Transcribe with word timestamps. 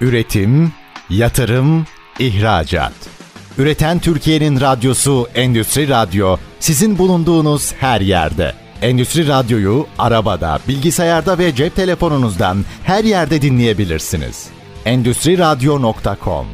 Üretim, 0.00 0.72
yatırım, 1.10 1.86
ihracat. 2.18 2.92
Üreten 3.58 3.98
Türkiye'nin 3.98 4.60
radyosu 4.60 5.28
Endüstri 5.34 5.88
Radyo 5.88 6.36
sizin 6.60 6.98
bulunduğunuz 6.98 7.72
her 7.72 8.00
yerde. 8.00 8.54
Endüstri 8.82 9.28
Radyo'yu 9.28 9.86
arabada, 9.98 10.58
bilgisayarda 10.68 11.38
ve 11.38 11.54
cep 11.54 11.76
telefonunuzdan 11.76 12.64
her 12.84 13.04
yerde 13.04 13.42
dinleyebilirsiniz. 13.42 14.48
Endüstri 14.84 15.38
Radyo.com 15.38 16.46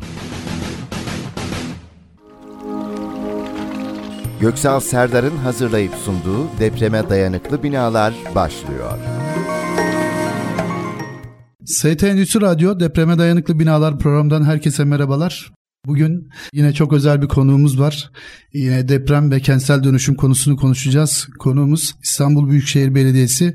Göksal 4.41 4.81
Serdar'ın 4.81 5.37
hazırlayıp 5.37 5.95
sunduğu 6.05 6.49
depreme 6.61 7.09
dayanıklı 7.09 7.63
binalar 7.63 8.15
başlıyor. 8.35 8.99
ST 11.67 12.05
Endüstri 12.05 12.41
Radyo 12.41 12.81
Depreme 12.81 13.19
Dayanıklı 13.19 13.59
Binalar 13.59 13.99
programından 13.99 14.45
herkese 14.45 14.85
merhabalar. 14.85 15.53
Bugün 15.87 16.29
yine 16.53 16.73
çok 16.73 16.93
özel 16.93 17.23
bir 17.23 17.29
konuğumuz 17.29 17.81
var. 17.81 18.11
Yine 18.53 18.89
deprem 18.89 19.31
ve 19.31 19.41
kentsel 19.41 19.85
dönüşüm 19.85 20.15
konusunu 20.15 20.57
konuşacağız. 20.57 21.29
Konuğumuz 21.39 21.95
İstanbul 22.03 22.51
Büyükşehir 22.51 22.95
Belediyesi 22.95 23.55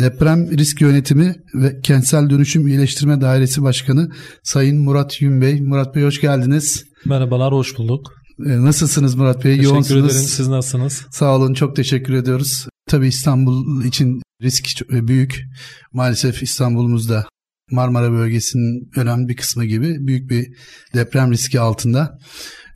Deprem 0.00 0.58
Risk 0.58 0.80
Yönetimi 0.80 1.34
ve 1.54 1.80
Kentsel 1.80 2.30
Dönüşüm 2.30 2.68
İyileştirme 2.68 3.20
Dairesi 3.20 3.62
Başkanı 3.62 4.10
Sayın 4.42 4.80
Murat 4.80 5.22
Yün 5.22 5.40
Bey. 5.40 5.60
Murat 5.60 5.94
Bey 5.94 6.04
hoş 6.04 6.20
geldiniz. 6.20 6.84
Merhabalar, 7.04 7.52
hoş 7.52 7.78
bulduk. 7.78 8.12
Ee, 8.46 8.64
nasılsınız 8.64 9.14
Murat 9.14 9.44
Bey? 9.44 9.56
Teşekkür 9.56 9.64
Yoğunsunuz. 9.64 10.04
ederim. 10.04 10.26
Siz 10.26 10.48
nasılsınız? 10.48 11.06
Sağ 11.10 11.36
olun, 11.36 11.54
çok 11.54 11.76
teşekkür 11.76 12.14
ediyoruz. 12.14 12.66
Tabii 12.86 13.06
İstanbul 13.06 13.84
için 13.84 14.22
risk 14.42 14.80
büyük. 14.90 15.44
Maalesef 15.92 16.42
İstanbul'umuzda 16.42 17.26
Marmara 17.70 18.12
bölgesinin 18.12 18.90
önemli 18.96 19.28
bir 19.28 19.36
kısmı 19.36 19.64
gibi 19.64 20.06
büyük 20.06 20.30
bir 20.30 20.46
deprem 20.94 21.32
riski 21.32 21.60
altında. 21.60 22.18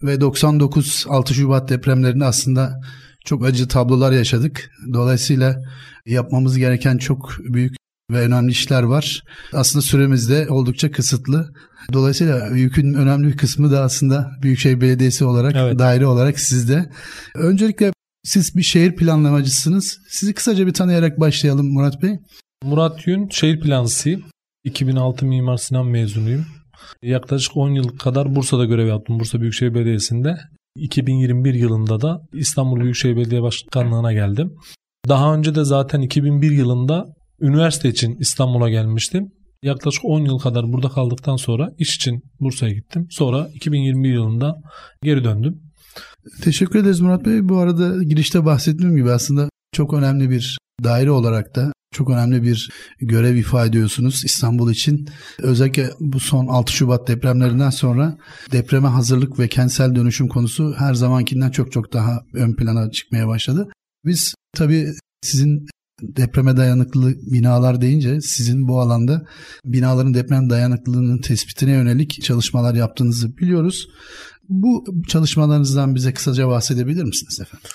Ve 0.02 0.20
99 0.20 1.04
6 1.08 1.34
Şubat 1.34 1.68
depremlerinde 1.68 2.24
aslında 2.24 2.80
çok 3.24 3.44
acı 3.46 3.68
tablolar 3.68 4.12
yaşadık. 4.12 4.70
Dolayısıyla 4.92 5.56
yapmamız 6.06 6.58
gereken 6.58 6.98
çok 6.98 7.36
büyük 7.40 7.76
ve 8.10 8.20
önemli 8.20 8.50
işler 8.50 8.82
var. 8.82 9.22
Aslında 9.52 9.82
süremiz 9.82 10.30
de 10.30 10.46
oldukça 10.48 10.90
kısıtlı. 10.90 11.52
Dolayısıyla 11.92 12.46
yükün 12.46 12.94
önemli 12.94 13.26
bir 13.28 13.36
kısmı 13.36 13.70
da 13.70 13.82
aslında 13.82 14.30
Büyükşehir 14.42 14.80
Belediyesi 14.80 15.24
olarak, 15.24 15.52
Evet. 15.56 15.78
daire 15.78 16.06
olarak 16.06 16.40
sizde. 16.40 16.90
Öncelikle 17.34 17.92
siz 18.24 18.56
bir 18.56 18.62
şehir 18.62 18.96
planlamacısınız. 18.96 19.98
Sizi 20.08 20.34
kısaca 20.34 20.66
bir 20.66 20.72
tanıyarak 20.72 21.20
başlayalım 21.20 21.72
Murat 21.72 22.02
Bey. 22.02 22.18
Murat 22.64 23.06
Yün, 23.06 23.28
şehir 23.28 23.60
plancısıyım. 23.60 24.22
2006 24.68 25.26
Mimar 25.26 25.56
Sinan 25.56 25.86
mezunuyum. 25.86 26.46
Yaklaşık 27.02 27.56
10 27.56 27.70
yıl 27.70 27.88
kadar 27.98 28.34
Bursa'da 28.34 28.64
görev 28.64 28.86
yaptım. 28.86 29.20
Bursa 29.20 29.40
Büyükşehir 29.40 29.74
Belediyesi'nde. 29.74 30.38
2021 30.76 31.54
yılında 31.54 32.00
da 32.00 32.20
İstanbul 32.32 32.80
Büyükşehir 32.80 33.16
Belediye 33.16 33.42
Başkanlığı'na 33.42 34.12
geldim. 34.12 34.52
Daha 35.08 35.34
önce 35.34 35.54
de 35.54 35.64
zaten 35.64 36.00
2001 36.00 36.50
yılında 36.50 37.06
üniversite 37.40 37.88
için 37.88 38.16
İstanbul'a 38.20 38.70
gelmiştim. 38.70 39.28
Yaklaşık 39.62 40.04
10 40.04 40.20
yıl 40.20 40.38
kadar 40.38 40.72
burada 40.72 40.88
kaldıktan 40.88 41.36
sonra 41.36 41.70
iş 41.78 41.96
için 41.96 42.22
Bursa'ya 42.40 42.72
gittim. 42.72 43.06
Sonra 43.10 43.48
2021 43.54 44.12
yılında 44.12 44.54
geri 45.02 45.24
döndüm. 45.24 45.60
Teşekkür 46.42 46.78
ederiz 46.78 47.00
Murat 47.00 47.24
Bey. 47.24 47.48
Bu 47.48 47.58
arada 47.58 48.02
girişte 48.04 48.44
bahsettiğim 48.44 48.96
gibi 48.96 49.10
aslında 49.10 49.48
çok 49.78 49.94
önemli 49.94 50.30
bir 50.30 50.58
daire 50.84 51.10
olarak 51.10 51.56
da 51.56 51.72
çok 51.92 52.10
önemli 52.10 52.42
bir 52.42 52.70
görev 53.00 53.36
ifade 53.36 53.68
ediyorsunuz 53.68 54.22
İstanbul 54.24 54.72
için. 54.72 55.08
Özellikle 55.38 55.90
bu 56.00 56.20
son 56.20 56.46
6 56.46 56.72
Şubat 56.72 57.08
depremlerinden 57.08 57.70
sonra 57.70 58.18
depreme 58.52 58.88
hazırlık 58.88 59.38
ve 59.38 59.48
kentsel 59.48 59.94
dönüşüm 59.94 60.28
konusu 60.28 60.74
her 60.78 60.94
zamankinden 60.94 61.50
çok 61.50 61.72
çok 61.72 61.92
daha 61.92 62.20
ön 62.34 62.54
plana 62.54 62.90
çıkmaya 62.90 63.28
başladı. 63.28 63.68
Biz 64.04 64.34
tabii 64.56 64.86
sizin 65.22 65.66
depreme 66.02 66.56
dayanıklı 66.56 67.14
binalar 67.32 67.80
deyince 67.80 68.20
sizin 68.20 68.68
bu 68.68 68.80
alanda 68.80 69.22
binaların 69.64 70.14
deprem 70.14 70.50
dayanıklılığının 70.50 71.18
tespitine 71.18 71.72
yönelik 71.72 72.22
çalışmalar 72.22 72.74
yaptığınızı 72.74 73.36
biliyoruz. 73.36 73.86
Bu 74.48 74.84
çalışmalarınızdan 75.08 75.94
bize 75.94 76.12
kısaca 76.14 76.48
bahsedebilir 76.48 77.04
misiniz 77.04 77.40
efendim? 77.40 77.68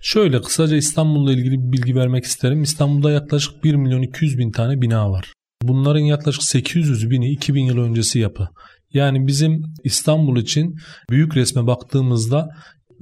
Şöyle 0.00 0.40
kısaca 0.40 0.76
İstanbul'la 0.76 1.32
ilgili 1.32 1.50
bir 1.52 1.72
bilgi 1.72 1.94
vermek 1.94 2.24
isterim. 2.24 2.62
İstanbul'da 2.62 3.10
yaklaşık 3.10 3.64
1 3.64 3.74
milyon 3.74 4.02
200 4.02 4.38
bin 4.38 4.50
tane 4.50 4.80
bina 4.80 5.10
var. 5.10 5.32
Bunların 5.62 6.00
yaklaşık 6.00 6.42
800 6.42 7.10
bini 7.10 7.30
2000 7.30 7.64
yıl 7.64 7.78
öncesi 7.78 8.18
yapı. 8.18 8.48
Yani 8.92 9.26
bizim 9.26 9.62
İstanbul 9.84 10.36
için 10.36 10.74
büyük 11.10 11.36
resme 11.36 11.66
baktığımızda 11.66 12.48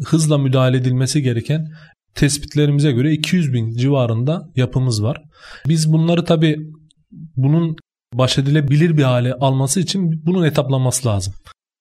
hızla 0.04 0.38
müdahale 0.38 0.76
edilmesi 0.76 1.22
gereken 1.22 1.66
tespitlerimize 2.14 2.92
göre 2.92 3.12
200 3.12 3.52
bin 3.52 3.70
civarında 3.70 4.42
yapımız 4.56 5.02
var. 5.02 5.22
Biz 5.68 5.92
bunları 5.92 6.24
tabi 6.24 6.56
bunun 7.36 7.76
baş 8.14 8.38
edilebilir 8.38 8.96
bir 8.96 9.02
hale 9.02 9.34
alması 9.34 9.80
için 9.80 10.26
bunun 10.26 10.44
etaplanması 10.44 11.08
lazım. 11.08 11.34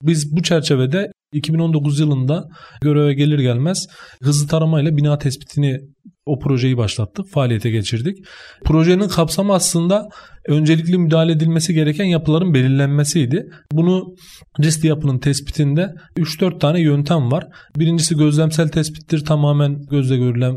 Biz 0.05 0.35
bu 0.35 0.43
çerçevede 0.43 1.11
2019 1.33 1.99
yılında 1.99 2.43
göreve 2.81 3.13
gelir 3.13 3.39
gelmez 3.39 3.87
hızlı 4.23 4.47
taramayla 4.47 4.97
bina 4.97 5.17
tespitini 5.17 5.79
o 6.25 6.39
projeyi 6.39 6.77
başlattık, 6.77 7.29
faaliyete 7.29 7.69
geçirdik. 7.69 8.17
Projenin 8.63 9.07
kapsamı 9.07 9.53
aslında 9.53 10.07
öncelikli 10.47 10.97
müdahale 10.97 11.31
edilmesi 11.31 11.73
gereken 11.73 12.05
yapıların 12.05 12.53
belirlenmesiydi. 12.53 13.45
Bunu 13.71 14.15
riskli 14.63 14.87
yapının 14.87 15.19
tespitinde 15.19 15.93
3-4 16.17 16.59
tane 16.59 16.81
yöntem 16.81 17.31
var. 17.31 17.47
Birincisi 17.77 18.17
gözlemsel 18.17 18.69
tespittir, 18.69 19.25
tamamen 19.25 19.81
gözle 19.91 20.17
görülen 20.17 20.55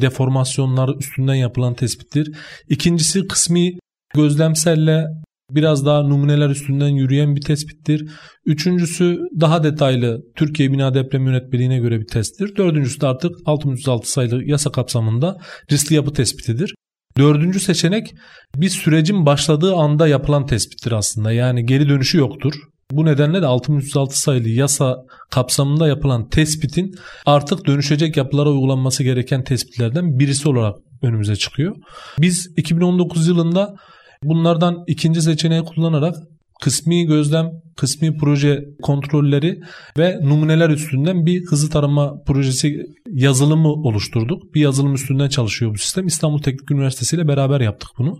deformasyonlar 0.00 0.90
üstünden 1.00 1.34
yapılan 1.34 1.74
tespittir. 1.74 2.36
İkincisi 2.68 3.26
kısmi 3.26 3.72
gözlemselle 4.14 5.06
biraz 5.54 5.86
daha 5.86 6.02
numuneler 6.02 6.50
üstünden 6.50 6.88
yürüyen 6.88 7.36
bir 7.36 7.40
tespittir. 7.40 8.10
Üçüncüsü 8.46 9.18
daha 9.40 9.62
detaylı 9.62 10.20
Türkiye 10.36 10.72
Bina 10.72 10.94
Deprem 10.94 11.26
Yönetmeliğine 11.26 11.78
göre 11.78 12.00
bir 12.00 12.06
testtir. 12.06 12.56
Dördüncüsü 12.56 13.00
de 13.00 13.06
artık 13.06 13.32
6306 13.46 14.10
sayılı 14.10 14.44
yasa 14.44 14.72
kapsamında 14.72 15.36
riskli 15.70 15.94
yapı 15.94 16.12
tespitidir. 16.12 16.74
Dördüncü 17.18 17.60
seçenek 17.60 18.14
bir 18.56 18.68
sürecin 18.68 19.26
başladığı 19.26 19.74
anda 19.74 20.08
yapılan 20.08 20.46
tespittir 20.46 20.92
aslında. 20.92 21.32
Yani 21.32 21.66
geri 21.66 21.88
dönüşü 21.88 22.18
yoktur. 22.18 22.54
Bu 22.92 23.04
nedenle 23.04 23.42
de 23.42 23.46
6306 23.46 24.20
sayılı 24.20 24.48
yasa 24.48 24.96
kapsamında 25.30 25.88
yapılan 25.88 26.28
tespitin 26.28 26.94
artık 27.26 27.66
dönüşecek 27.66 28.16
yapılara 28.16 28.50
uygulanması 28.50 29.02
gereken 29.02 29.44
tespitlerden 29.44 30.18
birisi 30.18 30.48
olarak 30.48 30.76
önümüze 31.02 31.36
çıkıyor. 31.36 31.76
Biz 32.18 32.52
2019 32.56 33.28
yılında 33.28 33.74
bunlardan 34.22 34.84
ikinci 34.86 35.22
seçeneği 35.22 35.62
kullanarak 35.62 36.14
kısmi 36.60 37.06
gözlem, 37.06 37.50
kısmi 37.76 38.16
proje 38.16 38.64
kontrolleri 38.82 39.60
ve 39.98 40.18
numuneler 40.22 40.70
üstünden 40.70 41.26
bir 41.26 41.46
hızlı 41.46 41.70
tarama 41.70 42.22
projesi 42.26 42.82
yazılımı 43.06 43.68
oluşturduk. 43.68 44.54
Bir 44.54 44.60
yazılım 44.60 44.94
üstünden 44.94 45.28
çalışıyor 45.28 45.74
bu 45.74 45.78
sistem. 45.78 46.06
İstanbul 46.06 46.38
Teknik 46.38 46.70
Üniversitesi 46.70 47.16
ile 47.16 47.28
beraber 47.28 47.60
yaptık 47.60 47.90
bunu. 47.98 48.18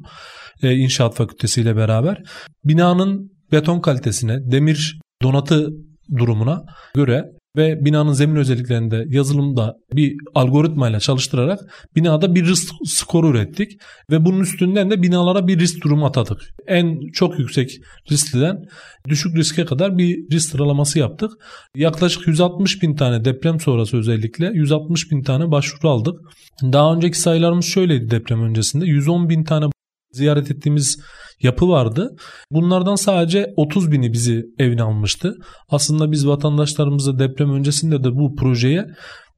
Ee, 0.63 0.77
İnşaat 0.77 1.15
Fakültesi 1.15 1.61
ile 1.61 1.77
beraber. 1.77 2.23
Binanın 2.65 3.33
beton 3.53 3.81
kalitesine, 3.81 4.51
demir 4.51 5.01
donatı 5.23 5.71
durumuna 6.17 6.65
göre 6.95 7.25
ve 7.57 7.85
binanın 7.85 8.13
zemin 8.13 8.37
özelliklerinde 8.37 9.05
yazılımda 9.09 9.77
bir 9.93 10.17
algoritmayla 10.35 11.01
çalıştırarak 11.01 11.89
binada 11.97 12.35
bir 12.35 12.47
risk 12.47 12.75
skoru 12.85 13.29
ürettik 13.29 13.73
ve 14.11 14.25
bunun 14.25 14.41
üstünden 14.41 14.91
de 14.91 15.03
binalara 15.03 15.47
bir 15.47 15.59
risk 15.59 15.85
durumu 15.85 16.07
atadık. 16.07 16.41
En 16.67 17.11
çok 17.13 17.39
yüksek 17.39 17.71
riskliden 18.11 18.65
düşük 19.09 19.37
riske 19.37 19.65
kadar 19.65 19.99
bir 19.99 20.31
risk 20.33 20.51
sıralaması 20.51 20.99
yaptık. 20.99 21.31
Yaklaşık 21.75 22.27
160 22.27 22.83
bin 22.83 22.97
tane 22.97 23.25
deprem 23.25 23.61
sonrası 23.61 23.97
özellikle 23.97 24.51
160 24.55 25.11
bin 25.11 25.23
tane 25.23 25.51
başvuru 25.51 25.91
aldık. 25.91 26.21
Daha 26.63 26.95
önceki 26.95 27.19
sayılarımız 27.19 27.65
şöyleydi 27.65 28.11
deprem 28.11 28.43
öncesinde 28.43 28.87
110 28.87 29.29
bin 29.29 29.45
tane 29.45 29.67
ziyaret 30.13 30.51
ettiğimiz 30.51 31.01
yapı 31.43 31.69
vardı. 31.69 32.17
Bunlardan 32.51 32.95
sadece 32.95 33.53
30 33.57 33.93
bini 33.93 34.13
bizi 34.13 34.47
evine 34.59 34.83
almıştı. 34.83 35.35
Aslında 35.69 36.13
biz 36.13 36.27
vatandaşlarımızı 36.27 37.19
deprem 37.19 37.53
öncesinde 37.55 38.05
de 38.05 38.15
bu 38.15 38.35
projeye 38.37 38.87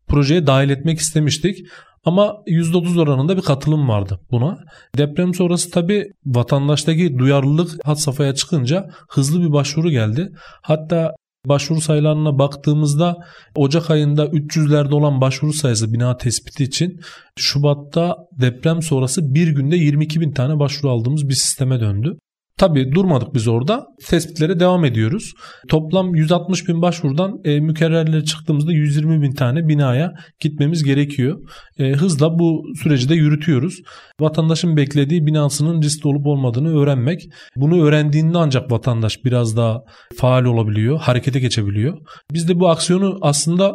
projeye 0.09 0.47
dahil 0.47 0.71
etmek 0.71 0.99
istemiştik. 0.99 1.59
Ama 2.05 2.37
%30 2.47 3.01
oranında 3.01 3.37
bir 3.37 3.43
katılım 3.43 3.89
vardı 3.89 4.21
buna. 4.31 4.59
Deprem 4.99 5.35
sonrası 5.35 5.71
tabii 5.71 6.07
vatandaştaki 6.27 7.19
duyarlılık 7.19 7.87
had 7.87 7.97
safhaya 7.97 8.35
çıkınca 8.35 8.91
hızlı 9.09 9.43
bir 9.43 9.53
başvuru 9.53 9.91
geldi. 9.91 10.29
Hatta 10.63 11.13
başvuru 11.47 11.81
sayılarına 11.81 12.39
baktığımızda 12.39 13.17
Ocak 13.55 13.91
ayında 13.91 14.25
300'lerde 14.25 14.95
olan 14.95 15.21
başvuru 15.21 15.53
sayısı 15.53 15.93
bina 15.93 16.17
tespiti 16.17 16.65
için 16.65 17.01
Şubat'ta 17.37 18.17
deprem 18.41 18.83
sonrası 18.83 19.35
bir 19.35 19.49
günde 19.49 19.77
22 19.77 20.21
bin 20.21 20.33
tane 20.33 20.59
başvuru 20.59 20.93
aldığımız 20.93 21.29
bir 21.29 21.35
sisteme 21.35 21.81
döndü. 21.81 22.19
Tabii 22.63 22.93
durmadık 22.93 23.35
biz 23.35 23.49
orada. 23.49 23.87
Tespitlere 24.07 24.61
devam 24.61 24.85
ediyoruz. 24.85 25.33
Toplam 25.69 26.15
160 26.15 26.69
bin 26.69 26.83
başvurudan 26.83 27.41
e, 27.45 27.61
mükerrerlere 27.61 28.25
çıktığımızda 28.25 28.73
120 28.73 29.23
bin 29.23 29.33
tane 29.33 29.69
binaya 29.69 30.13
gitmemiz 30.41 30.85
gerekiyor. 30.85 31.39
E, 31.79 31.93
hızla 31.93 32.39
bu 32.39 32.63
süreci 32.83 33.09
de 33.09 33.15
yürütüyoruz. 33.15 33.75
Vatandaşın 34.21 34.77
beklediği 34.77 35.27
binasının 35.27 35.83
riskli 35.83 36.09
olup 36.09 36.27
olmadığını 36.27 36.81
öğrenmek. 36.81 37.23
Bunu 37.57 37.85
öğrendiğinde 37.85 38.39
ancak 38.39 38.73
vatandaş 38.73 39.25
biraz 39.25 39.57
daha 39.57 39.81
faal 40.17 40.45
olabiliyor, 40.45 40.99
harekete 40.99 41.41
geçebiliyor. 41.41 41.99
Biz 42.33 42.49
de 42.49 42.61
bu 42.61 42.69
aksiyonu 42.69 43.19
aslında 43.23 43.75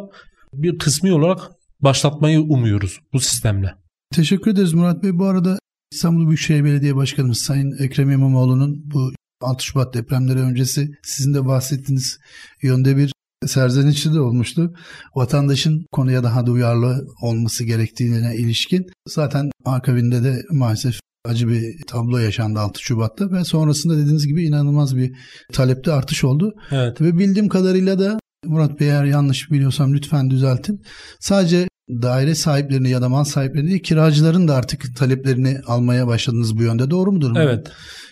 bir 0.54 0.78
kısmi 0.78 1.12
olarak 1.12 1.38
başlatmayı 1.80 2.40
umuyoruz 2.40 2.98
bu 3.12 3.20
sistemle. 3.20 3.74
Teşekkür 4.14 4.50
ederiz 4.50 4.74
Murat 4.74 5.02
Bey. 5.02 5.10
Bu 5.18 5.24
arada 5.24 5.58
İstanbul 5.92 6.26
Büyükşehir 6.26 6.64
Belediye 6.64 6.96
Başkanımız 6.96 7.38
Sayın 7.38 7.76
Ekrem 7.78 8.10
İmamoğlu'nun 8.10 8.82
bu 8.84 9.12
6 9.40 9.64
Şubat 9.64 9.94
depremleri 9.94 10.38
öncesi 10.38 10.88
sizin 11.02 11.34
de 11.34 11.46
bahsettiğiniz 11.46 12.18
yönde 12.62 12.96
bir 12.96 13.12
serzenişi 13.46 14.14
de 14.14 14.20
olmuştu. 14.20 14.74
Vatandaşın 15.14 15.86
konuya 15.92 16.22
daha 16.22 16.46
duyarlı 16.46 17.06
olması 17.22 17.64
gerektiğine 17.64 18.36
ilişkin. 18.36 18.86
Zaten 19.08 19.50
akabinde 19.64 20.24
de 20.24 20.42
maalesef 20.50 21.00
acı 21.24 21.48
bir 21.48 21.86
tablo 21.86 22.18
yaşandı 22.18 22.60
6 22.60 22.82
Şubat'ta 22.82 23.30
ve 23.30 23.44
sonrasında 23.44 23.96
dediğiniz 23.96 24.26
gibi 24.26 24.44
inanılmaz 24.44 24.96
bir 24.96 25.12
talepte 25.52 25.92
artış 25.92 26.24
oldu. 26.24 26.54
Evet. 26.70 27.00
Ve 27.00 27.18
bildiğim 27.18 27.48
kadarıyla 27.48 27.98
da 27.98 28.18
Murat 28.46 28.80
Bey 28.80 28.88
eğer 28.88 29.04
yanlış 29.04 29.50
biliyorsam 29.50 29.94
lütfen 29.94 30.30
düzeltin. 30.30 30.82
Sadece 31.20 31.68
daire 31.88 32.34
sahiplerini 32.34 32.90
ya 32.90 33.02
da 33.02 33.08
mal 33.08 33.24
sahiplerini 33.24 33.68
değil, 33.70 33.82
kiracıların 33.82 34.48
da 34.48 34.54
artık 34.54 34.96
taleplerini 34.96 35.60
almaya 35.66 36.06
başladınız 36.06 36.56
bu 36.56 36.62
yönde. 36.62 36.90
Doğru 36.90 37.12
mudur? 37.12 37.36
Evet. 37.36 37.66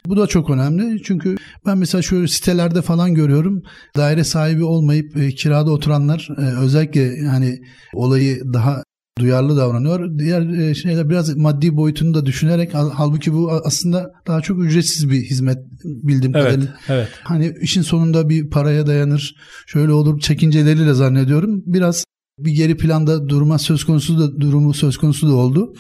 Bu 0.07 0.17
da 0.17 0.27
çok 0.27 0.51
önemli. 0.51 1.03
Çünkü 1.03 1.37
ben 1.67 1.79
mesela 1.79 2.03
şöyle 2.03 2.29
sitelerde 2.29 2.83
falan 2.83 3.15
görüyorum. 3.15 3.63
Daire 3.97 4.25
sahibi 4.25 4.65
olmayıp 4.65 5.17
e, 5.17 5.29
kirada 5.29 5.71
oturanlar 5.71 6.29
e, 6.39 6.43
özellikle 6.43 7.01
yani 7.03 7.59
olayı 7.95 8.41
daha 8.53 8.83
duyarlı 9.19 9.57
davranıyor. 9.57 10.19
Diğer 10.19 10.49
e, 10.69 10.75
şeyler 10.75 11.11
biraz 11.11 11.37
maddi 11.37 11.77
boyutunu 11.77 12.15
da 12.15 12.27
düşünerek 12.27 12.75
halbuki 12.75 13.33
bu 13.33 13.53
aslında 13.65 14.13
daha 14.27 14.41
çok 14.41 14.65
ücretsiz 14.65 15.11
bir 15.11 15.23
hizmet 15.23 15.59
bildiğim 15.85 16.37
Evet, 16.37 16.47
kadarıyla. 16.47 16.77
evet. 16.89 17.09
Hani 17.23 17.55
işin 17.61 17.83
sonunda 17.83 18.29
bir 18.29 18.51
paraya 18.51 18.87
dayanır. 18.87 19.35
Şöyle 19.67 19.93
olur 19.93 20.21
çekinceleriyle 20.21 20.95
zannediyorum. 20.95 21.63
Biraz 21.67 22.05
bir 22.39 22.53
geri 22.53 22.77
planda 22.77 23.29
durma 23.29 23.59
söz 23.59 23.85
konusu 23.85 24.19
da 24.19 24.41
durumu 24.41 24.75
söz 24.75 24.97
konusu 24.97 25.29
da 25.29 25.35
oldu. 25.35 25.75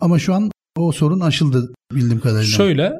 Ama 0.00 0.18
şu 0.18 0.34
an 0.34 0.50
o 0.76 0.92
sorun 0.92 1.20
aşıldı 1.20 1.72
bildiğim 1.94 2.20
kadarıyla. 2.20 2.56
Şöyle 2.56 2.92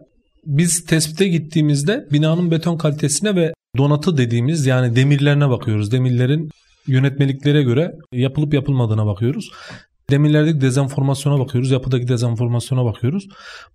biz 0.46 0.84
tespite 0.84 1.28
gittiğimizde 1.28 2.06
binanın 2.12 2.50
beton 2.50 2.76
kalitesine 2.76 3.36
ve 3.36 3.54
donatı 3.78 4.16
dediğimiz 4.16 4.66
yani 4.66 4.96
demirlerine 4.96 5.48
bakıyoruz. 5.48 5.92
Demirlerin 5.92 6.50
yönetmeliklere 6.86 7.62
göre 7.62 7.92
yapılıp 8.12 8.54
yapılmadığına 8.54 9.06
bakıyoruz. 9.06 9.50
Demirlerdeki 10.10 10.60
dezenformasyona 10.60 11.38
bakıyoruz, 11.38 11.70
yapıdaki 11.70 12.08
dezenformasyona 12.08 12.84
bakıyoruz. 12.84 13.28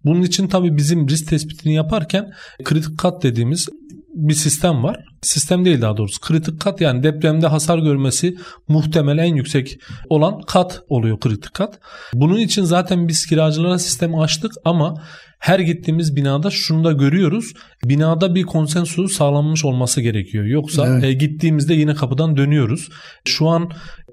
Bunun 0.06 0.22
için 0.22 0.48
tabii 0.48 0.78
bizim 0.78 1.10
risk 1.10 1.28
tespitini 1.28 1.74
yaparken 1.74 2.32
kritik 2.64 2.98
kat 2.98 3.24
dediğimiz 3.24 3.70
bir 4.14 4.34
sistem 4.34 4.84
var. 4.84 5.06
Sistem 5.22 5.66
değil 5.66 5.82
daha 5.82 5.98
doğrusu. 5.98 6.22
Kritik 6.22 6.62
kat 6.62 6.82
yani 6.82 7.04
depremde 7.04 7.48
hasar 7.48 7.80
görmesi 7.80 8.38
muhtemel 8.68 9.18
en 9.18 9.36
yüksek 9.36 9.80
olan 10.10 10.42
kat 10.42 10.82
oluyor 10.90 11.20
kritik 11.20 11.54
kat. 11.54 11.80
Bunun 12.14 12.38
için 12.38 12.64
zaten 12.64 13.08
biz 13.08 13.26
kiracılara 13.26 13.80
sistemi 13.80 14.22
açtık 14.22 14.52
ama 14.66 15.04
her 15.40 15.60
gittiğimiz 15.60 16.16
binada 16.16 16.50
şunu 16.50 16.84
da 16.84 16.92
görüyoruz. 16.92 17.54
Binada 17.86 18.36
bir 18.36 18.44
konsensus 18.44 19.18
sağlanmış 19.18 19.66
olması 19.66 20.02
gerekiyor. 20.02 20.46
Yoksa 20.46 20.88
Evet. 20.88 21.04
e, 21.04 21.14
gittiğimizde 21.14 21.74
yine 21.74 21.94
kapıdan 21.94 22.38
dönüyoruz. 22.38 22.90
Şu 23.26 23.48
an 23.48 23.72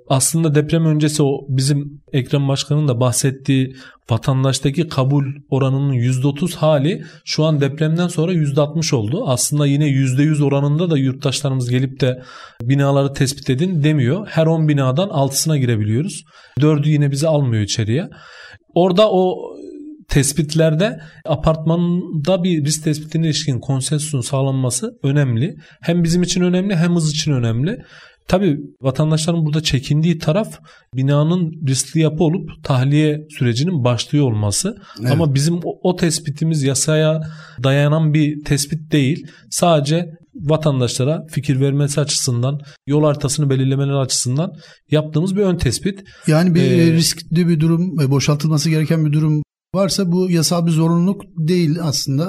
aslında 0.08 0.54
deprem 0.54 0.86
öncesi 0.86 1.22
o 1.22 1.46
bizim 1.48 2.00
Ekrem 2.12 2.48
Başkan'ın 2.48 2.88
da 2.88 3.00
bahsettiği 3.00 3.76
vatandaştaki 4.10 4.88
kabul 4.88 5.24
oranının 5.50 5.92
%30 5.92 6.54
hali 6.54 7.04
şu 7.24 7.44
an 7.44 7.60
depremden 7.60 8.08
sonra 8.08 8.32
%60 8.32 8.94
oldu. 8.94 9.24
Aslında 9.26 9.66
yine 9.66 9.86
%100 9.86 10.42
oranında 10.44 10.90
da 10.90 10.94
yurttaşlarımız 10.96 11.70
gelip 11.70 12.00
de 12.00 12.23
binaları 12.62 13.12
tespit 13.12 13.50
edin 13.50 13.82
demiyor. 13.82 14.26
Her 14.31 14.46
10 14.46 14.69
binadan 14.69 15.08
6'sına 15.08 15.58
girebiliyoruz. 15.58 16.25
4'ü 16.61 16.88
yine 16.88 17.11
bizi 17.11 17.29
almıyor 17.29 17.62
içeriye. 17.62 18.08
Orada 18.75 19.11
o 19.11 19.37
tespitlerde 20.08 21.00
apartmanda 21.26 22.44
bir 22.44 22.64
risk 22.64 22.85
tespitine 22.85 23.26
ilişkin 23.26 23.61
konsensusun 23.61 24.20
sağlanması 24.20 24.91
önemli. 25.02 25.55
Hem 25.82 26.05
bizim 26.05 26.23
için 26.23 26.41
önemli 26.41 26.76
hem 26.76 26.94
hız 26.94 27.11
için 27.11 27.32
önemli. 27.32 27.79
Tabii 28.29 28.58
vatandaşların 28.81 29.46
burada 29.46 29.62
çekindiği 29.62 30.19
taraf 30.19 30.58
binanın 30.94 31.52
riskli 31.69 32.00
yapı 32.00 32.25
olup 32.25 32.64
tahliye 32.64 33.20
sürecinin 33.38 33.85
başlıyor 33.85 34.25
olması. 34.25 34.76
Evet. 35.00 35.12
Ama 35.12 35.35
bizim 35.35 35.55
o, 35.64 35.79
o 35.82 35.96
tespitimiz 35.96 36.62
yasaya 36.62 37.20
dayanan 37.62 38.14
bir 38.14 38.44
tespit 38.44 38.93
değil. 38.93 39.26
Sadece 39.50 40.06
vatandaşlara 40.34 41.26
fikir 41.31 41.60
vermesi 41.60 42.00
açısından, 42.00 42.60
yol 42.86 43.04
haritasını 43.04 43.50
belirlemeleri 43.50 43.96
açısından 43.96 44.52
yaptığımız 44.90 45.36
bir 45.36 45.42
ön 45.42 45.56
tespit. 45.56 46.00
Yani 46.26 46.54
bir 46.54 46.60
Ee, 46.60 46.86
e, 46.86 46.92
riskli 46.92 47.48
bir 47.48 47.60
durum, 47.60 48.00
e, 48.00 48.10
boşaltılması 48.10 48.70
gereken 48.70 49.06
bir 49.06 49.12
durum 49.12 49.42
varsa 49.75 50.12
bu 50.12 50.31
yasal 50.31 50.66
bir 50.66 50.70
zorunluluk 50.70 51.22
değil 51.36 51.76
aslında. 51.82 52.25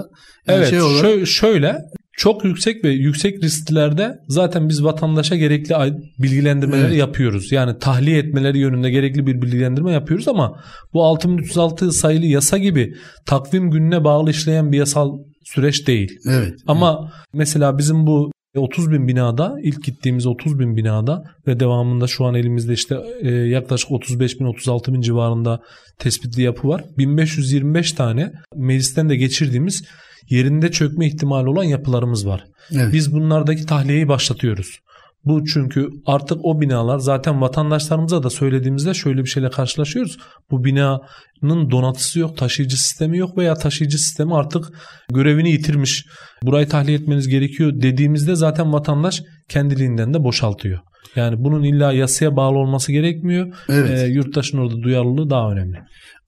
Yani 0.47 0.57
Evet 0.57 0.69
şey 0.69 0.81
olarak, 0.81 1.05
şö- 1.05 1.25
şöyle 1.25 1.77
çok 2.17 2.45
yüksek 2.45 2.83
ve 2.83 2.89
yüksek 2.89 3.43
risklerde 3.43 4.11
zaten 4.27 4.69
biz 4.69 4.83
vatandaşa 4.83 5.35
gerekli 5.35 5.75
bilgilendirmeleri 6.19 6.87
Evet. 6.87 6.97
yapıyoruz. 6.97 7.51
Yani 7.51 7.77
tahliye 7.79 8.17
etmeleri 8.17 8.57
yönünde 8.59 8.89
gerekli 8.89 9.27
bir 9.27 9.41
bilgilendirme 9.41 9.91
yapıyoruz 9.91 10.27
ama 10.27 10.63
bu 10.93 11.05
6306 11.05 11.91
sayılı 11.91 12.25
yasa 12.25 12.57
gibi 12.57 12.93
takvim 13.25 13.71
gününe 13.71 14.03
bağlı 14.03 14.31
işleyen 14.31 14.71
bir 14.71 14.77
yasal 14.77 15.09
süreç 15.45 15.87
değil. 15.87 16.19
Evet. 16.29 16.53
Ama 16.67 17.11
mesela 17.33 17.77
bizim 17.77 18.07
bu 18.07 18.31
30 18.55 18.91
bin 18.91 19.07
binada 19.07 19.55
ilk 19.63 19.83
gittiğimiz 19.83 20.25
30 20.25 20.59
bin 20.59 20.75
binada 20.75 21.23
ve 21.47 21.59
devamında 21.59 22.07
şu 22.07 22.25
an 22.25 22.35
elimizde 22.35 22.73
işte 22.73 22.97
e, 23.21 23.31
yaklaşık 23.31 23.91
35 23.91 24.39
bin 24.39 24.45
36 24.45 24.93
bin 24.93 25.01
civarında 25.01 25.59
tespitli 25.99 26.41
yapı 26.41 26.67
var. 26.67 26.83
1525 26.97 27.91
tane 27.91 28.31
meclisten 28.55 29.09
de 29.09 29.15
geçirdiğimiz 29.15 29.83
yerinde 30.29 30.71
çökme 30.71 31.07
ihtimali 31.07 31.49
olan 31.49 31.63
yapılarımız 31.63 32.27
var. 32.27 32.43
Evet. 32.71 32.93
Biz 32.93 33.13
bunlardaki 33.13 33.65
tahliyeyi 33.65 34.07
başlatıyoruz. 34.07 34.79
Bu 35.25 35.45
çünkü 35.45 35.89
artık 36.05 36.37
o 36.43 36.61
binalar 36.61 36.99
zaten 36.99 37.41
vatandaşlarımıza 37.41 38.23
da 38.23 38.29
söylediğimizde 38.29 38.93
şöyle 38.93 39.23
bir 39.23 39.29
şeyle 39.29 39.49
karşılaşıyoruz. 39.49 40.17
Bu 40.51 40.63
binanın 40.63 41.71
donatısı 41.71 42.19
yok, 42.19 42.37
taşıyıcı 42.37 42.77
sistemi 42.77 43.17
yok 43.17 43.37
veya 43.37 43.53
taşıyıcı 43.53 43.97
sistemi 43.97 44.35
artık 44.35 44.65
görevini 45.13 45.51
yitirmiş. 45.51 46.05
Burayı 46.43 46.69
tahliye 46.69 46.97
etmeniz 46.97 47.27
gerekiyor 47.27 47.71
dediğimizde 47.75 48.35
zaten 48.35 48.73
vatandaş 48.73 49.21
kendiliğinden 49.49 50.13
de 50.13 50.23
boşaltıyor. 50.23 50.79
Yani 51.15 51.35
bunun 51.43 51.63
illa 51.63 51.91
yasaya 51.91 52.35
bağlı 52.35 52.57
olması 52.57 52.91
gerekmiyor. 52.91 53.55
Evet. 53.69 53.89
Ee, 53.89 54.07
yurttaşın 54.07 54.57
orada 54.57 54.81
duyarlılığı 54.81 55.29
daha 55.29 55.51
önemli. 55.51 55.77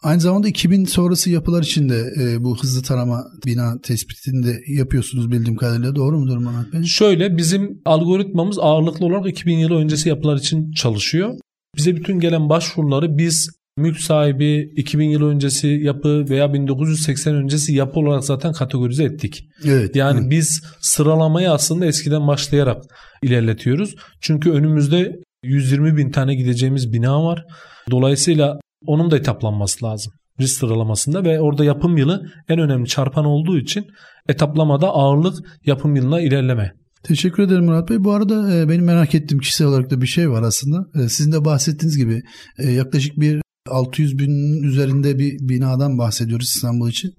Aynı 0.03 0.21
zamanda 0.21 0.47
2000 0.47 0.85
sonrası 0.85 1.29
yapılar 1.29 1.63
için 1.63 1.89
de 1.89 2.13
e, 2.21 2.43
bu 2.43 2.57
hızlı 2.57 2.83
tarama 2.83 3.23
bina 3.45 3.81
tespitini 3.83 4.45
de 4.45 4.59
yapıyorsunuz 4.67 5.31
bildiğim 5.31 5.55
kadarıyla. 5.55 5.95
Doğru 5.95 6.19
mudur 6.19 6.37
Murat 6.37 6.73
Bey? 6.73 6.83
Şöyle 6.83 7.37
bizim 7.37 7.81
algoritmamız 7.85 8.59
ağırlıklı 8.59 9.05
olarak 9.05 9.27
2000 9.27 9.57
yılı 9.57 9.75
öncesi 9.75 10.09
yapılar 10.09 10.37
için 10.37 10.71
çalışıyor. 10.71 11.33
Bize 11.77 11.95
bütün 11.95 12.19
gelen 12.19 12.49
başvuruları 12.49 13.17
biz 13.17 13.49
mülk 13.77 13.99
sahibi 13.99 14.73
2000 14.75 15.09
yıl 15.09 15.23
öncesi 15.23 15.67
yapı 15.67 16.25
veya 16.29 16.53
1980 16.53 17.35
öncesi 17.35 17.73
yapı 17.73 17.99
olarak 17.99 18.23
zaten 18.23 18.53
kategorize 18.53 19.03
ettik. 19.03 19.49
Evet. 19.65 19.95
Yani 19.95 20.19
evet. 20.19 20.31
biz 20.31 20.63
sıralamayı 20.79 21.51
aslında 21.51 21.85
eskiden 21.85 22.27
başlayarak 22.27 22.83
ilerletiyoruz. 23.23 23.95
Çünkü 24.21 24.51
önümüzde 24.51 25.15
120 25.43 25.97
bin 25.97 26.11
tane 26.11 26.35
gideceğimiz 26.35 26.93
bina 26.93 27.23
var. 27.23 27.45
Dolayısıyla 27.91 28.59
onun 28.85 29.11
da 29.11 29.17
etaplanması 29.17 29.85
lazım 29.85 30.13
risk 30.39 30.57
sıralamasında 30.57 31.23
ve 31.23 31.41
orada 31.41 31.65
yapım 31.65 31.97
yılı 31.97 32.21
en 32.49 32.59
önemli 32.59 32.87
çarpan 32.87 33.25
olduğu 33.25 33.57
için 33.57 33.85
etaplamada 34.29 34.87
ağırlık 34.87 35.37
yapım 35.65 35.95
yılına 35.95 36.21
ilerleme. 36.21 36.73
Teşekkür 37.03 37.43
ederim 37.43 37.65
Murat 37.65 37.89
Bey. 37.89 38.03
Bu 38.03 38.11
arada 38.11 38.55
e, 38.55 38.69
benim 38.69 38.85
merak 38.85 39.15
ettiğim 39.15 39.39
kişisel 39.39 39.67
olarak 39.67 39.91
da 39.91 40.01
bir 40.01 40.07
şey 40.07 40.29
var 40.29 40.43
aslında. 40.43 41.03
E, 41.03 41.09
sizin 41.09 41.31
de 41.31 41.45
bahsettiğiniz 41.45 41.97
gibi 41.97 42.21
e, 42.57 42.71
yaklaşık 42.71 43.19
bir 43.19 43.41
600 43.69 44.19
binin 44.19 44.63
üzerinde 44.63 45.19
bir 45.19 45.37
binadan 45.39 45.97
bahsediyoruz 45.97 46.47
İstanbul 46.55 46.89
için. 46.89 47.11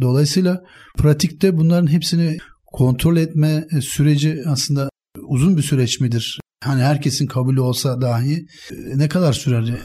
Dolayısıyla 0.00 0.60
pratikte 0.98 1.56
bunların 1.56 1.86
hepsini 1.86 2.36
kontrol 2.66 3.16
etme 3.16 3.64
süreci 3.80 4.42
aslında 4.46 4.88
uzun 5.28 5.56
bir 5.56 5.62
süreç 5.62 6.00
midir? 6.00 6.40
Hani 6.64 6.82
herkesin 6.82 7.26
kabulü 7.26 7.60
olsa 7.60 8.00
dahi 8.00 8.46
e, 8.70 8.98
ne 8.98 9.08
kadar 9.08 9.32
sürer? 9.32 9.62
E, 9.62 9.78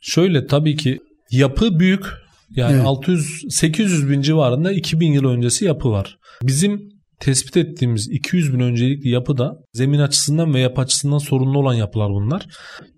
Şöyle 0.00 0.46
tabii 0.46 0.76
ki 0.76 0.98
yapı 1.30 1.78
büyük. 1.78 2.04
Yani 2.50 2.74
Evet. 2.74 2.86
600 2.86 3.44
800 3.50 4.10
bin 4.10 4.20
civarında 4.20 4.72
2000 4.72 5.12
yıl 5.12 5.24
öncesi 5.24 5.64
yapı 5.64 5.90
var. 5.90 6.18
Bizim 6.42 6.80
tespit 7.20 7.56
ettiğimiz 7.56 8.08
200 8.10 8.54
bin 8.54 8.60
öncelikli 8.60 9.08
yapıda 9.10 9.52
zemin 9.72 9.98
açısından 9.98 10.54
ve 10.54 10.60
yapı 10.60 10.80
açısından 10.80 11.18
sorunlu 11.18 11.58
olan 11.58 11.74
yapılar 11.74 12.10
bunlar. 12.10 12.46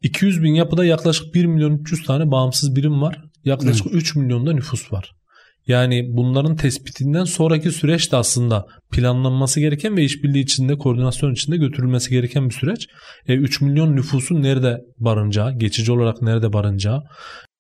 200 0.02 0.42
bin 0.42 0.54
yapıda 0.54 0.84
yaklaşık 0.84 1.34
1 1.34 1.44
milyon 1.44 1.78
300 1.78 2.04
tane 2.04 2.30
bağımsız 2.30 2.76
birim 2.76 3.02
var. 3.02 3.18
Yaklaşık 3.44 3.86
evet. 3.86 3.96
3 3.96 4.16
milyonda 4.16 4.52
nüfus 4.52 4.92
var. 4.92 5.12
Yani 5.68 6.04
bunların 6.08 6.56
tespitinden 6.56 7.24
sonraki 7.24 7.70
süreç 7.70 8.12
de 8.12 8.16
aslında 8.16 8.66
planlanması 8.92 9.60
gereken 9.60 9.96
ve 9.96 10.04
işbirliği 10.04 10.40
içinde, 10.42 10.78
koordinasyon 10.78 11.32
içinde 11.32 11.56
götürülmesi 11.56 12.10
gereken 12.10 12.48
bir 12.48 12.54
süreç. 12.54 12.86
E, 13.26 13.34
3 13.34 13.60
milyon 13.60 13.96
nüfusun 13.96 14.42
nerede 14.42 14.78
barınacağı, 14.98 15.58
geçici 15.58 15.92
olarak 15.92 16.22
nerede 16.22 16.52
barınacağı 16.52 17.02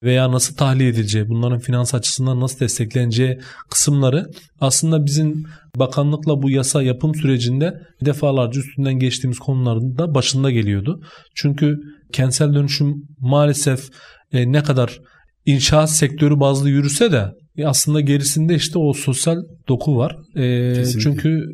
veya 0.02 0.32
nasıl 0.32 0.56
tahliye 0.56 0.88
edileceği, 0.88 1.28
bunların 1.28 1.58
finans 1.58 1.94
açısından 1.94 2.40
nasıl 2.40 2.60
destekleneceği 2.60 3.38
kısımları 3.70 4.26
aslında 4.60 5.06
bizim 5.06 5.44
bakanlıkla 5.76 6.42
bu 6.42 6.50
yasa 6.50 6.82
yapım 6.82 7.14
sürecinde 7.14 7.74
defalarca 8.04 8.60
üstünden 8.60 8.98
geçtiğimiz 8.98 9.38
konuların 9.38 9.98
da 9.98 10.14
başında 10.14 10.50
geliyordu. 10.50 11.00
Çünkü 11.34 11.76
kentsel 12.12 12.54
dönüşüm 12.54 12.94
maalesef 13.18 13.88
e, 14.32 14.52
ne 14.52 14.62
kadar 14.62 14.98
inşaat 15.46 15.90
sektörü 15.90 16.40
bazlı 16.40 16.70
yürüse 16.70 17.12
de 17.12 17.32
aslında 17.66 18.00
gerisinde 18.00 18.54
işte 18.54 18.78
o 18.78 18.92
sosyal 18.92 19.36
doku 19.68 19.96
var. 19.96 20.16
E, 20.36 20.84
çünkü 20.84 21.44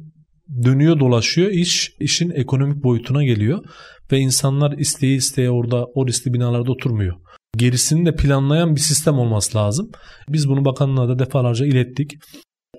dönüyor 0.65 1.01
dolaşıyor 1.01 1.51
iş 1.51 1.91
işin 2.01 2.31
ekonomik 2.31 2.85
boyutuna 2.85 3.25
geliyor 3.25 3.65
ve 4.13 4.19
insanlar 4.19 4.79
isteği 4.79 5.17
isteye 5.17 5.51
orada 5.51 5.85
o 5.95 6.07
riskli 6.07 6.33
binalarda 6.33 6.73
oturmuyor. 6.73 7.15
Gerisini 7.57 8.07
de 8.07 8.15
planlayan 8.15 8.77
bir 8.77 8.81
sistem 8.81 9.19
olması 9.19 9.59
lazım. 9.59 9.91
Biz 10.29 10.49
bunu 10.49 10.65
bakanlığa 10.65 11.09
da 11.09 11.19
defalarca 11.19 11.67
ilettik. 11.67 12.13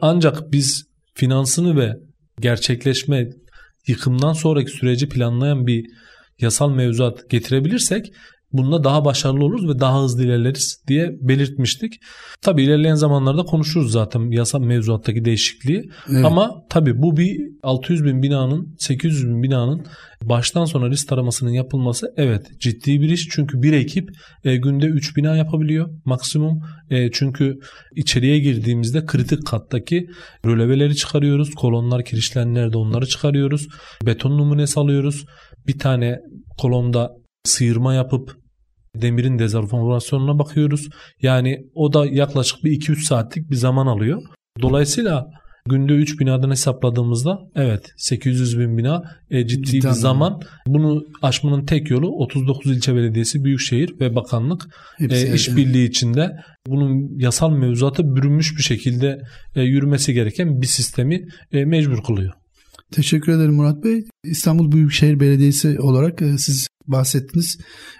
Ancak 0.02 0.52
biz 0.52 0.84
finansını 1.14 1.78
ve 1.78 1.94
gerçekleşme 2.42 3.30
yıkımdan 3.88 4.34
sonraki 4.34 4.72
süreci 4.72 5.10
planlayan 5.10 5.68
bir 5.68 5.86
yasal 6.40 6.70
mevzuat 6.70 7.30
getirebilirsek 7.30 8.06
Bununla 8.58 8.84
daha 8.84 9.06
başarılı 9.06 9.46
oluruz 9.46 9.68
ve 9.68 9.80
daha 9.80 10.04
hızlı 10.04 10.24
ilerleriz 10.24 10.84
diye 10.88 11.12
belirtmiştik. 11.22 11.94
Tabi 12.42 12.64
ilerleyen 12.64 12.96
zamanlarda 12.96 13.44
konuşuruz 13.44 13.92
zaten 13.92 14.32
yasa 14.32 14.60
mevzuattaki 14.60 15.26
değişikliği. 15.26 15.90
Evet. 16.10 16.26
Ama 16.26 16.52
tabi 16.70 17.02
bu 17.02 17.18
bir 17.18 17.38
600 17.64 18.06
bin 18.06 18.22
binanın 18.22 18.76
800 18.80 19.28
bin 19.28 19.44
binanın 19.44 19.86
baştan 20.24 20.66
sona 20.66 20.90
risk 20.90 21.08
taramasının 21.08 21.52
yapılması 21.52 22.14
evet 22.18 22.48
ciddi 22.60 23.02
bir 23.02 23.10
iş. 23.10 23.28
Çünkü 23.32 23.62
bir 23.62 23.74
ekip 23.74 24.10
e, 24.44 24.56
günde 24.56 24.86
3 24.86 25.18
bina 25.18 25.36
yapabiliyor 25.36 25.90
maksimum. 26.06 26.60
E, 26.90 27.12
çünkü 27.12 27.60
içeriye 27.96 28.40
girdiğimizde 28.40 29.06
kritik 29.06 29.46
kattaki 29.46 30.08
röleveleri 30.46 30.96
çıkarıyoruz. 30.96 31.56
Kolonlar, 31.56 32.06
kirişler 32.06 32.46
nerede 32.46 32.78
onları 32.78 33.08
çıkarıyoruz. 33.08 33.68
Beton 34.06 34.38
numunesi 34.38 34.80
alıyoruz. 34.80 35.26
Bir 35.68 35.80
tane 35.80 36.20
kolonda 36.58 37.12
sıyırma 37.44 37.94
yapıp 37.94 38.45
demirin 39.02 39.40
dezorfinasyonuna 39.40 40.40
bakıyoruz. 40.40 40.90
Yani 41.22 41.66
o 41.76 41.94
da 41.94 42.06
yaklaşık 42.06 42.64
bir 42.64 42.72
2-3 42.72 43.04
saatlik 43.06 43.52
bir 43.52 43.56
zaman 43.56 43.88
alıyor. 43.88 44.22
Dolayısıyla 44.62 45.28
günde 45.70 45.94
3 45.94 46.20
binadan 46.20 46.50
hesapladığımızda 46.50 47.40
evet 47.56 47.94
800 47.98 48.60
bin 48.60 48.78
bina 48.78 49.04
e, 49.32 49.48
ciddi 49.48 49.68
Cidden 49.68 49.92
bir 49.92 49.96
zaman. 49.96 50.34
Mi? 50.34 50.46
Bunu 50.68 51.04
aşmanın 51.22 51.66
tek 51.66 51.90
yolu 51.90 52.08
39 52.08 52.78
ilçe 52.78 52.96
belediyesi, 52.96 53.44
büyükşehir 53.44 54.00
ve 54.00 54.16
bakanlık 54.16 54.68
e, 55.00 55.34
işbirliği 55.34 55.90
içinde 55.90 56.32
bunun 56.68 57.20
yasal 57.20 57.52
mevzuata 57.52 58.16
bürünmüş 58.16 58.58
bir 58.58 58.64
şekilde 58.64 59.22
e, 59.56 59.62
yürümesi 59.62 60.14
gereken 60.14 60.62
bir 60.62 60.68
sistemi 60.68 61.28
e, 61.52 61.66
mecbur 61.66 62.04
kılıyor. 62.04 62.34
Teşekkür 62.96 63.32
ederim 63.32 63.54
Murat 63.54 63.84
Bey. 63.84 64.06
İstanbul 64.24 64.72
Büyükşehir 64.72 65.20
Belediyesi 65.20 65.80
olarak 65.80 66.22
e, 66.22 66.38
siz 66.38 66.68
bahsettiniz. 66.88 67.58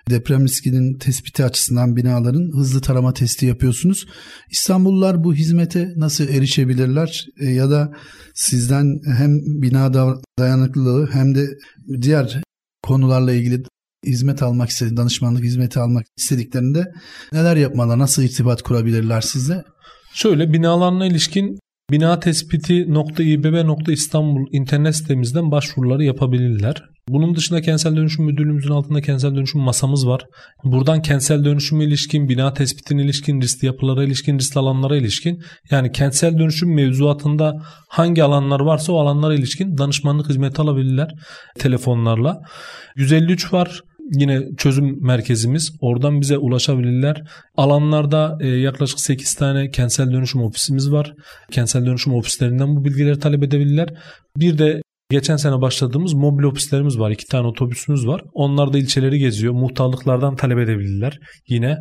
Deprem 0.10 0.44
riskinin 0.44 0.98
tespiti 0.98 1.46
açısından 1.46 1.96
binaların 1.96 2.52
hızlı 2.58 2.82
tarama 2.82 3.14
testi 3.14 3.46
yapıyorsunuz. 3.46 4.06
İstanbullular 4.52 5.24
bu 5.24 5.34
hizmete 5.34 5.94
nasıl 5.96 6.28
erişebilirler? 6.28 7.26
E, 7.40 7.46
ya 7.46 7.70
da 7.70 7.94
sizden 8.34 9.00
hem 9.18 9.40
bina 9.62 9.94
dayanıklılığı 10.40 11.10
hem 11.12 11.36
de 11.36 11.48
diğer 12.02 12.44
konularla 12.84 13.34
ilgili 13.34 13.64
hizmet 14.06 14.44
almak 14.44 14.70
istedi, 14.70 14.98
danışmanlık 14.98 15.44
hizmeti 15.44 15.80
almak 15.80 16.06
istediklerinde 16.18 16.94
neler 17.34 17.56
yapmalar, 17.56 18.00
nasıl 18.00 18.24
irtibat 18.24 18.62
kurabilirler 18.62 19.22
sizle? 19.22 19.64
Şöyle 20.14 20.54
binalarına 20.54 21.06
ilişkin 21.06 21.60
Bina 21.92 22.20
tespiti 22.20 22.88
İstanbul 23.92 24.48
internet 24.52 24.96
sitemizden 24.96 25.52
başvuruları 25.52 26.04
yapabilirler. 26.04 26.84
Bunun 27.10 27.36
dışında 27.36 27.62
kentsel 27.62 27.96
dönüşüm 27.96 28.26
müdürlüğümüzün 28.26 28.72
altında 28.72 29.02
kentsel 29.02 29.36
dönüşüm 29.36 29.62
masamız 29.62 30.08
var. 30.08 30.22
Buradan 30.64 31.02
kentsel 31.02 31.46
dönüşüme 31.46 31.86
ilişkin, 31.86 32.30
bina 32.30 32.54
tespitine 32.54 33.02
ilişkin, 33.02 33.42
riskli 33.42 33.66
yapılara 33.66 34.04
ilişkin, 34.04 34.40
riskli 34.40 34.60
alanlara 34.60 34.98
ilişkin 34.98 35.44
yani 35.72 35.92
kentsel 35.92 36.38
dönüşüm 36.40 36.76
mevzuatında 36.76 37.54
hangi 37.90 38.24
alanlar 38.24 38.60
varsa 38.60 38.94
o 38.94 39.00
alanlara 39.00 39.36
ilişkin 39.36 39.78
danışmanlık 39.78 40.30
hizmeti 40.30 40.62
alabilirler 40.62 41.10
telefonlarla. 41.60 42.42
153 42.96 43.54
var 43.54 43.82
yine 44.12 44.56
çözüm 44.58 45.04
merkezimiz. 45.04 45.76
Oradan 45.82 46.22
bize 46.22 46.38
ulaşabilirler. 46.38 47.24
Alanlarda 47.58 48.38
e, 48.42 48.48
yaklaşık 48.48 49.00
8 49.00 49.36
tane 49.36 49.70
kentsel 49.70 50.12
dönüşüm 50.12 50.42
ofisimiz 50.42 50.92
var. 50.92 51.14
Kentsel 51.52 51.86
dönüşüm 51.86 52.14
ofislerinden 52.14 52.76
bu 52.76 52.86
bilgileri 52.86 53.20
talep 53.20 53.44
edebilirler. 53.44 53.94
Bir 54.38 54.58
de 54.58 54.82
Geçen 55.12 55.36
sene 55.36 55.62
başladığımız 55.62 56.14
mobil 56.14 56.44
ofislerimiz 56.44 57.00
var. 57.00 57.12
İki 57.12 57.26
tane 57.26 57.48
otobüsümüz 57.48 58.08
var. 58.08 58.22
Onlar 58.34 58.74
da 58.74 58.78
ilçeleri 58.78 59.20
geziyor. 59.20 59.54
Muhtarlıklardan 59.54 60.36
talep 60.36 60.58
edebilirler. 60.60 61.20
Yine 61.48 61.78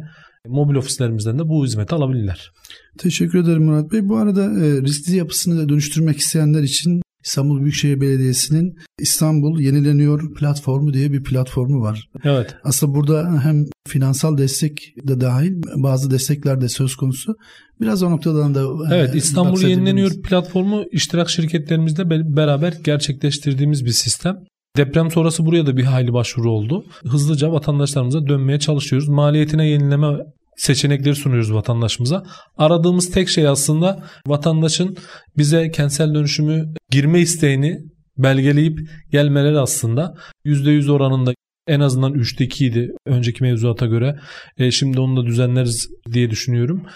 mobil 0.49 0.75
ofislerimizden 0.75 1.38
de 1.38 1.49
bu 1.49 1.64
hizmeti 1.64 1.95
alabilirler. 1.95 2.50
Teşekkür 2.99 3.38
ederim 3.38 3.64
Murat 3.64 3.93
Bey. 3.93 4.09
Bu 4.09 4.16
arada 4.16 4.45
e, 4.45 4.83
riskli 4.83 5.16
yapısını 5.16 5.59
da 5.59 5.69
dönüştürmek 5.69 6.19
isteyenler 6.19 6.62
için 6.62 7.02
İstanbul 7.25 7.61
Büyükşehir 7.61 8.00
Belediyesi'nin 8.00 8.78
İstanbul 8.99 9.61
Yenileniyor 9.61 10.35
platformu 10.35 10.95
diye 10.95 11.12
bir 11.12 11.23
platformu 11.23 11.81
var. 11.81 12.09
Evet. 12.25 12.57
Aslında 12.64 12.95
burada 12.95 13.45
hem 13.45 13.64
finansal 13.88 14.38
destek 14.38 14.95
de 15.09 15.21
dahil 15.21 15.62
bazı 15.76 16.11
destekler 16.11 16.61
de 16.61 16.69
söz 16.69 16.97
konusu. 16.97 17.35
Biraz 17.81 18.02
o 18.02 18.11
noktadan 18.11 18.54
da 18.54 18.61
e, 18.61 18.99
Evet 18.99 19.14
İstanbul 19.14 19.62
Yenileniyor 19.62 20.23
platformu 20.23 20.85
iştirak 20.93 21.31
şirketlerimizle 21.31 22.11
beraber 22.11 22.75
gerçekleştirdiğimiz 22.85 23.85
bir 23.85 23.90
sistem. 23.90 24.37
Deprem 24.76 25.11
sonrası 25.11 25.47
buraya 25.47 25.66
da 25.66 25.76
bir 25.76 25.85
hayli 25.85 26.12
başvuru 26.12 26.50
oldu. 26.50 26.85
Hızlıca 27.07 27.52
vatandaşlarımıza 27.52 28.26
dönmeye 28.26 28.59
çalışıyoruz. 28.59 29.09
Maliyetine 29.09 29.69
yenileme 29.69 30.09
seçenekleri 30.56 31.14
sunuyoruz 31.14 31.54
vatandaşımıza. 31.54 32.23
Aradığımız 32.56 33.11
tek 33.11 33.28
şey 33.28 33.49
aslında 33.49 34.02
vatandaşın 34.26 34.96
bize 35.38 35.70
kentsel 35.70 36.14
dönüşümü 36.14 36.75
girme 36.90 37.20
isteğini 37.20 37.78
belgeleyip 38.18 38.78
gelmeleri 39.11 39.58
aslında 39.58 40.14
%100 40.44 40.90
oranında 40.90 41.34
en 41.66 41.80
azından 41.80 42.12
3'te 42.12 42.44
2 42.44 42.66
idi 42.66 42.90
önceki 43.06 43.42
mevzuata 43.44 43.87
göre. 43.87 44.16
E, 44.56 44.70
şimdi 44.70 45.00
onu 45.00 45.16
da 45.16 45.26
düzenleriz 45.26 45.88
diye 46.12 46.30
düşünüyorum. 46.30 46.87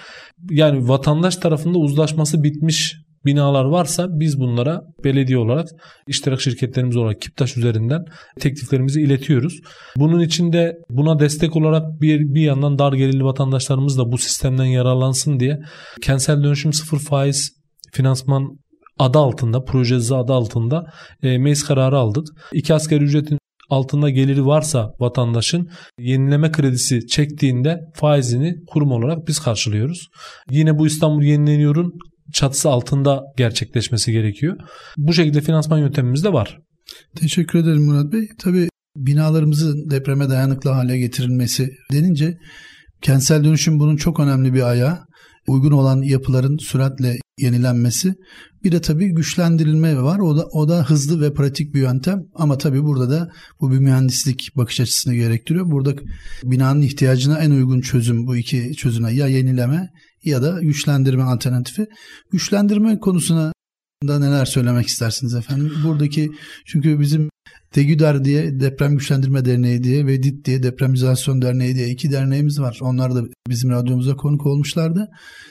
Yani 0.51 0.89
vatandaş 0.89 1.37
tarafında 1.37 1.79
uzlaşması 1.79 2.43
bitmiş 2.43 2.97
binalar 3.27 3.65
varsa 3.65 4.07
biz 4.11 4.41
bunlara 4.41 4.83
belediye 5.05 5.39
olarak 5.39 5.69
iştirak 6.07 6.41
şirketlerimiz 6.41 6.97
olarak 6.97 7.21
Kiptaş 7.21 7.57
üzerinden 7.57 8.05
tekliflerimizi 8.41 9.03
iletiyoruz. 9.03 9.61
Bunun 9.97 10.21
için 10.21 10.53
de 10.53 10.77
buna 10.91 11.21
destek 11.21 11.57
olarak 11.57 12.01
bir, 12.01 12.21
bir 12.35 12.43
yandan 12.43 12.79
dar 12.79 12.93
gelirli 12.93 13.25
vatandaşlarımız 13.25 13.99
da 13.99 14.13
bu 14.13 14.19
sistemden 14.19 14.65
yararlansın 14.65 15.41
diye 15.41 15.59
kentsel 16.03 16.45
dönüşüm 16.45 16.73
sıfır 16.73 16.99
faiz 16.99 17.51
finansman 17.93 18.59
adı 18.99 19.19
altında, 19.19 19.65
projesi 19.65 20.15
adı 20.15 20.33
altında 20.33 20.85
e, 21.23 21.39
meclis 21.39 21.65
kararı 21.65 21.99
aldık. 21.99 22.27
İki 22.53 22.75
asgari 22.75 23.05
ücretin 23.05 23.39
altında 23.71 24.11
geliri 24.11 24.47
varsa 24.47 24.93
vatandaşın 25.01 25.69
yenileme 25.99 26.53
kredisi 26.53 27.07
çektiğinde 27.07 27.81
faizini 27.95 28.55
kurum 28.67 28.91
olarak 28.93 29.29
biz 29.29 29.39
karşılıyoruz. 29.39 30.09
Yine 30.51 30.79
bu 30.79 30.87
İstanbul 30.87 31.23
Yenileniyor'un 31.23 31.93
çatısı 32.33 32.69
altında 32.69 33.23
gerçekleşmesi 33.37 34.13
gerekiyor. 34.13 34.57
Bu 34.97 35.13
şekilde 35.13 35.41
finansman 35.41 35.79
yöntemimiz 35.79 36.25
de 36.25 36.33
var. 36.33 36.59
Teşekkür 37.17 37.59
ederim 37.59 37.85
Murat 37.85 38.13
Bey. 38.13 38.29
Tabii 38.39 38.69
binalarımızın 38.97 39.91
depreme 39.91 40.29
dayanıklı 40.29 40.71
hale 40.71 40.99
getirilmesi 40.99 41.71
denince 41.93 42.39
kentsel 43.03 43.45
dönüşüm 43.45 43.81
bunun 43.81 43.97
çok 43.97 44.21
önemli 44.21 44.55
bir 44.55 44.63
ayağı. 44.63 44.99
Uygun 45.49 45.71
olan 45.71 46.03
yapıların 46.03 46.59
süratle 46.59 47.17
yenilenmesi. 47.39 48.15
Bir 48.65 48.73
de 48.73 48.81
tabii 48.81 49.09
güçlendirilme 49.09 50.03
var. 50.03 50.19
O 50.19 50.37
da, 50.37 50.47
o 50.53 50.69
da 50.69 50.85
hızlı 50.85 51.21
ve 51.21 51.35
pratik 51.35 51.75
bir 51.75 51.81
yöntem. 51.81 52.23
Ama 52.35 52.59
tabii 52.59 52.83
burada 52.83 53.11
da 53.11 53.29
bu 53.61 53.73
bir 53.73 53.79
mühendislik 53.79 54.49
bakış 54.57 54.81
açısını 54.81 55.15
gerektiriyor. 55.15 55.71
Burada 55.71 55.95
binanın 56.45 56.81
ihtiyacına 56.81 57.39
en 57.39 57.51
uygun 57.51 57.81
çözüm 57.81 58.27
bu 58.27 58.37
iki 58.37 58.73
çözüme 58.77 59.13
ya 59.13 59.29
yenileme 59.29 59.89
ya 60.25 60.43
da 60.43 60.61
güçlendirme 60.63 61.23
alternatifi. 61.23 61.87
Güçlendirme 62.31 63.01
konusuna 63.01 63.53
da 64.09 64.19
neler 64.19 64.45
söylemek 64.45 64.87
istersiniz 64.87 65.35
efendim? 65.35 65.73
Buradaki 65.85 66.31
çünkü 66.67 67.01
bizim 67.01 67.29
DEGÜDER 67.75 68.25
diye 68.25 68.61
Deprem 68.61 68.97
Güçlendirme 68.97 69.45
Derneği 69.45 69.85
diye 69.85 70.07
ve 70.07 70.23
DİT 70.23 70.45
diye 70.45 70.63
Depremizasyon 70.63 71.43
Derneği 71.43 71.75
diye 71.75 71.89
iki 71.89 72.13
derneğimiz 72.13 72.61
var. 72.61 72.79
Onlar 72.83 73.15
da 73.15 73.23
bizim 73.49 73.71
radyomuza 73.71 74.17
konuk 74.17 74.47
olmuşlardı. 74.47 75.09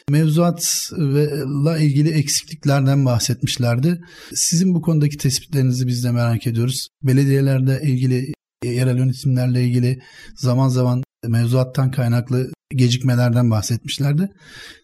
Mevzuatla 0.09 1.77
ilgili 1.79 2.09
eksikliklerden 2.09 3.05
bahsetmişlerdi. 3.05 4.01
Sizin 4.33 4.73
bu 4.73 4.81
konudaki 4.81 5.17
tespitlerinizi 5.17 5.87
biz 5.87 6.03
de 6.03 6.11
merak 6.11 6.47
ediyoruz. 6.47 6.87
Belediyelerde 7.03 7.81
ilgili 7.83 8.33
yerel 8.65 8.97
yönetimlerle 8.97 9.63
ilgili 9.63 9.99
zaman 10.35 10.69
zaman 10.69 11.03
mevzuattan 11.27 11.91
kaynaklı 11.91 12.51
gecikmelerden 12.75 13.51
bahsetmişlerdi. 13.51 14.29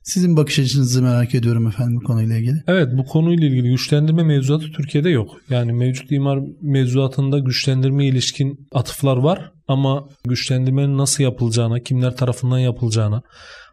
Sizin 0.04 0.38
bakış 0.38 0.60
açınızı 0.60 1.02
merak 1.04 1.36
ediyorum 1.36 1.68
efendim 1.68 1.96
bu 1.96 2.04
konuyla 2.04 2.38
ilgili. 2.38 2.63
Evet 2.68 2.88
bu 2.98 3.06
konuyla 3.06 3.48
ilgili 3.48 3.70
güçlendirme 3.70 4.24
mevzuatı 4.24 4.72
Türkiye'de 4.72 5.10
yok. 5.10 5.38
Yani 5.50 5.74
mevcut 5.74 6.12
imar 6.12 6.40
mevzuatında 6.62 7.40
güçlendirme 7.40 8.08
ilişkin 8.08 8.68
atıflar 8.72 9.18
var 9.18 9.52
ama 9.68 10.08
güçlendirmenin 10.25 10.98
nasıl 10.98 11.24
yapılacağına, 11.24 11.80
kimler 11.80 12.16
tarafından 12.16 12.60
yapılacağına, 12.60 13.22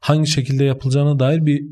hangi 0.00 0.30
şekilde 0.30 0.64
yapılacağına 0.64 1.18
dair 1.18 1.46
bir 1.46 1.62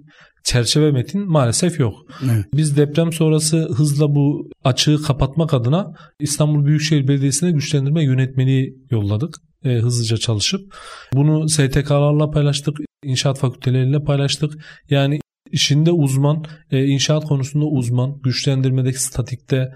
çerçeve 0.44 0.92
metin 0.92 1.30
maalesef 1.30 1.80
yok. 1.80 1.94
Evet. 2.24 2.46
Biz 2.54 2.76
deprem 2.76 3.12
sonrası 3.12 3.68
hızla 3.76 4.14
bu 4.14 4.50
açığı 4.64 5.02
kapatmak 5.02 5.54
adına 5.54 5.92
İstanbul 6.20 6.64
Büyükşehir 6.66 7.08
Belediyesi'ne 7.08 7.50
güçlendirme 7.50 8.04
yönetmeliği 8.04 8.74
yolladık 8.90 9.34
e, 9.64 9.68
hızlıca 9.68 10.16
çalışıp 10.16 10.74
bunu 11.14 11.48
STK'larla 11.48 12.30
paylaştık, 12.30 12.78
inşaat 13.04 13.38
fakülteleriyle 13.38 14.02
paylaştık. 14.02 14.52
Yani 14.90 15.20
işinde 15.50 15.92
uzman, 15.92 16.44
e, 16.70 16.84
inşaat 16.84 17.24
konusunda 17.24 17.64
uzman, 17.64 18.20
güçlendirmedeki 18.22 19.02
statikte 19.02 19.68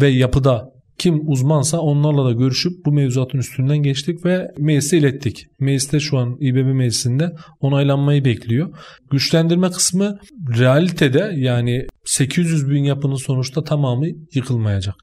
ve 0.00 0.08
yapıda 0.08 0.78
kim 0.98 1.28
uzmansa 1.28 1.78
onlarla 1.78 2.24
da 2.24 2.32
görüşüp 2.32 2.72
bu 2.86 2.92
mevzuatın 2.92 3.38
üstünden 3.38 3.78
geçtik 3.78 4.24
ve 4.24 4.48
meclise 4.58 4.98
ilettik. 4.98 5.44
Mecliste 5.60 6.00
şu 6.00 6.18
an 6.18 6.36
İBB 6.40 6.74
meclisinde 6.74 7.32
onaylanmayı 7.60 8.24
bekliyor. 8.24 8.76
Güçlendirme 9.10 9.70
kısmı 9.70 10.18
realitede 10.58 11.32
yani 11.36 11.86
800 12.04 12.70
bin 12.70 12.84
yapının 12.84 13.26
sonuçta 13.26 13.64
tamamı 13.64 14.06
yıkılmayacak. 14.34 14.94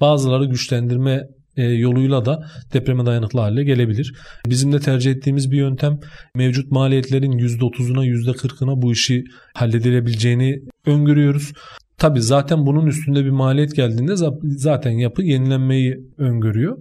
Bazıları 0.00 0.44
güçlendirme 0.44 1.22
yoluyla 1.56 2.24
da 2.24 2.46
depreme 2.72 3.06
dayanıklı 3.06 3.40
hale 3.40 3.64
gelebilir. 3.64 4.14
Bizim 4.46 4.72
de 4.72 4.80
tercih 4.80 5.12
ettiğimiz 5.12 5.50
bir 5.50 5.56
yöntem 5.56 6.00
mevcut 6.34 6.70
maliyetlerin 6.70 7.32
%30'una 7.32 8.06
%40'ına 8.06 8.82
bu 8.82 8.92
işi 8.92 9.24
halledilebileceğini 9.54 10.60
öngörüyoruz. 10.86 11.52
Tabi 11.98 12.20
zaten 12.20 12.66
bunun 12.66 12.86
üstünde 12.86 13.24
bir 13.24 13.30
maliyet 13.30 13.76
geldiğinde 13.76 14.14
zaten 14.42 14.90
yapı 14.90 15.22
yenilenmeyi 15.22 16.00
öngörüyor. 16.18 16.78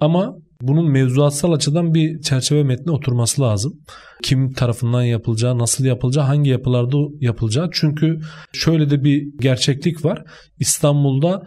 Ama 0.00 0.36
bunun 0.60 0.90
mevzuatsal 0.90 1.52
açıdan 1.52 1.94
bir 1.94 2.20
çerçeve 2.20 2.62
metni 2.62 2.92
oturması 2.92 3.42
lazım. 3.42 3.80
Kim 4.22 4.52
tarafından 4.52 5.02
yapılacağı, 5.02 5.58
nasıl 5.58 5.84
yapılacağı, 5.84 6.24
hangi 6.24 6.50
yapılarda 6.50 6.96
yapılacağı. 7.20 7.70
Çünkü 7.72 8.20
şöyle 8.52 8.90
de 8.90 9.04
bir 9.04 9.26
gerçeklik 9.40 10.04
var. 10.04 10.24
İstanbul'da 10.58 11.42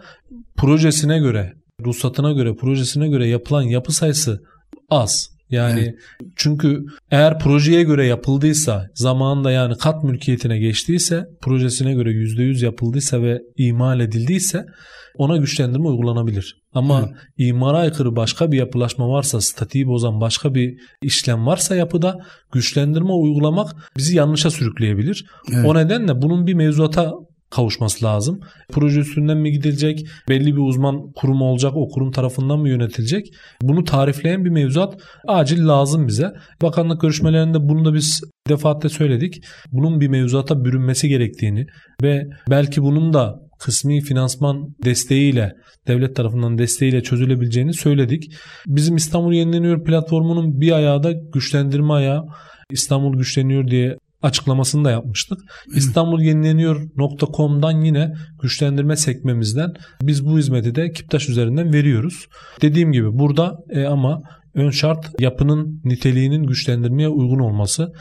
projesine 0.56 1.18
göre 1.18 1.52
ruhsatına 1.84 2.32
göre, 2.32 2.54
projesine 2.54 3.08
göre 3.08 3.28
yapılan 3.28 3.62
yapı 3.62 3.92
sayısı 3.92 4.42
az. 4.90 5.36
Yani 5.50 5.80
evet. 5.80 5.94
çünkü 6.36 6.84
eğer 7.10 7.38
projeye 7.38 7.82
göre 7.82 8.06
yapıldıysa, 8.06 8.86
zamanında 8.94 9.50
yani 9.50 9.76
kat 9.78 10.04
mülkiyetine 10.04 10.58
geçtiyse, 10.58 11.26
projesine 11.40 11.94
göre 11.94 12.10
%100 12.10 12.64
yapıldıysa 12.64 13.22
ve 13.22 13.38
imal 13.56 14.00
edildiyse 14.00 14.66
ona 15.18 15.36
güçlendirme 15.36 15.88
uygulanabilir. 15.88 16.62
Ama 16.74 17.00
evet. 17.00 17.10
imara 17.36 17.78
aykırı 17.78 18.16
başka 18.16 18.52
bir 18.52 18.58
yapılaşma 18.58 19.08
varsa, 19.08 19.40
statiği 19.40 19.86
bozan 19.86 20.20
başka 20.20 20.54
bir 20.54 20.78
işlem 21.02 21.46
varsa 21.46 21.76
yapıda 21.76 22.18
güçlendirme 22.52 23.12
uygulamak 23.12 23.76
bizi 23.96 24.16
yanlışa 24.16 24.50
sürükleyebilir. 24.50 25.26
Evet. 25.52 25.66
O 25.66 25.74
nedenle 25.74 26.22
bunun 26.22 26.46
bir 26.46 26.54
mevzuata 26.54 27.12
kavuşması 27.50 28.04
lazım. 28.04 28.40
Proje 28.70 29.00
üstünden 29.00 29.38
mi 29.38 29.52
gidilecek? 29.52 30.06
Belli 30.28 30.56
bir 30.56 30.60
uzman 30.60 31.12
kurum 31.12 31.42
olacak. 31.42 31.72
O 31.74 31.88
kurum 31.88 32.10
tarafından 32.10 32.58
mı 32.58 32.68
yönetilecek? 32.68 33.26
Bunu 33.62 33.84
tarifleyen 33.84 34.44
bir 34.44 34.50
mevzuat 34.50 34.94
acil 35.28 35.68
lazım 35.68 36.06
bize. 36.06 36.32
Bakanlık 36.62 37.00
görüşmelerinde 37.00 37.58
bunu 37.60 37.84
da 37.84 37.94
biz 37.94 38.20
defaatle 38.48 38.88
söyledik. 38.88 39.44
Bunun 39.72 40.00
bir 40.00 40.08
mevzuata 40.08 40.64
bürünmesi 40.64 41.08
gerektiğini 41.08 41.66
ve 42.02 42.22
belki 42.50 42.82
bunun 42.82 43.12
da 43.12 43.34
kısmi 43.58 44.00
finansman 44.00 44.74
desteğiyle, 44.84 45.52
devlet 45.88 46.16
tarafından 46.16 46.58
desteğiyle 46.58 47.02
çözülebileceğini 47.02 47.74
söyledik. 47.74 48.32
Bizim 48.66 48.96
İstanbul 48.96 49.32
Yenileniyor 49.32 49.84
platformunun 49.84 50.60
bir 50.60 50.72
ayağı 50.72 51.02
da 51.02 51.12
güçlendirme 51.12 51.92
ayağı. 51.92 52.22
İstanbul 52.70 53.18
güçleniyor 53.18 53.68
diye 53.68 53.96
açıklamasını 54.26 54.84
da 54.84 54.90
yapmıştık. 54.90 55.38
İstanbulyenilenıyor.com'dan 55.74 57.80
yine 57.80 58.12
güçlendirme 58.42 58.96
sekmemizden 58.96 59.72
biz 60.02 60.26
bu 60.26 60.38
hizmeti 60.38 60.74
de 60.74 60.90
Kiptaş 60.90 61.28
üzerinden 61.28 61.72
veriyoruz. 61.72 62.26
Dediğim 62.62 62.92
gibi 62.92 63.18
burada 63.18 63.58
e, 63.70 63.84
ama 63.84 64.22
ön 64.54 64.70
şart 64.70 65.20
yapının 65.20 65.80
niteliğinin 65.84 66.42
güçlendirmeye 66.42 67.08
uygun 67.08 67.38
olması 67.38 67.92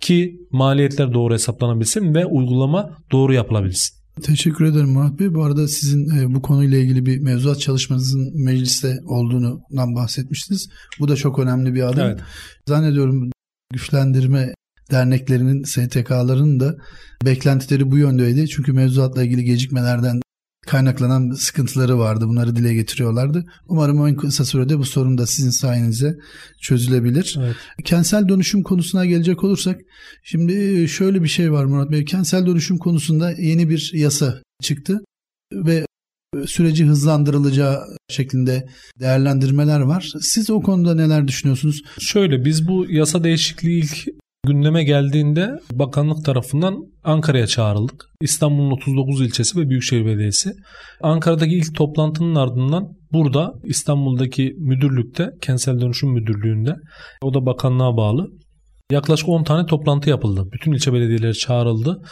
ki 0.00 0.36
maliyetler 0.50 1.14
doğru 1.14 1.34
hesaplanabilsin 1.34 2.14
ve 2.14 2.26
uygulama 2.26 2.90
doğru 3.12 3.34
yapılabilsin. 3.34 4.02
Teşekkür 4.22 4.64
ederim 4.64 4.92
Murat 4.92 5.18
Bey. 5.18 5.34
Bu 5.34 5.44
arada 5.44 5.68
sizin 5.68 6.18
e, 6.18 6.34
bu 6.34 6.42
konuyla 6.42 6.78
ilgili 6.78 7.06
bir 7.06 7.20
mevzuat 7.20 7.60
çalışmanızın 7.60 8.44
mecliste 8.44 8.98
olduğundan 9.06 9.94
bahsetmiştiniz. 9.94 10.68
Bu 11.00 11.08
da 11.08 11.16
çok 11.16 11.38
önemli 11.38 11.74
bir 11.74 11.82
adım. 11.82 12.04
Evet. 12.04 12.20
Zannediyorum 12.68 13.30
güçlendirme 13.72 14.54
derneklerinin, 14.92 15.62
STK'ların 15.62 16.60
da 16.60 16.76
beklentileri 17.24 17.90
bu 17.90 17.98
yöndeydi. 17.98 18.48
Çünkü 18.48 18.72
mevzuatla 18.72 19.22
ilgili 19.22 19.44
gecikmelerden 19.44 20.20
kaynaklanan 20.66 21.30
sıkıntıları 21.30 21.98
vardı. 21.98 22.28
Bunları 22.28 22.56
dile 22.56 22.74
getiriyorlardı. 22.74 23.44
Umarım 23.68 24.06
en 24.06 24.16
kısa 24.16 24.44
sürede 24.44 24.78
bu 24.78 24.84
sorun 24.84 25.18
da 25.18 25.26
sizin 25.26 25.50
sayenizde 25.50 26.16
çözülebilir. 26.62 27.36
Evet. 27.40 27.56
Kentsel 27.84 28.28
dönüşüm 28.28 28.62
konusuna 28.62 29.04
gelecek 29.04 29.44
olursak 29.44 29.80
şimdi 30.22 30.88
şöyle 30.88 31.22
bir 31.22 31.28
şey 31.28 31.52
var 31.52 31.64
Murat 31.64 31.90
Bey. 31.90 32.04
Kentsel 32.04 32.46
dönüşüm 32.46 32.78
konusunda 32.78 33.30
yeni 33.30 33.68
bir 33.68 33.90
yasa 33.94 34.42
çıktı 34.62 35.00
ve 35.52 35.86
süreci 36.46 36.84
hızlandırılacağı 36.84 37.78
şeklinde 38.08 38.68
değerlendirmeler 39.00 39.80
var. 39.80 40.12
Siz 40.20 40.50
o 40.50 40.62
konuda 40.62 40.94
neler 40.94 41.28
düşünüyorsunuz? 41.28 41.82
Şöyle 42.00 42.44
biz 42.44 42.68
bu 42.68 42.86
yasa 42.90 43.24
değişikliği 43.24 43.82
ilk 43.82 44.21
gündeme 44.46 44.84
geldiğinde 44.84 45.50
bakanlık 45.72 46.24
tarafından 46.24 46.76
Ankara'ya 47.04 47.46
çağrıldık. 47.46 48.04
İstanbul'un 48.20 48.70
39 48.70 49.20
ilçesi 49.20 49.60
ve 49.60 49.68
Büyükşehir 49.68 50.06
Belediyesi. 50.06 50.52
Ankara'daki 51.02 51.54
ilk 51.54 51.74
toplantının 51.74 52.34
ardından 52.34 52.88
burada 53.12 53.54
İstanbul'daki 53.64 54.54
müdürlükte, 54.58 55.30
kentsel 55.40 55.80
dönüşüm 55.80 56.10
müdürlüğünde 56.10 56.76
o 57.22 57.34
da 57.34 57.46
bakanlığa 57.46 57.96
bağlı 57.96 58.28
Yaklaşık 58.92 59.28
10 59.28 59.44
tane 59.44 59.66
toplantı 59.66 60.10
yapıldı. 60.10 60.48
Bütün 60.52 60.72
ilçe 60.72 60.92
belediyeleri 60.92 61.34
çağrıldı. 61.34 62.02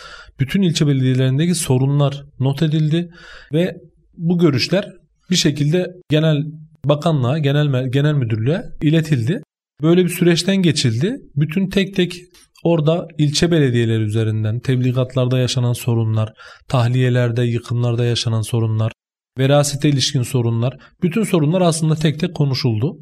Bütün 0.41 0.63
ilçe 0.63 0.87
belediyelerindeki 0.87 1.55
sorunlar 1.55 2.25
not 2.39 2.63
edildi 2.63 3.09
ve 3.53 3.77
bu 4.17 4.39
görüşler 4.39 4.89
bir 5.31 5.37
şekilde 5.37 5.87
genel 6.11 6.37
bakanlığa, 6.85 7.39
genel 7.39 7.91
genel 7.93 8.15
müdürlüğe 8.15 8.63
iletildi. 8.83 9.43
Böyle 9.83 10.05
bir 10.05 10.09
süreçten 10.09 10.57
geçildi. 10.57 11.17
Bütün 11.37 11.69
tek 11.69 11.97
tek 11.97 12.17
orada 12.65 13.07
ilçe 13.19 13.51
belediyeleri 13.51 14.03
üzerinden 14.03 14.61
tebligatlarda 14.61 15.39
yaşanan 15.39 15.73
sorunlar, 15.73 16.33
tahliyelerde, 16.69 17.43
yıkımlarda 17.43 18.05
yaşanan 18.05 18.43
sorunlar, 18.43 18.93
verasete 19.39 19.89
ilişkin 19.89 20.23
sorunlar, 20.23 20.77
bütün 21.03 21.23
sorunlar 21.23 21.61
aslında 21.61 21.95
tek 21.95 22.21
tek 22.21 22.35
konuşuldu. 22.35 22.99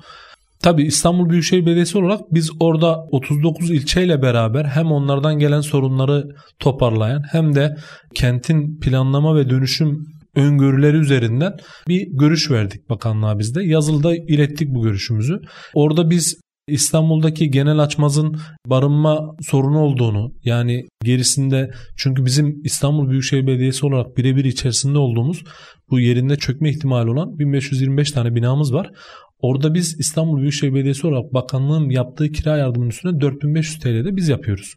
Tabi 0.63 0.83
İstanbul 0.83 1.31
Büyükşehir 1.31 1.67
Belediyesi 1.67 1.99
olarak 1.99 2.21
biz 2.31 2.51
orada 2.61 2.97
39 2.97 3.71
ilçeyle 3.71 4.23
beraber 4.23 4.65
hem 4.65 4.87
onlardan 4.87 5.39
gelen 5.39 5.61
sorunları 5.61 6.25
toparlayan 6.59 7.23
hem 7.31 7.55
de 7.55 7.77
kentin 8.15 8.79
planlama 8.81 9.37
ve 9.37 9.51
dönüşüm 9.51 10.07
öngörüleri 10.35 10.97
üzerinden 10.97 11.53
bir 11.89 12.07
görüş 12.11 12.51
verdik 12.51 12.91
bakanlığa 12.91 13.39
bizde. 13.39 13.65
Yazılıda 13.65 14.17
ilettik 14.17 14.69
bu 14.69 14.83
görüşümüzü. 14.83 15.41
Orada 15.75 16.11
biz 16.11 16.41
İstanbul'daki 16.69 17.51
genel 17.51 17.79
açmazın 17.79 18.41
barınma 18.67 19.37
sorunu 19.41 19.79
olduğunu 19.79 20.33
yani 20.45 20.89
gerisinde 21.05 21.71
çünkü 21.97 22.25
bizim 22.25 22.61
İstanbul 22.65 23.11
Büyükşehir 23.11 23.47
Belediyesi 23.47 23.87
olarak 23.87 24.17
birebir 24.17 24.45
içerisinde 24.45 24.99
olduğumuz 24.99 25.45
bu 25.91 26.01
yerinde 26.01 26.37
çökme 26.37 26.71
ihtimali 26.71 27.11
olan 27.11 27.39
1525 27.39 28.13
tane 28.13 28.35
binamız 28.35 28.73
var. 28.73 28.91
Orada 29.39 29.75
biz 29.75 29.97
İstanbul 29.99 30.41
Büyükşehir 30.41 30.75
Belediyesi 30.75 31.07
olarak 31.07 31.35
bakanlığın 31.35 31.91
yaptığı 31.91 32.33
kira 32.33 32.57
yardımının 32.57 32.91
üstüne 32.91 33.21
4500 33.21 33.79
TL'de 33.79 34.17
biz 34.17 34.29
yapıyoruz 34.29 34.75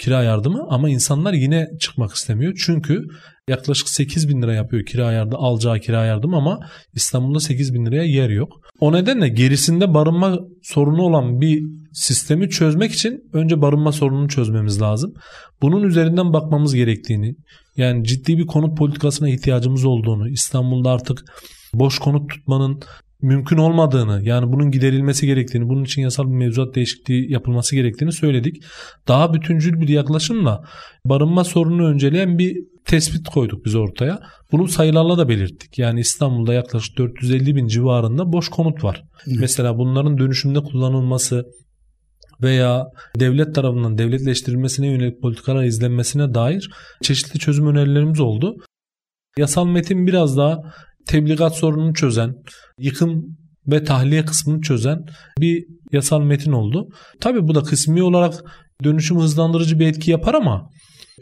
kira 0.00 0.22
yardımı 0.22 0.66
ama 0.70 0.90
insanlar 0.90 1.32
yine 1.32 1.66
çıkmak 1.80 2.12
istemiyor. 2.12 2.52
Çünkü 2.66 3.02
yaklaşık 3.50 3.88
8 3.88 4.28
bin 4.28 4.42
lira 4.42 4.54
yapıyor 4.54 4.86
kira 4.86 5.12
yardım, 5.12 5.38
alacağı 5.44 5.78
kira 5.78 6.04
yardım 6.04 6.34
ama 6.34 6.60
İstanbul'da 6.94 7.40
8 7.40 7.74
bin 7.74 7.86
liraya 7.86 8.04
yer 8.04 8.30
yok. 8.30 8.52
O 8.80 8.92
nedenle 8.92 9.28
gerisinde 9.28 9.94
barınma 9.94 10.38
sorunu 10.62 11.02
olan 11.02 11.40
bir 11.40 11.62
sistemi 11.92 12.50
çözmek 12.50 12.92
için 12.92 13.30
önce 13.32 13.62
barınma 13.62 13.92
sorununu 13.92 14.28
çözmemiz 14.28 14.80
lazım. 14.82 15.14
Bunun 15.62 15.82
üzerinden 15.82 16.32
bakmamız 16.32 16.74
gerektiğini, 16.74 17.34
yani 17.76 18.04
ciddi 18.04 18.38
bir 18.38 18.46
konut 18.46 18.78
politikasına 18.78 19.28
ihtiyacımız 19.28 19.84
olduğunu, 19.84 20.28
İstanbul'da 20.28 20.90
artık 20.90 21.24
boş 21.74 21.98
konut 21.98 22.30
tutmanın 22.30 22.80
mümkün 23.22 23.56
olmadığını 23.56 24.20
yani 24.22 24.52
bunun 24.52 24.70
giderilmesi 24.70 25.26
gerektiğini 25.26 25.68
bunun 25.68 25.84
için 25.84 26.02
yasal 26.02 26.24
bir 26.24 26.36
mevzuat 26.36 26.74
değişikliği 26.74 27.32
yapılması 27.32 27.76
gerektiğini 27.76 28.12
söyledik. 28.12 28.56
Daha 29.08 29.34
bütüncül 29.34 29.80
bir 29.80 29.88
yaklaşımla 29.88 30.64
barınma 31.04 31.44
sorununu 31.44 31.88
önceleyen 31.88 32.38
bir 32.38 32.56
tespit 32.84 33.28
koyduk 33.28 33.64
biz 33.64 33.74
ortaya. 33.74 34.20
Bunu 34.52 34.68
sayılarla 34.68 35.18
da 35.18 35.28
belirttik. 35.28 35.78
Yani 35.78 36.00
İstanbul'da 36.00 36.54
yaklaşık 36.54 36.98
450 36.98 37.56
bin 37.56 37.66
civarında 37.66 38.32
boş 38.32 38.48
konut 38.48 38.84
var. 38.84 39.02
Evet. 39.26 39.38
Mesela 39.40 39.78
bunların 39.78 40.18
dönüşümde 40.18 40.60
kullanılması 40.60 41.44
veya 42.42 42.86
devlet 43.20 43.54
tarafından 43.54 43.98
devletleştirilmesine 43.98 44.86
yönelik 44.86 45.22
politikalar 45.22 45.64
izlenmesine 45.64 46.34
dair 46.34 46.70
çeşitli 47.02 47.38
çözüm 47.38 47.66
önerilerimiz 47.66 48.20
oldu. 48.20 48.54
Yasal 49.38 49.66
metin 49.66 50.06
biraz 50.06 50.36
daha 50.36 50.58
tebligat 51.10 51.56
sorununu 51.56 51.94
çözen, 51.94 52.34
yıkım 52.78 53.36
ve 53.66 53.84
tahliye 53.84 54.24
kısmını 54.24 54.60
çözen 54.60 54.98
bir 55.40 55.64
yasal 55.92 56.22
metin 56.22 56.52
oldu. 56.52 56.88
Tabii 57.20 57.48
bu 57.48 57.54
da 57.54 57.62
kısmi 57.62 58.02
olarak 58.02 58.34
dönüşüm 58.84 59.18
hızlandırıcı 59.18 59.78
bir 59.78 59.86
etki 59.86 60.10
yapar 60.10 60.34
ama 60.34 60.70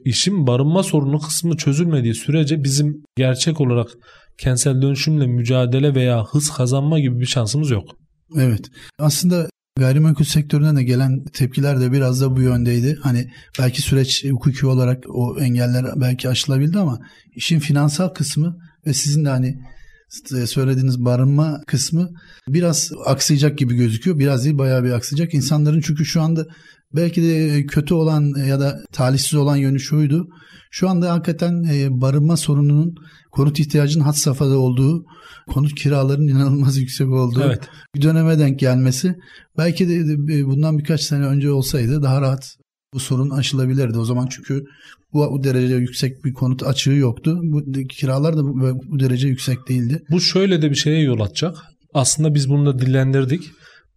işin 0.05 0.47
barınma 0.47 0.83
sorunu 0.83 1.19
kısmı 1.19 1.57
çözülmediği 1.57 2.15
sürece 2.15 2.65
bizim 2.65 3.03
gerçek 3.17 3.61
olarak 3.61 3.89
kentsel 4.39 4.83
dönüşümle 4.83 5.27
mücadele 5.27 5.95
veya 5.95 6.25
hız 6.25 6.51
kazanma 6.51 6.99
gibi 6.99 7.21
bir 7.21 7.27
şansımız 7.27 7.71
yok. 7.71 7.85
Evet. 8.37 8.67
Aslında 8.99 9.49
gayrimenkul 9.79 10.25
sektörüne 10.25 10.77
de 10.77 10.85
gelen 10.85 11.25
tepkiler 11.33 11.81
de 11.81 11.93
biraz 11.93 12.21
da 12.21 12.37
bu 12.37 12.43
yöndeydi. 12.43 12.99
Hani 13.03 13.27
belki 13.59 13.83
süreç 13.83 14.25
hukuki 14.25 14.67
olarak 14.67 15.05
o 15.09 15.41
engeller 15.41 15.85
belki 15.97 16.29
aşılabildi 16.29 16.79
ama 16.79 16.99
işin 17.37 17.59
finansal 17.59 18.09
kısmı 18.09 18.57
ve 18.87 18.95
sizin 18.95 19.25
de 19.25 19.29
hani 19.29 19.59
söylediğiniz 20.47 21.05
barınma 21.05 21.61
kısmı 21.67 22.11
biraz 22.49 22.91
aksayacak 23.07 23.59
gibi 23.59 23.75
gözüküyor. 23.75 24.19
Biraz 24.19 24.45
değil 24.45 24.59
bayağı 24.59 24.85
bir 24.85 24.91
aksayacak. 24.91 25.35
İnsanların 25.35 25.81
çünkü 25.81 26.05
şu 26.05 26.23
anda 26.23 26.47
belki 26.95 27.23
de 27.23 27.67
kötü 27.67 27.95
olan 27.95 28.47
ya 28.47 28.61
da 28.61 28.81
talihsiz 28.93 29.35
olan 29.35 29.57
yönü 29.57 29.81
şuydu. 29.81 30.29
Şu 30.71 30.89
anda 30.89 31.13
hakikaten 31.13 31.65
e, 31.65 32.01
barınma 32.01 32.37
sorununun 32.37 32.95
konut 33.33 33.61
ihtiyacının 33.61 34.05
hat 34.05 34.17
safhada 34.17 34.59
olduğu, 34.59 35.05
konut 35.49 35.75
kiralarının 35.75 36.29
inanılmaz 36.29 36.77
yüksek 36.79 37.09
olduğu 37.09 37.43
evet. 37.43 37.69
bir 37.95 38.03
döneme 38.03 38.39
denk 38.39 38.59
gelmesi. 38.59 39.15
Belki 39.59 39.89
de 39.89 40.17
bundan 40.47 40.79
birkaç 40.79 41.01
sene 41.01 41.25
önce 41.25 41.51
olsaydı 41.51 42.03
daha 42.03 42.21
rahat 42.21 42.57
bu 42.95 43.01
sorun 43.01 43.31
aşılabilirdi. 43.31 43.99
O 43.99 44.05
zaman 44.05 44.27
çünkü 44.27 44.65
bu, 45.13 45.33
bu 45.33 45.45
derece 45.45 45.75
yüksek 45.75 46.25
bir 46.25 46.33
konut 46.33 46.63
açığı 46.63 46.91
yoktu. 46.91 47.39
Bu 47.43 47.63
kiralar 47.89 48.37
da 48.37 48.45
bu, 48.45 48.81
bu 48.89 49.01
derece 49.01 49.29
yüksek 49.29 49.69
değildi. 49.69 50.03
Bu 50.11 50.21
şöyle 50.21 50.63
de 50.63 50.71
bir 50.71 50.77
şeye 50.77 51.01
yol 51.01 51.21
açacak. 51.21 51.57
Aslında 51.95 52.35
biz 52.35 52.49
bunu 52.49 52.67
da 52.67 52.79
dillendirdik. 52.79 53.43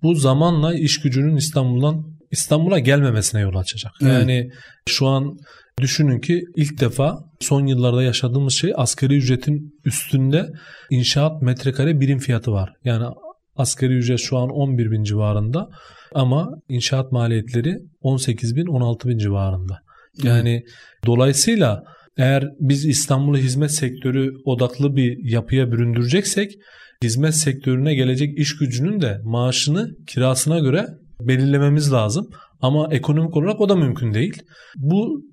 Bu 0.03 0.15
zamanla 0.15 0.75
iş 0.75 1.01
gücünün 1.01 1.35
İstanbul'dan 1.35 2.03
İstanbul'a 2.31 2.79
gelmemesine 2.79 3.41
yol 3.41 3.55
açacak. 3.55 3.91
Evet. 4.01 4.13
Yani 4.13 4.49
şu 4.89 5.07
an 5.07 5.37
düşünün 5.81 6.19
ki 6.19 6.41
ilk 6.55 6.79
defa 6.79 7.19
son 7.39 7.65
yıllarda 7.65 8.03
yaşadığımız 8.03 8.53
şey 8.53 8.73
asgari 8.75 9.17
ücretin 9.17 9.79
üstünde 9.85 10.47
inşaat 10.89 11.41
metrekare 11.41 11.99
birim 11.99 12.19
fiyatı 12.19 12.51
var. 12.51 12.73
Yani 12.83 13.05
asgari 13.55 13.93
ücret 13.93 14.19
şu 14.19 14.37
an 14.37 14.49
11 14.49 14.91
bin 14.91 15.03
civarında 15.03 15.69
ama 16.15 16.49
inşaat 16.69 17.11
maliyetleri 17.11 17.79
18 18.01 18.55
bin 18.55 18.65
16 18.65 19.09
bin 19.09 19.17
civarında. 19.17 19.79
Yani 20.23 20.49
evet. 20.49 20.63
dolayısıyla 21.05 21.83
eğer 22.17 22.47
biz 22.59 22.85
İstanbul'u 22.85 23.37
hizmet 23.37 23.71
sektörü 23.71 24.33
odaklı 24.45 24.95
bir 24.95 25.31
yapıya 25.31 25.71
büründüreceksek 25.71 26.51
hizmet 27.03 27.35
sektörüne 27.35 27.95
gelecek 27.95 28.39
iş 28.39 28.57
gücünün 28.57 29.01
de 29.01 29.21
maaşını 29.23 29.95
kirasına 30.07 30.59
göre 30.59 30.87
belirlememiz 31.21 31.93
lazım. 31.93 32.29
Ama 32.61 32.87
ekonomik 32.91 33.37
olarak 33.37 33.61
o 33.61 33.69
da 33.69 33.75
mümkün 33.75 34.13
değil. 34.13 34.43
Bu 34.75 35.25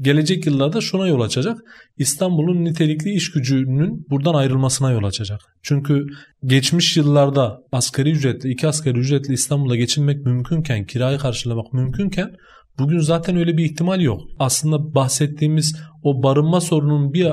gelecek 0.00 0.46
yıllarda 0.46 0.80
şuna 0.80 1.06
yol 1.06 1.20
açacak. 1.20 1.58
İstanbul'un 1.98 2.64
nitelikli 2.64 3.10
iş 3.12 3.30
gücünün 3.30 4.06
buradan 4.10 4.34
ayrılmasına 4.34 4.90
yol 4.90 5.04
açacak. 5.04 5.40
Çünkü 5.62 6.06
geçmiş 6.44 6.96
yıllarda 6.96 7.58
asgari 7.72 8.10
ücretli, 8.10 8.50
iki 8.50 8.68
asgari 8.68 8.98
ücretli 8.98 9.32
İstanbul'da 9.32 9.76
geçinmek 9.76 10.26
mümkünken, 10.26 10.86
kirayı 10.86 11.18
karşılamak 11.18 11.72
mümkünken 11.72 12.30
bugün 12.78 12.98
zaten 12.98 13.36
öyle 13.36 13.56
bir 13.56 13.64
ihtimal 13.64 14.00
yok. 14.00 14.20
Aslında 14.38 14.94
bahsettiğimiz 14.94 15.76
o 16.02 16.22
barınma 16.22 16.60
sorunun 16.60 17.12
bir 17.12 17.32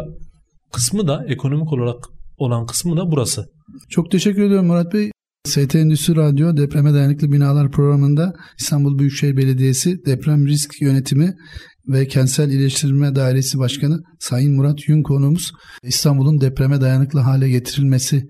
kısmı 0.72 1.08
da 1.08 1.26
ekonomik 1.28 1.74
olarak 1.74 2.06
olan 2.38 2.66
kısmı 2.66 2.98
da 2.98 3.12
burası. 3.12 3.46
Çok 3.90 4.12
teşekkür 4.12 4.44
ediyorum 4.44 4.68
Murat 4.68 4.94
Bey. 4.94 5.13
ST 5.48 5.76
Endüstri 5.76 6.16
Radyo 6.16 6.58
Depreme 6.58 6.94
Dayanıklı 6.94 7.32
Binalar 7.32 7.72
programında 7.72 8.34
İstanbul 8.60 9.00
Büyükşehir 9.00 9.38
Belediyesi 9.38 10.06
Deprem 10.06 10.48
Risk 10.48 10.82
Yönetimi 10.82 11.36
ve 11.88 12.08
Kentsel 12.08 12.50
İyileştirme 12.50 13.16
Dairesi 13.16 13.60
Başkanı 13.60 14.00
Sayın 14.20 14.56
Murat 14.56 14.90
Yün 14.90 15.04
konuğumuz 15.04 15.52
İstanbul'un 15.84 16.42
depreme 16.42 16.82
dayanıklı 16.82 17.20
hale 17.20 17.50
getirilmesi 17.50 18.24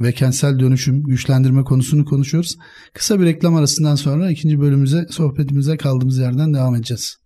ve 0.00 0.12
kentsel 0.12 0.58
dönüşüm 0.58 1.02
güçlendirme 1.02 1.64
konusunu 1.64 2.04
konuşuyoruz. 2.04 2.56
Kısa 2.94 3.20
bir 3.20 3.24
reklam 3.24 3.54
arasından 3.54 3.94
sonra 3.94 4.30
ikinci 4.30 4.60
bölümümüze 4.60 5.06
sohbetimize 5.10 5.76
kaldığımız 5.76 6.18
yerden 6.18 6.54
devam 6.54 6.74
edeceğiz. 6.74 7.16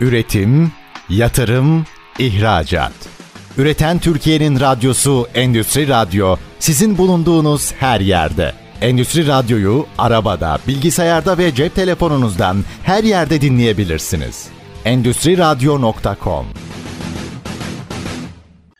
Üretim, 0.00 0.72
yatırım, 1.08 1.84
ihracat. 2.18 3.15
Üreten 3.58 3.98
Türkiye'nin 3.98 4.60
radyosu 4.60 5.26
Endüstri 5.34 5.88
Radyo 5.88 6.36
sizin 6.58 6.98
bulunduğunuz 6.98 7.72
her 7.72 8.00
yerde. 8.00 8.52
Endüstri 8.80 9.26
Radyo'yu 9.26 9.86
arabada, 9.98 10.58
bilgisayarda 10.68 11.38
ve 11.38 11.54
cep 11.54 11.74
telefonunuzdan 11.74 12.56
her 12.82 13.04
yerde 13.04 13.40
dinleyebilirsiniz. 13.40 14.46
Endüstriradyo.com 14.84 16.46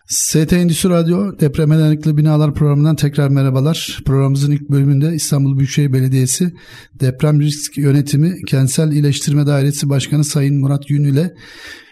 ST 0.09 0.53
Endüstri 0.53 0.89
Radyo 0.89 1.39
Depreme 1.41 1.79
Dayanıklı 1.79 2.17
Binalar 2.17 2.55
programından 2.55 2.97
tekrar 2.97 3.29
merhabalar. 3.29 3.99
Programımızın 4.07 4.53
ilk 4.53 4.71
bölümünde 4.71 5.15
İstanbul 5.15 5.59
Büyükşehir 5.59 5.93
Belediyesi 5.93 6.53
Deprem 7.01 7.41
Risk 7.41 7.79
Yönetimi 7.79 8.45
Kentsel 8.49 8.93
İyileştirme 8.93 9.47
Dairesi 9.47 9.89
Başkanı 9.89 10.25
Sayın 10.25 10.61
Murat 10.61 10.91
Yün 10.91 11.05
ile 11.05 11.35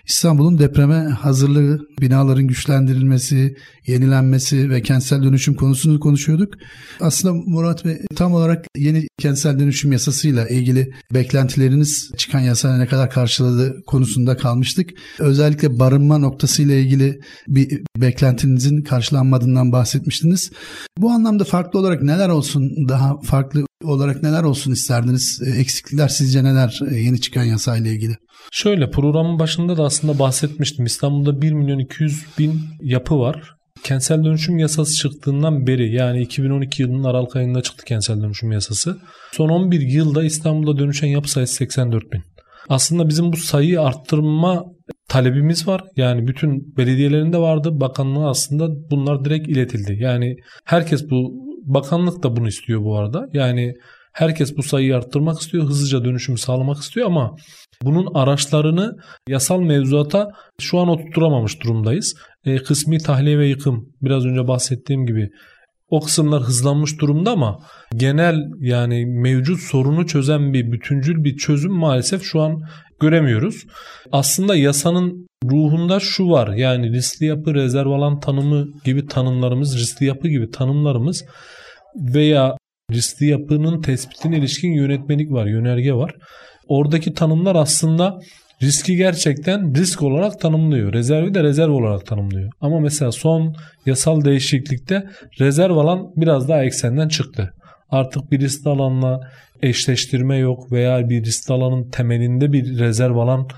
İstanbul'un 0.06 0.58
depreme 0.58 0.94
hazırlığı, 0.94 1.80
binaların 2.00 2.46
güçlendirilmesi, 2.46 3.56
yenilenmesi 3.86 4.70
ve 4.70 4.82
kentsel 4.82 5.22
dönüşüm 5.22 5.54
konusunu 5.54 6.00
konuşuyorduk. 6.00 6.54
Aslında 7.00 7.34
Murat 7.46 7.84
Bey 7.84 8.00
tam 8.16 8.34
olarak 8.34 8.64
yeni 8.76 9.08
kentsel 9.18 9.58
dönüşüm 9.58 9.92
yasasıyla 9.92 10.48
ilgili 10.48 10.90
beklentileriniz 11.14 12.10
çıkan 12.16 12.40
yasa 12.40 12.78
ne 12.78 12.86
kadar 12.86 13.10
karşıladı 13.10 13.82
konusunda 13.86 14.36
kalmıştık. 14.36 14.90
Özellikle 15.18 15.78
barınma 15.78 16.18
noktasıyla 16.18 16.74
ilgili 16.74 17.20
bir 17.48 17.82
beklentinizin 17.96 18.82
karşılanmadığından 18.82 19.72
bahsetmiştiniz. 19.72 20.50
Bu 20.98 21.10
anlamda 21.10 21.44
farklı 21.44 21.78
olarak 21.78 22.02
neler 22.02 22.28
olsun 22.28 22.88
daha 22.88 23.20
farklı 23.20 23.64
olarak 23.84 24.22
neler 24.22 24.42
olsun 24.42 24.72
isterdiniz? 24.72 25.42
Eksiklikler 25.56 26.08
sizce 26.08 26.44
neler 26.44 26.80
yeni 26.90 27.20
çıkan 27.20 27.44
yasayla 27.44 27.90
ilgili? 27.90 28.16
Şöyle 28.52 28.90
programın 28.90 29.38
başında 29.38 29.76
da 29.76 29.84
aslında 29.84 30.18
bahsetmiştim. 30.18 30.84
İstanbul'da 30.84 31.42
1 31.42 31.52
milyon 31.52 31.78
200 31.78 32.26
bin 32.38 32.60
yapı 32.80 33.18
var. 33.18 33.54
Kentsel 33.82 34.24
dönüşüm 34.24 34.58
yasası 34.58 34.94
çıktığından 34.94 35.66
beri 35.66 35.94
yani 35.94 36.22
2012 36.22 36.82
yılının 36.82 37.04
Aralık 37.04 37.36
ayında 37.36 37.62
çıktı 37.62 37.84
kentsel 37.84 38.22
dönüşüm 38.22 38.52
yasası. 38.52 38.98
Son 39.32 39.48
11 39.48 39.80
yılda 39.80 40.24
İstanbul'da 40.24 40.78
dönüşen 40.78 41.08
yapı 41.08 41.30
sayısı 41.30 41.54
84 41.54 42.12
bin. 42.12 42.22
Aslında 42.68 43.08
bizim 43.08 43.32
bu 43.32 43.36
sayıyı 43.36 43.80
arttırma 43.80 44.64
talebimiz 45.08 45.68
var. 45.68 45.82
Yani 45.96 46.26
bütün 46.26 46.76
belediyelerinde 46.76 47.38
vardı. 47.38 47.80
Bakanlığa 47.80 48.30
aslında 48.30 48.90
bunlar 48.90 49.24
direkt 49.24 49.48
iletildi. 49.48 49.96
Yani 50.00 50.36
herkes 50.64 51.10
bu 51.10 51.32
bakanlık 51.64 52.22
da 52.22 52.36
bunu 52.36 52.48
istiyor 52.48 52.82
bu 52.82 52.98
arada. 52.98 53.26
Yani 53.32 53.74
herkes 54.14 54.56
bu 54.56 54.62
sayıyı 54.62 54.96
arttırmak 54.96 55.40
istiyor. 55.40 55.64
Hızlıca 55.64 56.04
dönüşümü 56.04 56.38
sağlamak 56.38 56.78
istiyor 56.78 57.06
ama 57.06 57.36
bunun 57.82 58.14
araçlarını 58.14 58.96
yasal 59.28 59.60
mevzuata 59.60 60.30
şu 60.60 60.78
an 60.78 60.88
oturtturamamış 60.88 61.62
durumdayız. 61.62 62.14
E, 62.44 62.56
kısmi 62.56 62.98
tahliye 62.98 63.38
ve 63.38 63.46
yıkım 63.46 63.88
biraz 64.02 64.26
önce 64.26 64.48
bahsettiğim 64.48 65.06
gibi 65.06 65.30
o 65.88 66.00
kısımlar 66.00 66.42
hızlanmış 66.42 67.00
durumda 67.00 67.30
ama 67.30 67.58
genel 67.96 68.36
yani 68.60 69.06
mevcut 69.06 69.60
sorunu 69.60 70.06
çözen 70.06 70.52
bir 70.52 70.72
bütüncül 70.72 71.24
bir 71.24 71.36
çözüm 71.36 71.72
maalesef 71.72 72.22
şu 72.22 72.40
an 72.40 72.62
göremiyoruz. 73.00 73.64
Aslında 74.12 74.56
yasanın 74.56 75.26
ruhunda 75.44 76.00
şu 76.00 76.30
var 76.30 76.48
yani 76.54 76.92
riskli 76.92 77.26
yapı 77.26 77.54
rezerv 77.54 77.86
alan 77.86 78.20
tanımı 78.20 78.66
gibi 78.84 79.06
tanımlarımız 79.06 79.78
riskli 79.78 80.06
yapı 80.06 80.28
gibi 80.28 80.50
tanımlarımız 80.50 81.24
veya 81.96 82.56
riskli 82.92 83.26
yapının 83.26 83.82
tespitine 83.82 84.38
ilişkin 84.38 84.72
yönetmelik 84.72 85.32
var 85.32 85.46
yönerge 85.46 85.92
var. 85.92 86.14
Oradaki 86.68 87.14
tanımlar 87.14 87.56
aslında 87.56 88.18
riski 88.62 88.96
gerçekten 88.96 89.74
risk 89.74 90.02
olarak 90.02 90.40
tanımlıyor. 90.40 90.92
Rezervi 90.92 91.34
de 91.34 91.42
rezerv 91.42 91.70
olarak 91.70 92.06
tanımlıyor. 92.06 92.50
Ama 92.60 92.80
mesela 92.80 93.12
son 93.12 93.54
yasal 93.86 94.24
değişiklikte 94.24 95.04
rezerv 95.40 95.76
alan 95.76 96.12
biraz 96.16 96.48
daha 96.48 96.64
eksenden 96.64 97.08
çıktı. 97.08 97.54
Artık 97.90 98.30
bir 98.32 98.40
risk 98.40 98.66
alanla 98.66 99.20
eşleştirme 99.62 100.36
yok 100.36 100.72
veya 100.72 101.08
bir 101.08 101.24
risk 101.24 101.50
alanın 101.50 101.90
temelinde 101.90 102.52
bir 102.52 102.78
rezerv 102.78 103.16
alan 103.16 103.48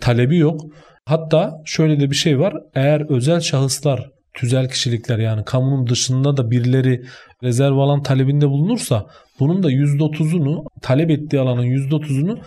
talebi 0.00 0.36
yok. 0.36 0.60
Hatta 1.04 1.52
şöyle 1.64 2.00
de 2.00 2.10
bir 2.10 2.16
şey 2.16 2.38
var. 2.38 2.54
Eğer 2.74 3.10
özel 3.10 3.40
şahıslar, 3.40 4.10
tüzel 4.36 4.68
kişilikler 4.68 5.18
yani 5.18 5.44
kamunun 5.44 5.86
dışında 5.86 6.36
da 6.36 6.50
birileri 6.50 7.04
rezerv 7.42 7.76
alan 7.76 8.02
talebinde 8.02 8.48
bulunursa 8.48 9.06
bunun 9.40 9.62
da 9.62 9.72
%30'unu 9.72 10.64
talep 10.82 11.10
ettiği 11.10 11.40
alanın 11.40 11.62
%30'unu 11.62 12.38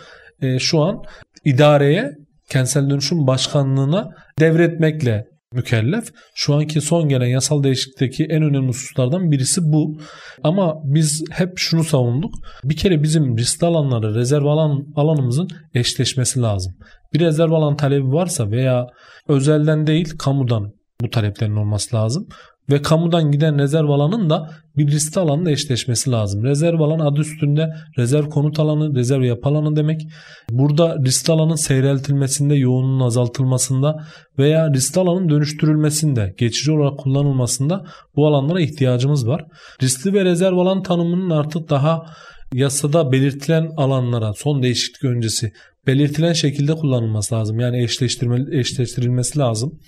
e, 0.42 0.60
şu 0.60 0.82
an 0.82 1.04
idareye 1.46 2.12
kentsel 2.50 2.90
dönüşüm 2.90 3.28
başkanlığına 3.28 4.10
devretmekle 4.40 5.26
mükellef. 5.54 6.14
Şu 6.36 6.56
anki 6.56 6.82
son 6.82 7.10
gelen 7.10 7.28
yasal 7.28 7.64
değişiklikteki 7.64 8.26
en 8.26 8.44
önemli 8.44 8.68
hususlardan 8.68 9.32
birisi 9.32 9.62
bu. 9.64 9.98
Ama 10.44 10.76
biz 10.84 11.24
hep 11.32 11.50
şunu 11.56 11.84
savunduk. 11.84 12.34
Bir 12.64 12.78
kere 12.78 13.04
bizim 13.04 13.38
riskli 13.38 13.66
alanları 13.66 14.16
rezerv 14.16 14.46
alan 14.46 14.86
alanımızın 14.96 15.48
eşleşmesi 15.74 16.42
lazım. 16.42 16.74
Bir 17.14 17.20
rezerv 17.20 17.52
alan 17.52 17.76
talebi 17.76 18.12
varsa 18.12 18.52
veya 18.52 18.88
özelden 19.28 19.88
değil 19.88 20.18
kamudan 20.20 20.79
bu 21.02 21.10
taleplerin 21.10 21.56
olması 21.56 21.96
lazım. 21.96 22.28
Ve 22.70 22.82
kamudan 22.82 23.32
giden 23.32 23.60
rezerv 23.60 23.90
alanın 23.90 24.30
da 24.30 24.50
bir 24.78 24.88
riskli 24.88 25.20
alanla 25.20 25.52
eşleşmesi 25.52 26.12
lazım. 26.12 26.44
Rezerv 26.44 26.80
alan 26.80 27.00
adı 27.00 27.20
üstünde 27.20 27.70
rezerv 27.98 28.30
konut 28.30 28.60
alanı, 28.60 28.96
rezerv 28.96 29.24
yapı 29.24 29.50
alanı 29.50 29.76
demek. 29.76 30.02
Burada 30.50 30.96
riskli 31.06 31.32
alanın 31.32 31.56
seyreltilmesinde, 31.56 32.56
yoğunluğun 32.56 33.06
azaltılmasında 33.06 34.06
veya 34.38 34.74
riskli 34.74 35.00
alanın 35.00 35.30
dönüştürülmesinde, 35.30 36.34
geçici 36.38 36.72
olarak 36.72 37.00
kullanılmasında 37.00 37.84
bu 38.16 38.28
alanlara 38.28 38.62
ihtiyacımız 38.62 39.28
var. 39.28 39.46
Riskli 39.84 40.14
ve 40.14 40.26
rezerv 40.26 40.58
alan 40.58 40.84
tanımının 40.84 41.30
artık 41.30 41.70
daha 41.70 42.06
yasada 42.54 43.12
belirtilen 43.12 43.70
alanlara 43.78 44.34
son 44.34 44.64
değişiklik 44.64 45.04
öncesi 45.04 45.52
belirtilen 45.88 46.34
şekilde 46.34 46.74
kullanılması 46.74 47.36
lazım. 47.36 47.60
Yani 47.60 47.84
eşleştirme, 47.84 48.60
eşleştirilmesi 48.60 49.40
lazım. 49.40 49.80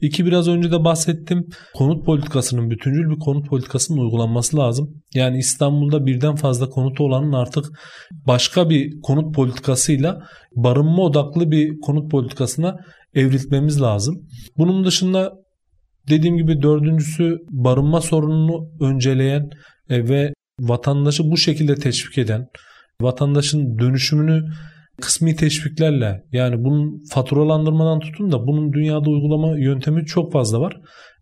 İki 0.00 0.26
biraz 0.26 0.48
önce 0.48 0.72
de 0.72 0.84
bahsettim. 0.84 1.46
Konut 1.74 2.06
politikasının 2.06 2.70
bütüncül 2.70 3.10
bir 3.10 3.18
konut 3.18 3.48
politikasının 3.48 3.98
uygulanması 3.98 4.56
lazım. 4.56 5.02
Yani 5.14 5.38
İstanbul'da 5.38 6.06
birden 6.06 6.34
fazla 6.34 6.68
konutu 6.68 7.04
olanın 7.04 7.32
artık 7.32 7.64
başka 8.26 8.70
bir 8.70 9.00
konut 9.02 9.34
politikasıyla 9.34 10.22
barınma 10.56 11.02
odaklı 11.02 11.50
bir 11.50 11.80
konut 11.80 12.10
politikasına 12.10 12.76
evrilmemiz 13.14 13.80
lazım. 13.82 14.28
Bunun 14.58 14.84
dışında 14.84 15.32
dediğim 16.08 16.36
gibi 16.36 16.62
dördüncüsü 16.62 17.36
barınma 17.50 18.00
sorununu 18.00 18.68
önceleyen 18.80 19.50
e, 19.90 20.08
ve 20.08 20.32
vatandaşı 20.60 21.22
bu 21.24 21.36
şekilde 21.36 21.74
teşvik 21.74 22.18
eden, 22.18 22.46
vatandaşın 23.00 23.78
dönüşümünü 23.78 24.44
kısmi 25.00 25.36
teşviklerle 25.36 26.22
yani 26.32 26.64
bunun 26.64 27.02
faturalandırmadan 27.10 28.00
tutun 28.00 28.32
da 28.32 28.46
bunun 28.46 28.72
dünyada 28.72 29.10
uygulama 29.10 29.58
yöntemi 29.58 30.06
çok 30.06 30.32
fazla 30.32 30.60
var. 30.60 30.76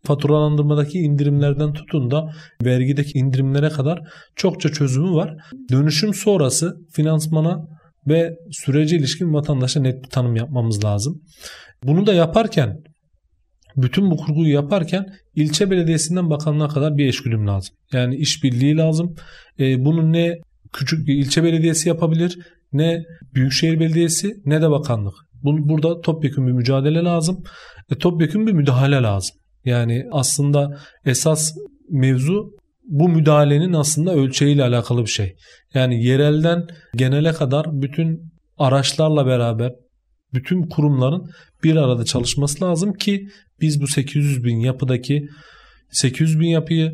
Faturalandırmadaki 0.05 0.99
indirimlerden 0.99 1.73
tutun 1.73 2.11
da 2.11 2.31
vergideki 2.65 3.19
indirimlere 3.19 3.69
kadar 3.69 4.01
çokça 4.37 4.69
çözümü 4.69 5.11
var. 5.11 5.35
Dönüşüm 5.71 6.15
sonrası 6.15 6.77
finansmana 6.93 7.59
ve 8.07 8.31
sürece 8.51 8.97
ilişkin 8.97 9.35
vatandaşa 9.35 9.81
net 9.81 10.05
bir 10.05 10.09
tanım 10.09 10.37
yapmamız 10.37 10.85
lazım. 10.85 11.23
Bunu 11.85 12.07
da 12.07 12.15
yaparken 12.15 12.77
bütün 13.77 14.11
bu 14.11 14.17
kurguyu 14.17 14.55
yaparken 14.55 15.07
ilçe 15.35 15.71
belediyesinden 15.71 16.31
bakanlığa 16.31 16.69
kadar 16.69 16.97
bir 16.97 17.07
eşgüdüm 17.07 17.47
lazım. 17.47 17.75
Yani 17.93 18.17
işbirliği 18.17 18.77
lazım. 18.77 19.15
E, 19.59 19.85
bunu 19.85 20.13
ne 20.13 20.35
küçük 20.73 21.07
bir 21.07 21.15
ilçe 21.15 21.43
belediyesi 21.43 21.89
yapabilir 21.89 22.39
ne 22.75 23.03
Büyükşehir 23.35 23.81
Belediyesi 23.81 24.35
ne 24.45 24.63
de 24.63 24.71
bakanlık. 24.71 25.15
Bu, 25.43 25.69
burada 25.69 26.01
topyekun 26.01 26.47
bir 26.47 26.53
mücadele 26.53 27.05
lazım. 27.05 27.43
E, 27.91 27.95
topyekun 27.95 28.47
bir 28.47 28.53
müdahale 28.53 28.97
lazım. 28.97 29.37
Yani 29.65 30.05
aslında 30.13 30.79
esas 31.05 31.53
mevzu 31.91 32.51
bu 32.85 33.09
müdahalenin 33.09 33.73
aslında 33.73 34.15
ölçeğiyle 34.15 34.63
alakalı 34.63 35.03
bir 35.03 35.11
şey. 35.11 35.37
Yani 35.75 36.05
yerelden 36.05 36.67
genele 36.97 37.33
kadar 37.33 37.67
bütün 37.73 38.33
araçlarla 38.59 39.27
beraber 39.27 39.73
bütün 40.35 40.63
kurumların 40.63 41.31
bir 41.63 41.77
arada 41.77 42.05
çalışması 42.05 42.65
lazım 42.65 42.93
ki 42.93 43.29
biz 43.61 43.81
bu 43.81 43.87
800 43.87 44.45
bin 44.45 44.57
yapıdaki 44.61 45.29
800 45.91 46.41
bin 46.41 46.49
yapıyı 46.49 46.93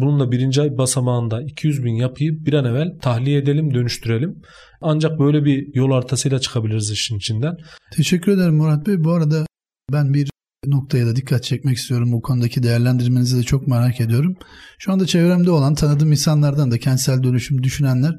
bunun 0.00 0.20
da 0.20 0.32
birinci 0.32 0.62
ay 0.62 0.78
basamağında 0.78 1.42
200 1.42 1.84
bin 1.84 1.94
yapıyı 1.94 2.44
bir 2.44 2.52
an 2.52 2.64
evvel 2.64 2.98
tahliye 3.02 3.38
edelim, 3.38 3.74
dönüştürelim. 3.74 4.42
Ancak 4.80 5.18
böyle 5.18 5.44
bir 5.44 5.74
yol 5.74 5.90
haritasıyla 5.90 6.38
çıkabiliriz 6.38 6.90
işin 6.90 7.16
içinden. 7.16 7.56
Teşekkür 7.92 8.32
ederim 8.32 8.56
Murat 8.56 8.86
Bey. 8.86 9.04
Bu 9.04 9.12
arada 9.12 9.46
ben 9.92 10.14
bir 10.14 10.30
noktaya 10.66 11.06
da 11.06 11.16
dikkat 11.16 11.44
çekmek 11.44 11.76
istiyorum. 11.76 12.12
Bu 12.12 12.22
konudaki 12.22 12.62
değerlendirmenizi 12.62 13.38
de 13.38 13.42
çok 13.42 13.66
merak 13.66 14.00
ediyorum. 14.00 14.36
Şu 14.78 14.92
anda 14.92 15.06
çevremde 15.06 15.50
olan 15.50 15.74
tanıdığım 15.74 16.12
insanlardan 16.12 16.70
da 16.70 16.78
kentsel 16.78 17.22
dönüşüm 17.22 17.62
düşünenler 17.62 18.14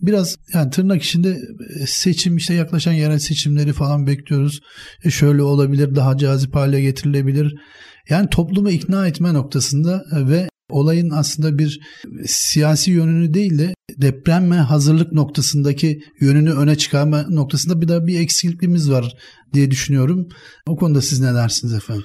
biraz 0.00 0.36
yani 0.54 0.70
tırnak 0.70 1.02
içinde 1.02 1.38
e, 1.80 1.86
seçim 1.86 2.36
işte 2.36 2.54
yaklaşan 2.54 2.92
yerel 2.92 3.18
seçimleri 3.18 3.72
falan 3.72 4.06
bekliyoruz. 4.06 4.60
E 5.04 5.10
şöyle 5.10 5.42
olabilir, 5.42 5.94
daha 5.94 6.16
cazip 6.16 6.54
hale 6.54 6.80
getirilebilir. 6.80 7.54
Yani 8.08 8.28
toplumu 8.30 8.70
ikna 8.70 9.06
etme 9.06 9.34
noktasında 9.34 10.04
e, 10.12 10.28
ve 10.28 10.48
olayın 10.74 11.10
aslında 11.10 11.58
bir 11.58 11.80
siyasi 12.26 12.90
yönünü 12.90 13.34
değil 13.34 13.58
de 13.58 13.74
depremme 13.96 14.56
hazırlık 14.56 15.12
noktasındaki 15.12 16.00
yönünü 16.20 16.52
öne 16.52 16.76
çıkarma 16.76 17.22
noktasında 17.22 17.80
bir 17.80 17.88
daha 17.88 18.06
bir 18.06 18.20
eksikliğimiz 18.20 18.90
var 18.90 19.12
diye 19.52 19.70
düşünüyorum. 19.70 20.28
O 20.66 20.76
konuda 20.76 21.00
siz 21.00 21.20
ne 21.20 21.34
dersiniz 21.34 21.74
efendim? 21.74 22.04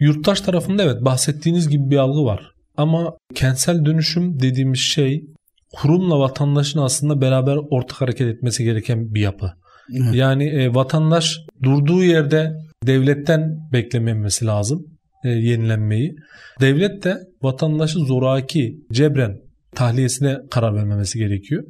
Yurttaş 0.00 0.40
tarafında 0.40 0.82
evet 0.82 1.04
bahsettiğiniz 1.04 1.68
gibi 1.68 1.90
bir 1.90 1.96
algı 1.96 2.24
var. 2.24 2.50
Ama 2.76 3.12
kentsel 3.34 3.84
dönüşüm 3.84 4.40
dediğimiz 4.40 4.80
şey 4.80 5.24
kurumla 5.72 6.18
vatandaşın 6.18 6.78
aslında 6.78 7.20
beraber 7.20 7.58
ortak 7.70 8.00
hareket 8.00 8.28
etmesi 8.28 8.64
gereken 8.64 9.14
bir 9.14 9.20
yapı. 9.20 9.52
Evet. 9.92 10.14
Yani 10.14 10.44
e, 10.44 10.74
vatandaş 10.74 11.36
durduğu 11.62 12.04
yerde 12.04 12.52
devletten 12.86 13.42
beklememesi 13.72 14.46
lazım 14.46 14.93
e, 15.24 15.28
yenilenmeyi. 15.28 16.14
Devlet 16.60 17.04
de 17.04 17.16
vatandaşı 17.42 17.98
zoraki, 17.98 18.76
cebren 18.92 19.36
tahliyesine 19.74 20.38
karar 20.50 20.74
vermemesi 20.74 21.18
gerekiyor. 21.18 21.64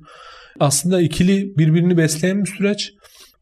Aslında 0.60 1.00
ikili 1.00 1.56
birbirini 1.58 1.96
besleyen 1.96 2.44
bir 2.44 2.50
süreç. 2.50 2.92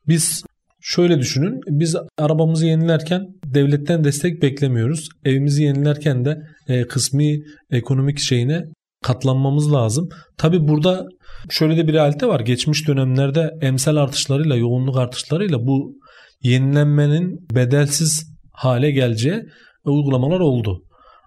Biz 0.09 0.43
şöyle 0.81 1.19
düşünün. 1.19 1.61
Biz 1.67 1.97
arabamızı 2.19 2.67
yenilerken 2.67 3.27
devletten 3.45 4.05
destek 4.05 4.43
beklemiyoruz. 4.43 5.09
Evimizi 5.25 5.63
yenilerken 5.63 6.25
de 6.25 6.39
e, 6.69 6.87
kısmi 6.87 7.39
ekonomik 7.71 8.19
şeyine 8.19 8.65
katlanmamız 9.03 9.73
lazım. 9.73 10.09
Tabi 10.39 10.69
burada 10.69 11.07
şöyle 11.51 11.77
de 11.77 11.89
bir 11.89 11.93
realite 11.93 12.27
var. 12.27 12.41
Geçmiş 12.41 12.89
dönemlerde 12.89 13.51
emsal 13.61 13.97
artışlarıyla, 13.97 14.57
yoğunluk 14.57 14.99
artışlarıyla 14.99 15.67
bu 15.67 15.95
yenilenmenin 16.43 17.47
bedelsiz 17.55 18.33
hale 18.53 18.91
geleceği 18.91 19.43
uygulamalar 19.85 20.41
oldu. 20.41 20.83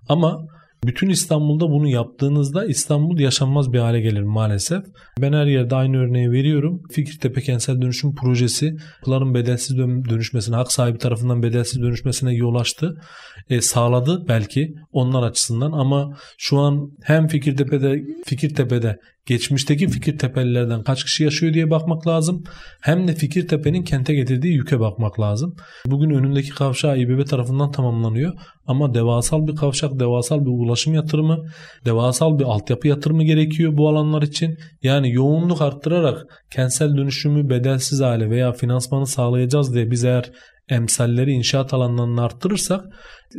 Ama 0.09 0.45
bütün 0.85 1.09
İstanbul'da 1.09 1.69
bunu 1.69 1.87
yaptığınızda 1.87 2.65
İstanbul 2.65 3.19
yaşanmaz 3.19 3.73
bir 3.73 3.79
hale 3.79 4.01
gelir 4.01 4.21
maalesef. 4.21 4.83
Ben 5.21 5.33
her 5.33 5.45
yerde 5.45 5.75
aynı 5.75 5.97
örneği 5.97 6.31
veriyorum. 6.31 6.81
Fikirtepe 6.91 7.41
Kentsel 7.41 7.81
Dönüşüm 7.81 8.15
Projesi 8.15 8.75
yapıların 8.95 9.33
bedelsiz 9.33 9.77
dönüşmesine, 9.77 10.55
hak 10.55 10.71
sahibi 10.71 10.97
tarafından 10.97 11.43
bedelsiz 11.43 11.81
dönüşmesine 11.81 12.33
yol 12.33 12.55
açtı. 12.55 13.01
E, 13.49 13.61
sağladı 13.61 14.27
belki 14.27 14.73
onlar 14.91 15.23
açısından 15.23 15.71
ama 15.71 16.17
şu 16.37 16.59
an 16.59 16.91
hem 17.03 17.27
Fikirtepe'de 17.27 18.03
Fikirtepe'de 18.25 18.99
geçmişteki 19.25 19.88
Fikirtepelilerden 19.88 20.83
kaç 20.83 21.03
kişi 21.03 21.23
yaşıyor 21.23 21.53
diye 21.53 21.69
bakmak 21.69 22.07
lazım. 22.07 22.43
Hem 22.81 23.07
de 23.07 23.15
Fikirtepe'nin 23.15 23.83
kente 23.83 24.15
getirdiği 24.15 24.53
yüke 24.53 24.79
bakmak 24.79 25.19
lazım. 25.19 25.55
Bugün 25.85 26.09
önündeki 26.09 26.49
kavşağı 26.49 26.97
İBB 26.97 27.25
tarafından 27.27 27.71
tamamlanıyor 27.71 28.33
ama 28.67 28.93
devasal 28.93 29.47
bir 29.47 29.55
kavşak, 29.55 29.99
devasal 29.99 30.41
bir 30.41 30.65
ulaşım 30.65 30.93
yatırımı, 30.93 31.45
devasal 31.85 32.39
bir 32.39 32.43
altyapı 32.43 32.88
yatırımı 32.88 33.23
gerekiyor 33.23 33.77
bu 33.77 33.89
alanlar 33.89 34.21
için. 34.21 34.57
Yani 34.81 35.11
yoğunluk 35.11 35.61
arttırarak 35.61 36.43
kentsel 36.51 36.97
dönüşümü 36.97 37.49
bedelsiz 37.49 38.01
hale 38.01 38.29
veya 38.29 38.51
finansmanı 38.51 39.07
sağlayacağız 39.07 39.73
diye 39.73 39.91
biz 39.91 40.03
eğer 40.03 40.31
emsalleri 40.69 41.31
inşaat 41.31 41.73
alanlarını 41.73 42.23
arttırırsak 42.23 42.85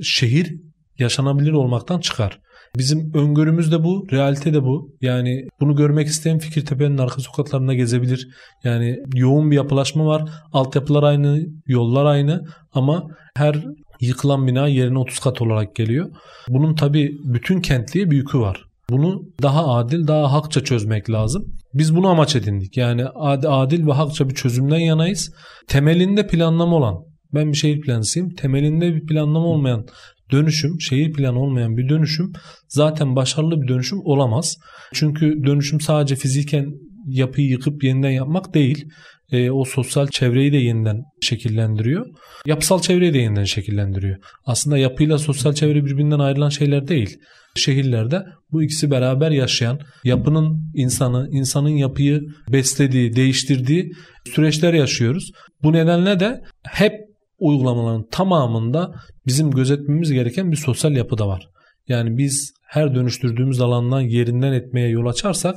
şehir 0.03 0.55
yaşanabilir 0.99 1.53
olmaktan 1.53 2.01
çıkar. 2.01 2.41
Bizim 2.79 3.15
öngörümüz 3.15 3.73
de 3.73 3.85
bu, 3.85 4.07
realite 4.13 4.55
de 4.55 4.63
bu. 4.63 4.97
Yani 5.01 5.49
bunu 5.61 5.77
görmek 5.77 6.07
isteyen 6.07 6.39
Fikirtepe'nin 6.39 6.99
arka 6.99 7.21
sokaklarında 7.21 7.75
gezebilir. 7.75 8.29
Yani 8.65 8.99
yoğun 9.15 9.51
bir 9.51 9.57
yapılaşma 9.57 10.07
var. 10.07 10.31
Altyapılar 10.53 11.03
aynı, 11.03 11.47
yollar 11.67 12.05
aynı 12.05 12.45
ama 12.73 13.07
her 13.37 13.65
yıkılan 14.01 14.47
bina 14.47 14.69
yerine 14.69 14.99
30 14.99 15.19
kat 15.19 15.43
olarak 15.43 15.77
geliyor. 15.77 16.11
Bunun 16.49 16.75
tabi 16.75 17.11
bütün 17.25 17.61
kentliğe 17.61 18.11
bir 18.11 18.17
yükü 18.17 18.39
var. 18.39 18.63
Bunu 18.91 19.23
daha 19.43 19.67
adil, 19.67 20.07
daha 20.07 20.33
hakça 20.33 20.65
çözmek 20.65 21.11
lazım. 21.11 21.45
Biz 21.75 21.97
bunu 21.97 22.09
amaç 22.09 22.37
edindik. 22.37 22.77
Yani 22.77 23.07
adil 23.47 23.87
ve 23.87 23.93
hakça 23.93 24.29
bir 24.29 24.35
çözümden 24.35 24.79
yanayız. 24.79 25.31
Temelinde 25.69 26.27
planlama 26.27 26.77
olan, 26.77 26.95
ben 27.35 27.53
bir 27.53 27.57
şehir 27.57 27.81
plancısıyım. 27.81 28.35
Temelinde 28.35 28.95
bir 28.95 29.07
planlama 29.07 29.47
olmayan 29.47 29.87
dönüşüm, 30.33 30.81
şehir 30.81 31.13
planı 31.13 31.41
olmayan 31.41 31.77
bir 31.77 31.89
dönüşüm 31.89 32.33
zaten 32.69 33.17
başarılı 33.17 33.63
bir 33.63 33.69
dönüşüm 33.69 33.99
olamaz. 34.05 34.57
Çünkü 34.93 35.45
dönüşüm 35.47 35.81
sadece 35.81 36.17
fiziken 36.17 36.67
yapıyı 37.07 37.49
yıkıp 37.49 37.85
yeniden 37.85 38.11
yapmak 38.11 38.55
değil. 38.55 38.89
E, 39.33 39.51
o 39.51 39.65
sosyal 39.65 40.07
çevreyi 40.07 40.53
de 40.53 40.57
yeniden 40.57 41.03
şekillendiriyor. 41.21 42.07
Yapısal 42.47 42.81
çevreyi 42.81 43.15
de 43.15 43.19
yeniden 43.19 43.45
şekillendiriyor. 43.45 44.17
Aslında 44.45 44.79
yapıyla 44.79 45.19
sosyal 45.19 45.53
çevre 45.53 45.85
birbirinden 45.85 46.19
ayrılan 46.19 46.49
şeyler 46.49 46.89
değil. 46.89 47.19
Şehirlerde 47.57 48.23
bu 48.53 48.63
ikisi 48.63 48.91
beraber 48.91 49.31
yaşayan, 49.31 49.81
yapının 50.05 50.73
insanı, 50.75 51.29
insanın 51.31 51.69
yapıyı 51.69 52.21
beslediği, 52.53 53.17
değiştirdiği 53.17 53.93
süreçler 54.35 54.75
yaşıyoruz. 54.75 55.31
Bu 55.63 55.73
nedenle 55.73 56.21
de 56.21 56.41
hep 56.67 56.93
uygulamaların 57.39 58.07
tamamında 58.11 58.95
bizim 59.27 59.51
gözetmemiz 59.51 60.13
gereken 60.13 60.53
bir 60.53 60.57
sosyal 60.57 60.93
yapı 60.93 61.19
da 61.19 61.29
var. 61.29 61.49
Yani 61.89 62.19
biz 62.19 62.53
her 62.69 62.95
dönüştürdüğümüz 62.95 63.61
alandan 63.61 64.01
yerinden 64.01 64.53
etmeye 64.53 64.89
yol 64.89 65.07
açarsak 65.07 65.57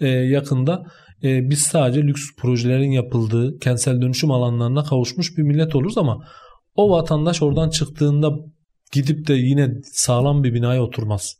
e, 0.00 0.08
yakında 0.08 0.82
e, 1.22 1.50
biz 1.50 1.58
sadece 1.58 2.02
lüks 2.02 2.22
projelerin 2.38 2.90
yapıldığı 2.90 3.58
kentsel 3.58 4.00
dönüşüm 4.02 4.30
alanlarına 4.30 4.84
kavuşmuş 4.84 5.38
bir 5.38 5.42
millet 5.42 5.76
oluruz 5.76 5.98
ama 5.98 6.24
o 6.74 6.90
vatandaş 6.90 7.42
oradan 7.42 7.70
çıktığında 7.70 8.30
gidip 8.92 9.26
de 9.28 9.34
yine 9.34 9.70
sağlam 9.82 10.44
bir 10.44 10.54
binaya 10.54 10.82
oturmaz. 10.82 11.34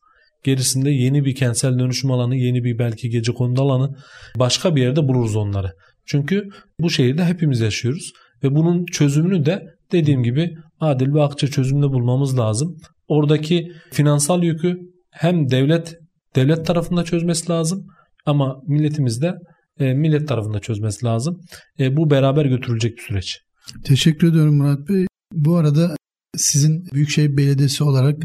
Gerisinde 0.45 0.91
yeni 0.91 1.25
bir 1.25 1.35
kentsel 1.35 1.79
dönüşüm 1.79 2.11
alanı, 2.11 2.37
yeni 2.37 2.65
bir 2.65 2.79
belki 2.79 3.11
gece 3.11 3.33
kondu 3.33 3.63
alanı 3.63 3.97
başka 4.37 4.77
bir 4.77 4.83
yerde 4.83 5.09
buluruz 5.09 5.37
onları. 5.37 5.73
Çünkü 6.07 6.49
bu 6.81 6.91
şehirde 6.91 7.25
hepimiz 7.25 7.61
yaşıyoruz 7.61 8.13
ve 8.43 8.55
bunun 8.55 8.85
çözümünü 8.85 9.47
de 9.47 9.76
dediğim 9.93 10.23
gibi 10.23 10.55
adil 10.81 11.15
ve 11.15 11.23
akça 11.23 11.47
çözümde 11.47 11.87
bulmamız 11.87 12.39
lazım. 12.39 12.77
Oradaki 13.09 13.73
finansal 13.91 14.43
yükü 14.43 14.79
hem 15.11 15.51
devlet 15.51 15.97
devlet 16.37 16.67
tarafında 16.67 17.05
çözmesi 17.05 17.51
lazım 17.51 17.87
ama 18.27 18.61
milletimiz 18.67 19.23
de 19.23 19.35
e, 19.81 19.95
millet 19.95 20.29
tarafında 20.29 20.61
çözmesi 20.61 21.07
lazım. 21.07 21.41
E, 21.79 21.97
bu 21.97 22.11
beraber 22.11 22.45
götürülecek 22.45 22.97
bir 22.97 23.03
süreç. 23.03 23.41
Teşekkür 23.85 24.31
ediyorum 24.31 24.57
Murat 24.57 24.89
Bey. 24.89 25.07
Bu 25.33 25.57
arada 25.57 25.97
sizin 26.37 26.85
Büyükşehir 26.93 27.37
Belediyesi 27.37 27.85
olarak 27.85 28.23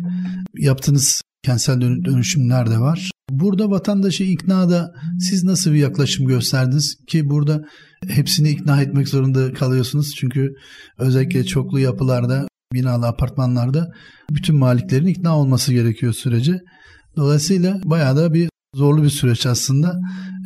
yaptığınız 0.58 1.22
kentsel 1.44 1.82
dönüşümler 1.82 2.70
de 2.70 2.80
var. 2.80 3.12
Burada 3.30 3.70
vatandaşı 3.70 4.24
iknada 4.24 4.92
siz 5.20 5.44
nasıl 5.44 5.74
bir 5.74 5.80
yaklaşım 5.80 6.28
gösterdiniz 6.28 6.98
ki 7.08 7.30
burada 7.30 7.62
hepsini 8.08 8.50
ikna 8.50 8.82
etmek 8.82 9.08
zorunda 9.08 9.54
kalıyorsunuz. 9.54 10.16
Çünkü 10.16 10.50
özellikle 10.98 11.44
çoklu 11.44 11.80
yapılarda, 11.80 12.48
binalı 12.74 13.08
apartmanlarda 13.08 13.88
bütün 14.32 14.56
maliklerin 14.56 15.08
ikna 15.08 15.38
olması 15.38 15.74
gerekiyor 15.74 16.14
sürece. 16.14 16.60
Dolayısıyla 17.16 17.80
bayağı 17.86 18.18
da 18.18 18.34
bir 18.34 18.50
zorlu 18.76 19.04
bir 19.04 19.10
süreç 19.10 19.46
aslında. 19.46 19.96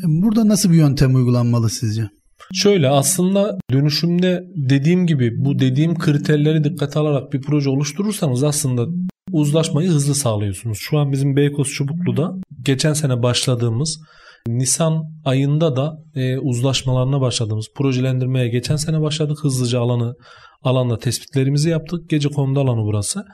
Burada 0.03 0.47
nasıl 0.47 0.71
bir 0.71 0.77
yöntem 0.77 1.15
uygulanmalı 1.15 1.69
sizce? 1.69 2.09
Şöyle 2.53 2.89
aslında 2.89 3.57
dönüşümde 3.71 4.43
dediğim 4.55 5.07
gibi 5.07 5.31
bu 5.45 5.59
dediğim 5.59 5.97
kriterleri 5.97 6.63
dikkate 6.63 6.99
alarak 6.99 7.33
bir 7.33 7.41
proje 7.41 7.69
oluşturursanız 7.69 8.43
aslında 8.43 8.85
uzlaşmayı 9.31 9.89
hızlı 9.89 10.15
sağlıyorsunuz. 10.15 10.77
Şu 10.81 10.99
an 10.99 11.11
bizim 11.11 11.35
Beykoz 11.35 11.67
Çubuklu'da 11.67 12.33
geçen 12.61 12.93
sene 12.93 13.23
başladığımız 13.23 13.99
Nisan 14.47 15.03
ayında 15.25 15.75
da 15.75 15.97
e, 16.15 16.37
uzlaşmalarına 16.37 17.21
başladığımız 17.21 17.67
projelendirmeye 17.75 18.47
geçen 18.47 18.75
sene 18.75 19.01
başladık. 19.01 19.37
Hızlıca 19.41 19.79
alanı 19.81 20.15
alanda 20.63 20.97
tespitlerimizi 20.97 21.69
yaptık. 21.69 22.09
Gece 22.09 22.29
konuda 22.29 22.59
alanı 22.59 22.81
burası. 22.81 23.25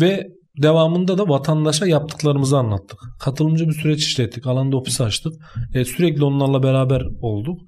Ve 0.00 0.28
devamında 0.62 1.18
da 1.18 1.28
vatandaşa 1.28 1.86
yaptıklarımızı 1.86 2.58
anlattık. 2.58 2.98
Katılımcı 3.20 3.68
bir 3.68 3.72
süreç 3.72 4.00
işlettik. 4.00 4.46
Alanda 4.46 4.76
ofis 4.76 5.00
açtık. 5.00 5.32
E, 5.74 5.84
sürekli 5.84 6.24
onlarla 6.24 6.62
beraber 6.62 7.02
olduk. 7.22 7.60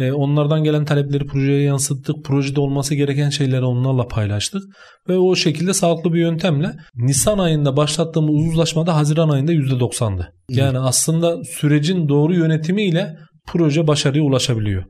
E, 0.00 0.12
onlardan 0.12 0.64
gelen 0.64 0.84
talepleri 0.84 1.26
projeye 1.26 1.62
yansıttık. 1.62 2.24
Projede 2.24 2.60
olması 2.60 2.94
gereken 2.94 3.30
şeyleri 3.30 3.64
onlarla 3.64 4.06
paylaştık. 4.06 4.62
Ve 5.08 5.16
o 5.16 5.34
şekilde 5.36 5.74
sağlıklı 5.74 6.12
bir 6.12 6.20
yöntemle 6.20 6.72
Nisan 6.94 7.38
ayında 7.38 7.76
başlattığımız 7.76 8.34
uzlaşmada 8.34 8.96
Haziran 8.96 9.28
ayında 9.28 9.52
%90'dı. 9.52 10.32
Yani 10.50 10.78
Hı. 10.78 10.82
aslında 10.82 11.44
sürecin 11.44 12.08
doğru 12.08 12.34
yönetimiyle 12.34 13.16
proje 13.46 13.86
başarıya 13.86 14.24
ulaşabiliyor. 14.24 14.84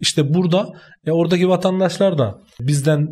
İşte 0.00 0.34
burada 0.34 0.68
e, 1.06 1.10
oradaki 1.10 1.48
vatandaşlar 1.48 2.18
da 2.18 2.34
bizden 2.60 3.08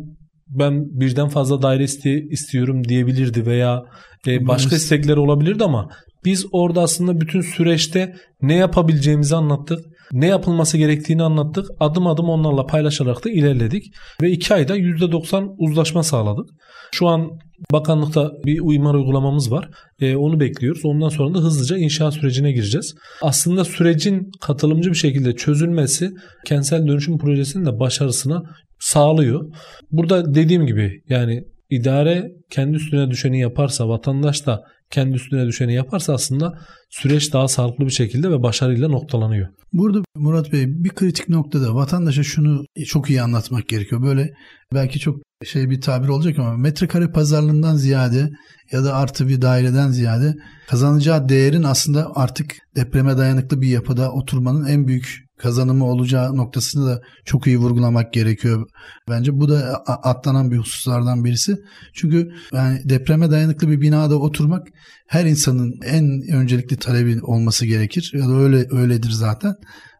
ben 0.47 0.99
birden 0.99 1.29
fazla 1.29 1.61
daire 1.61 1.83
iste, 1.83 2.21
istiyorum 2.21 2.83
diyebilirdi 2.87 3.45
veya 3.45 3.81
e, 4.27 4.47
başka 4.47 4.75
istekleri 4.75 5.19
olabilirdi 5.19 5.63
ama 5.63 5.89
biz 6.25 6.45
orada 6.51 6.81
aslında 6.81 7.21
bütün 7.21 7.41
süreçte 7.41 8.15
ne 8.41 8.55
yapabileceğimizi 8.55 9.35
anlattık 9.35 9.79
ne 10.13 10.27
yapılması 10.27 10.77
gerektiğini 10.77 11.23
anlattık. 11.23 11.65
Adım 11.79 12.07
adım 12.07 12.29
onlarla 12.29 12.65
paylaşarak 12.65 13.25
da 13.25 13.29
ilerledik. 13.29 13.93
Ve 14.21 14.31
2 14.31 14.53
ayda 14.53 14.77
%90 14.77 15.55
uzlaşma 15.57 16.03
sağladık. 16.03 16.49
Şu 16.91 17.07
an 17.07 17.29
bakanlıkta 17.71 18.31
bir 18.45 18.59
uyumlar 18.59 18.93
uygulamamız 18.93 19.51
var. 19.51 19.69
E, 19.99 20.15
onu 20.15 20.39
bekliyoruz. 20.39 20.85
Ondan 20.85 21.09
sonra 21.09 21.33
da 21.33 21.39
hızlıca 21.39 21.77
inşaat 21.77 22.13
sürecine 22.13 22.51
gireceğiz. 22.51 22.95
Aslında 23.21 23.65
sürecin 23.65 24.31
katılımcı 24.41 24.89
bir 24.89 24.95
şekilde 24.95 25.35
çözülmesi 25.35 26.11
kentsel 26.45 26.87
dönüşüm 26.87 27.17
projesinin 27.17 27.65
de 27.65 27.79
başarısına 27.79 28.43
sağlıyor. 28.79 29.53
Burada 29.91 30.35
dediğim 30.35 30.65
gibi 30.65 31.01
yani 31.09 31.43
idare 31.69 32.31
kendi 32.49 32.75
üstüne 32.75 33.11
düşeni 33.11 33.39
yaparsa, 33.39 33.89
vatandaş 33.89 34.45
da 34.45 34.63
kendi 34.93 35.15
üstüne 35.15 35.47
düşeni 35.47 35.73
yaparsa 35.73 36.13
aslında 36.13 36.59
süreç 36.89 37.33
daha 37.33 37.47
sağlıklı 37.47 37.85
bir 37.85 37.91
şekilde 37.91 38.29
ve 38.29 38.43
başarıyla 38.43 38.87
noktalanıyor. 38.87 39.47
Burada 39.73 40.01
Murat 40.15 40.53
Bey 40.53 40.65
bir 40.67 40.89
kritik 40.89 41.29
noktada 41.29 41.75
vatandaşa 41.75 42.23
şunu 42.23 42.65
çok 42.85 43.09
iyi 43.09 43.21
anlatmak 43.21 43.67
gerekiyor. 43.67 44.03
Böyle 44.03 44.33
belki 44.73 44.99
çok 44.99 45.15
şey 45.45 45.69
bir 45.69 45.81
tabir 45.81 46.07
olacak 46.07 46.39
ama 46.39 46.57
metrekare 46.57 47.11
pazarlığından 47.11 47.75
ziyade 47.75 48.29
ya 48.71 48.83
da 48.83 48.95
artı 48.95 49.27
bir 49.27 49.41
daireden 49.41 49.91
ziyade 49.91 50.33
kazanacağı 50.67 51.29
değerin 51.29 51.63
aslında 51.63 52.11
artık 52.15 52.55
depreme 52.75 53.17
dayanıklı 53.17 53.61
bir 53.61 53.67
yapıda 53.67 54.11
oturmanın 54.11 54.65
en 54.65 54.87
büyük 54.87 55.22
kazanımı 55.43 55.85
olacağı 55.85 56.37
noktasını 56.37 56.85
da 56.85 57.01
çok 57.25 57.47
iyi 57.47 57.57
vurgulamak 57.57 58.13
gerekiyor. 58.13 58.67
Bence 59.09 59.39
bu 59.39 59.49
da 59.49 59.83
atlanan 59.85 60.51
bir 60.51 60.57
hususlardan 60.57 61.25
birisi. 61.25 61.55
Çünkü 61.93 62.29
yani 62.53 62.81
depreme 62.83 63.31
dayanıklı 63.31 63.69
bir 63.69 63.81
binada 63.81 64.15
oturmak 64.15 64.67
her 65.07 65.25
insanın 65.25 65.73
en 65.85 66.21
öncelikli 66.35 66.77
talebi 66.77 67.21
olması 67.21 67.65
gerekir 67.65 68.11
ya 68.13 68.29
da 68.29 68.33
öyle 68.33 68.67
öyledir 68.71 69.11
zaten. 69.11 69.53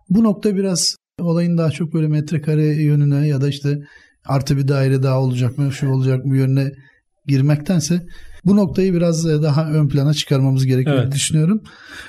Bu 0.10 0.24
nokta 0.24 0.56
biraz 0.56 0.96
olayın 1.20 1.58
daha 1.58 1.72
çok 1.72 1.94
böyle 1.94 2.08
metrekare 2.08 2.66
yönüne 2.66 3.28
ya 3.28 3.42
da 3.42 3.50
işte 3.50 3.78
artı 4.26 4.58
bir 4.58 4.68
daire 4.68 5.04
daha 5.04 5.22
olacak 5.22 5.58
mı, 5.58 5.72
şu 5.72 5.90
olacak 5.90 6.26
mı 6.26 6.38
yönüne 6.38 6.72
girmektense 7.28 8.06
bu 8.46 8.56
noktayı 8.56 8.94
biraz 8.94 9.26
e, 9.26 9.42
daha 9.42 9.66
ön 9.66 9.88
plana 9.88 10.14
çıkarmamız 10.14 10.66
gerekiyor 10.66 11.04
evet. 11.04 11.14
düşünüyorum. 11.14 11.62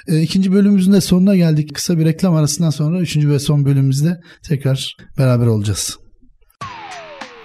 E, 0.09 0.21
ikinci 0.21 0.53
bölümümüzün 0.53 0.93
de 0.93 1.01
sonuna 1.01 1.37
geldik. 1.37 1.75
Kısa 1.75 1.99
bir 1.99 2.05
reklam 2.05 2.35
arasından 2.35 2.71
sonra 2.71 3.01
üçüncü 3.01 3.31
ve 3.31 3.39
son 3.39 3.65
bölümümüzde 3.65 4.21
tekrar 4.49 4.97
beraber 5.19 5.47
olacağız. 5.47 5.99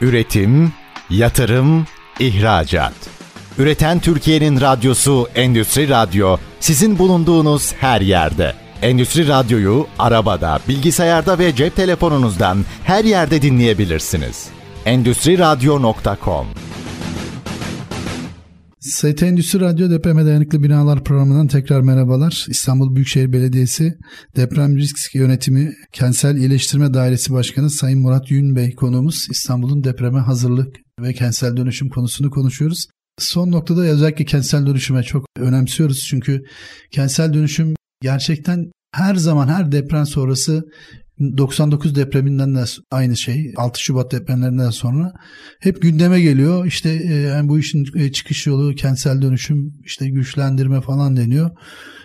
Üretim, 0.01 0.71
yatırım, 1.09 1.85
ihracat. 2.19 2.93
Üreten 3.57 3.99
Türkiye'nin 3.99 4.61
radyosu 4.61 5.27
Endüstri 5.35 5.89
Radyo 5.89 6.37
sizin 6.59 6.99
bulunduğunuz 6.99 7.73
her 7.73 8.01
yerde. 8.01 8.53
Endüstri 8.81 9.27
Radyo'yu 9.27 9.87
arabada, 9.99 10.59
bilgisayarda 10.67 11.39
ve 11.39 11.55
cep 11.55 11.75
telefonunuzdan 11.75 12.65
her 12.83 13.03
yerde 13.03 13.41
dinleyebilirsiniz. 13.41 14.47
Endüstri 14.85 15.39
Radyo.com 15.39 16.47
ST 18.79 19.23
Endüstri 19.23 19.59
Radyo 19.59 19.89
Depreme 19.89 20.25
Dayanıklı 20.25 20.63
Binalar 20.63 21.03
programından 21.03 21.47
tekrar 21.47 21.81
merhabalar. 21.81 22.45
İstanbul 22.49 22.95
Büyükşehir 22.95 23.33
Belediyesi 23.33 23.93
Deprem 24.35 24.77
Risk 24.77 25.15
Yönetimi 25.15 25.73
Kentsel 25.93 26.37
İyileştirme 26.37 26.93
Dairesi 26.93 27.33
Başkanı 27.33 27.69
Sayın 27.69 27.99
Murat 27.99 28.31
Yün 28.31 28.55
Bey 28.55 28.75
konuğumuz. 28.75 29.27
İstanbul'un 29.31 29.83
depreme 29.83 30.19
hazırlık 30.19 30.75
ve 31.01 31.13
kentsel 31.13 31.57
dönüşüm 31.57 31.89
konusunu 31.89 32.29
konuşuyoruz. 32.29 32.85
Son 33.17 33.51
noktada 33.51 33.81
özellikle 33.81 34.25
kentsel 34.25 34.65
dönüşüme 34.65 35.03
çok 35.03 35.25
önemsiyoruz. 35.39 36.05
Çünkü 36.09 36.41
kentsel 36.91 37.33
dönüşüm 37.33 37.75
gerçekten 38.01 38.71
her 38.91 39.15
zaman 39.15 39.47
her 39.47 39.71
deprem 39.71 40.05
sonrası 40.05 40.63
99 41.19 41.95
depreminden 41.95 42.55
de 42.55 42.63
aynı 42.91 43.17
şey 43.17 43.53
6 43.57 43.81
Şubat 43.83 44.11
depremlerinden 44.11 44.69
sonra 44.69 45.13
hep 45.59 45.81
gündeme 45.81 46.21
geliyor. 46.21 46.65
İşte 46.65 46.89
e, 46.89 47.13
yani 47.13 47.49
bu 47.49 47.59
işin 47.59 47.85
e, 47.95 48.11
çıkış 48.11 48.47
yolu 48.47 48.75
kentsel 48.75 49.21
dönüşüm 49.21 49.73
işte 49.83 50.09
güçlendirme 50.09 50.81
falan 50.81 51.17
deniyor. 51.17 51.49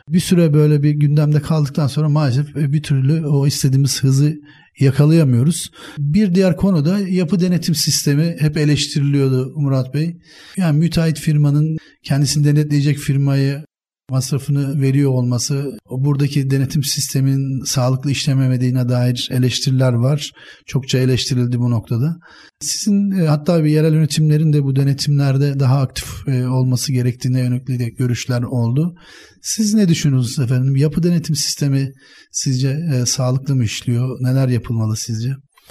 Bir 0.09 0.21
süre 0.21 0.55
böyle 0.55 0.83
bir 0.83 0.91
gündemde 0.91 1.41
kaldıktan 1.41 1.87
sonra 1.87 2.09
maalesef 2.09 2.57
e, 2.57 2.73
bir 2.73 2.83
türlü 2.83 3.27
o 3.27 3.47
istediğimiz 3.47 4.03
hızı 4.03 4.35
yakalayamıyoruz. 4.79 5.71
Bir 5.99 6.35
diğer 6.35 6.57
konu 6.57 6.85
da 6.85 6.99
yapı 6.99 7.41
denetim 7.41 7.75
sistemi 7.75 8.37
hep 8.39 8.57
eleştiriliyordu 8.57 9.53
Murat 9.57 9.95
Bey. 9.95 10.17
Yani 10.57 10.79
müteahhit 10.79 11.19
firmanın 11.19 11.77
kendisini 12.03 12.45
denetleyecek 12.45 12.99
firmayı 12.99 13.65
masrafını 14.11 14.81
veriyor 14.81 15.11
olması, 15.11 15.79
buradaki 15.91 16.51
denetim 16.51 16.83
sistemin 16.83 17.65
sağlıklı 17.65 18.11
işlememediğine 18.11 18.89
dair 18.89 19.29
eleştiriler 19.33 19.93
var. 19.93 20.31
Çokça 20.67 20.99
eleştirildi 20.99 21.59
bu 21.59 21.71
noktada. 21.71 22.17
Sizin 22.61 23.11
e, 23.11 23.27
hatta 23.27 23.65
bir 23.65 23.71
yerel 23.71 23.95
yönetimlerin 23.95 24.53
de 24.53 24.63
bu 24.63 24.77
denetimlerde 24.77 25.61
daha 25.61 25.81
aktif 25.81 26.29
e, 26.29 26.47
olması 26.47 26.93
gerektiğine 26.93 27.41
yönelik 27.41 27.69
de 27.69 27.89
görüşler 27.99 28.43
oldu. 28.43 28.95
Siz 29.43 29.75
ne 29.75 29.89
düşünüyorsunuz 29.89 30.39
efendim? 30.39 30.77
Yapı 30.77 31.03
denetim 31.03 31.37
sistemi 31.37 31.91
sizce 32.33 32.77
e, 32.95 33.07
sağlıklı 33.07 33.57
mı 33.57 33.65
işliyor? 33.65 34.17
Neler 34.21 34.49
yapılmalı 34.49 34.97
sizce? 34.97 35.31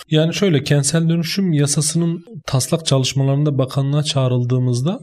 Yani 0.09 0.33
şöyle 0.33 0.63
kentsel 0.63 1.09
dönüşüm 1.09 1.53
yasasının 1.53 2.23
taslak 2.45 2.85
çalışmalarında 2.85 3.57
bakanlığa 3.57 4.03
çağrıldığımızda 4.03 4.99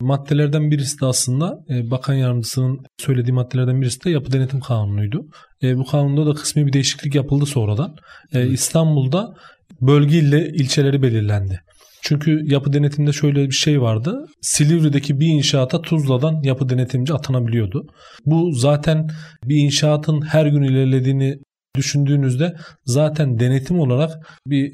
Maddelerden 0.00 0.70
birisi 0.70 1.00
de 1.00 1.06
aslında 1.06 1.64
e, 1.70 1.90
bakan 1.90 2.14
yardımcısının 2.14 2.78
söylediği 2.98 3.32
maddelerden 3.34 3.80
birisi 3.80 4.04
de 4.04 4.10
yapı 4.10 4.32
denetim 4.32 4.60
kanunuydu. 4.60 5.26
E, 5.62 5.76
bu 5.76 5.84
kanunda 5.86 6.26
da 6.26 6.34
kısmi 6.34 6.66
bir 6.66 6.72
değişiklik 6.72 7.14
yapıldı 7.14 7.46
sonradan. 7.46 7.96
E, 8.32 8.46
İstanbul'da 8.48 9.34
bölge 9.80 10.18
ile 10.18 10.48
ilçeleri 10.48 11.02
belirlendi. 11.02 11.60
Çünkü 12.02 12.40
yapı 12.44 12.72
denetimde 12.72 13.12
şöyle 13.12 13.46
bir 13.46 13.54
şey 13.54 13.80
vardı. 13.80 14.26
Silivri'deki 14.40 15.20
bir 15.20 15.26
inşaata 15.26 15.82
Tuzla'dan 15.82 16.42
yapı 16.42 16.68
denetimci 16.68 17.14
atanabiliyordu. 17.14 17.86
Bu 18.26 18.52
zaten 18.52 19.10
bir 19.44 19.56
inşaatın 19.56 20.22
her 20.22 20.46
gün 20.46 20.62
ilerlediğini 20.62 21.38
düşündüğünüzde 21.76 22.56
zaten 22.84 23.38
denetim 23.38 23.80
olarak 23.80 24.40
bir 24.46 24.72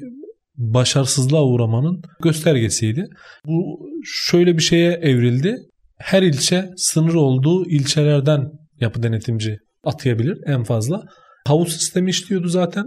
başarısızlığa 0.57 1.43
uğramanın 1.43 2.01
göstergesiydi. 2.23 3.05
Bu 3.45 3.89
şöyle 4.03 4.57
bir 4.57 4.63
şeye 4.63 4.91
evrildi. 4.91 5.57
Her 5.97 6.23
ilçe 6.23 6.69
sınır 6.75 7.13
olduğu 7.13 7.69
ilçelerden 7.69 8.51
yapı 8.79 9.03
denetimci 9.03 9.57
atayabilir 9.83 10.37
en 10.45 10.63
fazla. 10.63 11.03
Havuz 11.47 11.73
sistemi 11.73 12.09
işliyordu 12.09 12.47
zaten. 12.47 12.85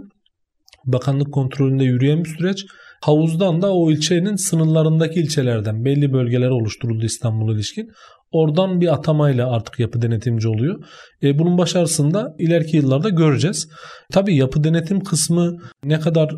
Bakanlık 0.85 1.33
kontrolünde 1.33 1.83
yürüyen 1.83 2.23
bir 2.23 2.29
süreç. 2.29 2.65
Havuzdan 3.01 3.61
da 3.61 3.73
o 3.73 3.91
ilçenin 3.91 4.35
sınırlarındaki 4.35 5.19
ilçelerden 5.19 5.85
belli 5.85 6.13
bölgeler 6.13 6.49
oluşturuldu 6.49 7.05
İstanbul'a 7.05 7.53
ilişkin. 7.53 7.91
Oradan 8.31 8.81
bir 8.81 8.93
atamayla 8.93 9.51
artık 9.51 9.79
yapı 9.79 10.01
denetimci 10.01 10.47
oluyor. 10.47 10.83
E, 11.23 11.39
bunun 11.39 11.57
başarısını 11.57 12.13
da 12.13 12.35
ileriki 12.39 12.77
yıllarda 12.77 13.09
göreceğiz. 13.09 13.67
Tabii 14.11 14.35
yapı 14.35 14.63
denetim 14.63 14.99
kısmı 14.99 15.57
ne 15.83 15.99
kadar 15.99 16.31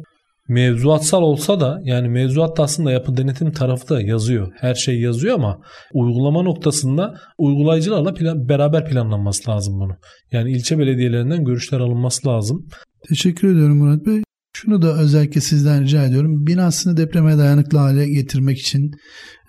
mevzuatsal 0.50 1.22
olsa 1.22 1.60
da 1.60 1.80
yani 1.84 2.10
mevzuatta 2.10 2.64
aslında 2.64 2.92
yapı 2.92 3.18
denetim 3.18 3.52
tarafı 3.52 3.90
da 3.90 4.02
yazıyor. 4.02 4.52
Her 4.60 4.76
şey 4.76 5.00
yazıyor 5.00 5.36
ama 5.36 5.60
uygulama 5.94 6.42
noktasında 6.42 7.14
uygulayıcılarla 7.38 8.14
plan, 8.14 8.50
beraber 8.50 8.90
planlanması 8.90 9.52
lazım 9.52 9.80
bunu. 9.80 9.98
Yani 10.32 10.52
ilçe 10.52 10.80
belediyelerinden 10.80 11.46
görüşler 11.46 11.80
alınması 11.80 12.28
lazım. 12.28 12.68
Teşekkür 13.10 13.54
ediyorum 13.54 13.78
Murat 13.78 14.06
Bey. 14.06 14.24
Şunu 14.56 14.82
da 14.82 14.98
özellikle 14.98 15.42
sizden 15.42 15.84
rica 15.84 16.04
ediyorum. 16.04 16.48
Binasını 16.48 16.98
depreme 16.98 17.38
dayanıklı 17.38 17.78
hale 17.78 18.08
getirmek 18.10 18.60
için 18.60 18.92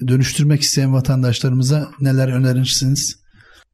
dönüştürmek 0.09 0.61
isteyen 0.61 0.93
vatandaşlarımıza 0.93 1.89
neler 2.01 2.29
önerirsiniz? 2.29 3.24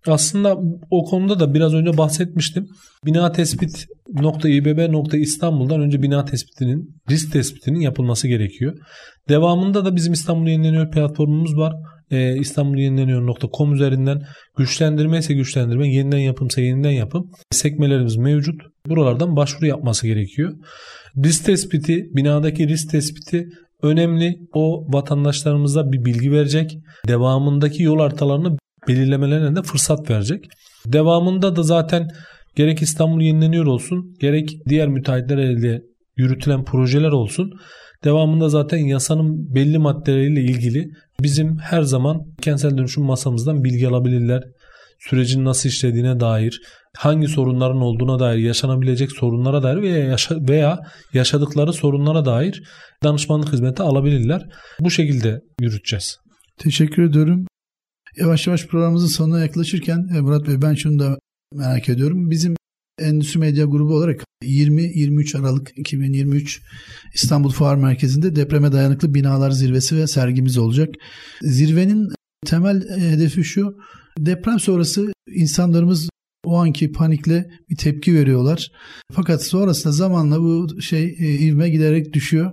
Aslında 0.07 0.57
o 0.91 1.05
konuda 1.05 1.41
da 1.41 1.55
biraz 1.55 1.75
önce 1.75 1.99
bahsetmiştim. 1.99 2.67
Bina 3.05 3.33
tespit 3.33 3.87
nokta 4.93 5.17
İstanbul'dan 5.17 5.81
önce 5.81 6.03
bina 6.03 6.25
tespitinin, 6.25 7.01
risk 7.11 7.33
tespitinin 7.33 7.81
yapılması 7.81 8.29
gerekiyor. 8.29 8.75
Devamında 9.29 9.85
da 9.85 9.97
bizim 9.97 10.13
İstanbul 10.13 10.49
Yenileniyor 10.49 10.91
platformumuz 10.91 11.57
var. 11.57 11.75
Ee, 12.11 12.37
İstanbul 12.37 12.79
Yenileniyor.com 12.79 13.75
üzerinden 13.75 14.23
güçlendirme 14.57 15.19
ise 15.19 15.35
güçlendirme, 15.35 15.89
yeniden 15.89 16.19
yapımsa 16.19 16.61
yeniden 16.61 16.91
yapım 16.91 17.31
sekmelerimiz 17.51 18.17
mevcut. 18.17 18.61
Buralardan 18.87 19.37
başvuru 19.37 19.67
yapması 19.67 20.07
gerekiyor. 20.07 20.53
Risk 21.25 21.45
tespiti, 21.45 22.05
binadaki 22.17 22.69
risk 22.69 22.91
tespiti 22.91 23.49
önemli. 23.83 24.37
O 24.53 24.85
vatandaşlarımıza 24.93 25.93
bir 25.93 26.05
bilgi 26.05 26.33
verecek. 26.33 26.79
Devamındaki 27.09 27.83
yol 27.83 27.99
haritalarını 27.99 28.57
belirlemelerine 28.91 29.57
de 29.57 29.62
fırsat 29.62 30.11
verecek. 30.11 30.45
Devamında 30.86 31.57
da 31.57 31.62
zaten 31.62 32.09
gerek 32.57 32.82
İstanbul 32.82 33.20
yenileniyor 33.20 33.66
olsun 33.66 34.16
gerek 34.20 34.51
diğer 34.68 34.88
müteahhitler 34.88 35.38
elde 35.38 35.82
yürütülen 36.16 36.64
projeler 36.64 37.11
olsun 37.11 37.51
devamında 38.05 38.49
zaten 38.49 38.78
yasanın 38.78 39.55
belli 39.55 39.78
maddeleriyle 39.78 40.41
ilgili 40.41 40.88
bizim 41.20 41.59
her 41.59 41.82
zaman 41.82 42.20
kentsel 42.43 42.78
dönüşüm 42.78 43.05
masamızdan 43.05 43.64
bilgi 43.64 43.88
alabilirler. 43.88 44.43
Sürecin 44.99 45.45
nasıl 45.45 45.68
işlediğine 45.68 46.20
dair, 46.20 46.61
hangi 46.97 47.28
sorunların 47.28 47.80
olduğuna 47.80 48.18
dair, 48.18 48.38
yaşanabilecek 48.38 49.12
sorunlara 49.12 49.62
dair 49.62 49.82
veya, 49.82 49.99
yaşa 49.99 50.36
veya 50.49 50.78
yaşadıkları 51.14 51.72
sorunlara 51.72 52.24
dair 52.24 52.62
danışmanlık 53.05 53.53
hizmeti 53.53 53.82
alabilirler. 53.82 54.43
Bu 54.80 54.91
şekilde 54.91 55.41
yürüteceğiz. 55.61 56.18
Teşekkür 56.59 57.03
ediyorum. 57.03 57.47
Yavaş 58.17 58.47
yavaş 58.47 58.67
programımızın 58.67 59.07
sonuna 59.07 59.41
yaklaşırken 59.41 60.09
e, 60.15 60.21
Murat 60.21 60.49
Bey 60.49 60.63
ben 60.63 60.75
şunu 60.75 60.99
da 60.99 61.19
merak 61.55 61.89
ediyorum. 61.89 62.31
Bizim 62.31 62.57
Endüstri 62.99 63.41
Medya 63.41 63.65
Grubu 63.65 63.95
olarak 63.95 64.25
20-23 64.45 65.39
Aralık 65.39 65.73
2023 65.77 66.63
İstanbul 67.15 67.51
Fuar 67.51 67.77
Merkezi'nde 67.77 68.37
depreme 68.37 68.73
dayanıklı 68.73 69.15
binalar 69.15 69.51
zirvesi 69.51 69.97
ve 69.97 70.07
sergimiz 70.07 70.59
olacak. 70.59 70.95
Zirvenin 71.43 72.09
temel 72.47 72.99
hedefi 72.99 73.45
şu. 73.45 73.77
Deprem 74.19 74.61
sonrası 74.61 75.13
insanlarımız 75.35 76.11
o 76.45 76.57
anki 76.57 76.93
panikle 76.93 77.51
bir 77.71 77.77
tepki 77.77 78.15
veriyorlar. 78.15 78.71
Fakat 79.13 79.45
sonrasında 79.45 79.93
zamanla 79.93 80.41
bu 80.41 80.81
şey 80.81 81.05
e, 81.05 81.39
ivme 81.39 81.71
giderek 81.71 82.13
düşüyor. 82.13 82.53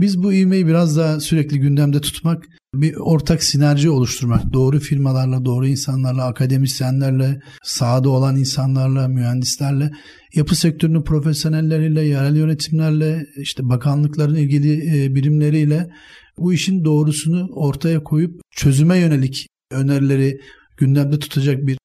Biz 0.00 0.22
bu 0.22 0.32
ivmeyi 0.32 0.66
biraz 0.66 0.96
daha 0.96 1.20
sürekli 1.20 1.60
gündemde 1.60 2.00
tutmak, 2.00 2.44
bir 2.74 2.94
ortak 2.96 3.42
sinerji 3.42 3.90
oluşturmak, 3.90 4.52
doğru 4.52 4.80
firmalarla, 4.80 5.44
doğru 5.44 5.66
insanlarla, 5.66 6.24
akademisyenlerle, 6.24 7.40
sahada 7.62 8.10
olan 8.10 8.36
insanlarla, 8.36 9.08
mühendislerle, 9.08 9.90
yapı 10.34 10.56
sektörünün 10.56 11.02
profesyonelleriyle, 11.02 12.02
yerel 12.02 12.36
yönetimlerle, 12.36 13.26
işte 13.36 13.68
bakanlıkların 13.68 14.34
ilgili 14.34 15.04
e, 15.04 15.14
birimleriyle 15.14 15.90
bu 16.38 16.52
işin 16.52 16.84
doğrusunu 16.84 17.48
ortaya 17.52 18.02
koyup 18.02 18.40
çözüme 18.50 18.98
yönelik 18.98 19.46
önerileri 19.70 20.40
gündemde 20.76 21.18
tutacak 21.18 21.66
bir 21.66 21.78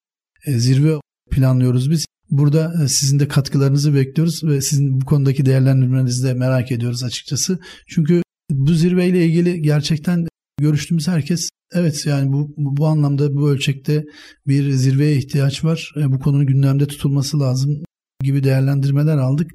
e, 0.46 0.60
zirve 0.60 1.00
planlıyoruz 1.32 1.92
biz. 1.92 2.06
Burada 2.32 2.84
e, 2.84 2.88
sizin 2.88 3.20
de 3.20 3.28
katkılarınızı 3.28 3.96
bekliyoruz 3.96 4.44
ve 4.44 4.62
sizin 4.62 5.02
bu 5.02 5.06
konudaki 5.06 5.46
değerlendirmenizi 5.46 6.28
de 6.28 6.34
merak 6.34 6.72
ediyoruz 6.72 7.04
açıkçası. 7.04 7.60
Çünkü 7.88 8.22
bu 8.52 8.74
zirveyle 8.74 9.26
ilgili 9.26 9.62
gerçekten 9.62 10.28
görüştüğümüz 10.60 11.08
herkes 11.08 11.50
evet 11.74 12.06
yani 12.06 12.34
bu 12.34 12.54
bu 12.58 12.88
anlamda 12.88 13.36
bu 13.36 13.50
ölçekte 13.50 14.04
bir 14.48 14.72
zirveye 14.72 15.18
ihtiyaç 15.18 15.64
var. 15.64 15.94
E, 15.98 16.12
bu 16.12 16.20
konunun 16.20 16.46
gündemde 16.46 16.88
tutulması 16.88 17.40
lazım 17.40 17.84
gibi 18.24 18.44
değerlendirmeler 18.44 19.18
aldık. 19.18 19.52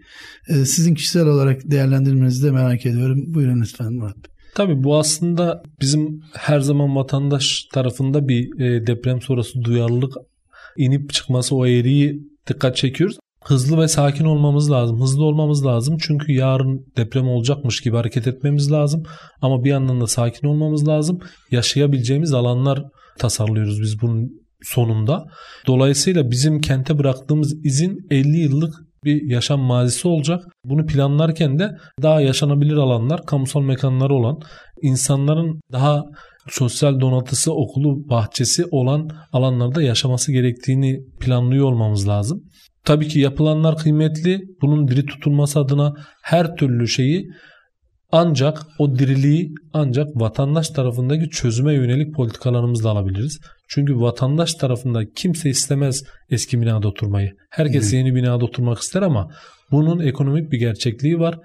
E, 0.48 0.54
sizin 0.54 0.94
kişisel 0.94 1.26
olarak 1.26 1.70
değerlendirmenizi 1.70 2.46
de 2.46 2.50
merak 2.50 2.86
ediyorum. 2.86 3.34
Buyurun 3.34 3.60
lütfen 3.60 3.92
Murat 3.92 4.16
Bey. 4.16 4.32
Tabii 4.54 4.84
bu 4.84 4.98
aslında 4.98 5.62
bizim 5.80 6.20
her 6.34 6.60
zaman 6.60 6.96
vatandaş 6.96 7.64
tarafında 7.72 8.28
bir 8.28 8.58
deprem 8.86 9.20
sonrası 9.20 9.62
duyarlılık 9.64 10.12
inip 10.76 11.12
çıkması 11.12 11.56
o 11.56 11.66
eğriyi 11.66 12.31
dikkat 12.48 12.76
çekiyoruz. 12.76 13.16
hızlı 13.44 13.78
ve 13.78 13.88
sakin 13.88 14.24
olmamız 14.24 14.70
lazım. 14.70 15.00
Hızlı 15.00 15.24
olmamız 15.24 15.66
lazım 15.66 15.96
çünkü 16.00 16.32
yarın 16.32 16.86
deprem 16.96 17.28
olacakmış 17.28 17.80
gibi 17.80 17.96
hareket 17.96 18.26
etmemiz 18.26 18.72
lazım. 18.72 19.02
Ama 19.42 19.64
bir 19.64 19.70
yandan 19.70 20.00
da 20.00 20.06
sakin 20.06 20.48
olmamız 20.48 20.88
lazım. 20.88 21.18
Yaşayabileceğimiz 21.50 22.34
alanlar 22.34 22.82
tasarlıyoruz 23.18 23.80
biz 23.82 24.02
bunun 24.02 24.30
sonunda. 24.62 25.24
Dolayısıyla 25.66 26.30
bizim 26.30 26.60
kente 26.60 26.98
bıraktığımız 26.98 27.64
izin 27.64 28.06
50 28.10 28.38
yıllık 28.38 28.74
bir 29.04 29.30
yaşam 29.30 29.60
mazisi 29.60 30.08
olacak. 30.08 30.44
Bunu 30.64 30.86
planlarken 30.86 31.58
de 31.58 31.70
daha 32.02 32.20
yaşanabilir 32.20 32.76
alanlar, 32.76 33.26
kamusal 33.26 33.60
mekanları 33.60 34.14
olan, 34.14 34.40
insanların 34.82 35.60
daha 35.72 36.04
sosyal 36.48 37.00
donatısı, 37.00 37.52
okulu, 37.52 38.08
bahçesi 38.08 38.64
olan 38.70 39.10
alanlarda 39.32 39.82
yaşaması 39.82 40.32
gerektiğini 40.32 41.00
planlıyor 41.20 41.66
olmamız 41.66 42.08
lazım. 42.08 42.42
Tabii 42.84 43.08
ki 43.08 43.20
yapılanlar 43.20 43.76
kıymetli. 43.76 44.40
Bunun 44.62 44.88
diri 44.88 45.06
tutulması 45.06 45.60
adına 45.60 45.94
her 46.22 46.56
türlü 46.56 46.88
şeyi 46.88 47.28
ancak 48.12 48.66
o 48.78 48.98
diriliği 48.98 49.54
ancak 49.72 50.06
vatandaş 50.14 50.68
tarafındaki 50.68 51.30
çözüme 51.30 51.74
yönelik 51.74 52.14
politikalarımızla 52.14 52.90
alabiliriz. 52.90 53.40
Çünkü 53.68 53.96
vatandaş 53.96 54.54
tarafında 54.54 55.00
kimse 55.16 55.50
istemez 55.50 56.04
eski 56.30 56.60
binada 56.60 56.88
oturmayı. 56.88 57.32
Herkes 57.50 57.92
yeni 57.92 58.14
binada 58.14 58.44
oturmak 58.44 58.78
ister 58.78 59.02
ama 59.02 59.30
bunun 59.70 60.00
ekonomik 60.00 60.52
bir 60.52 60.58
gerçekliği 60.58 61.18
var. 61.18 61.38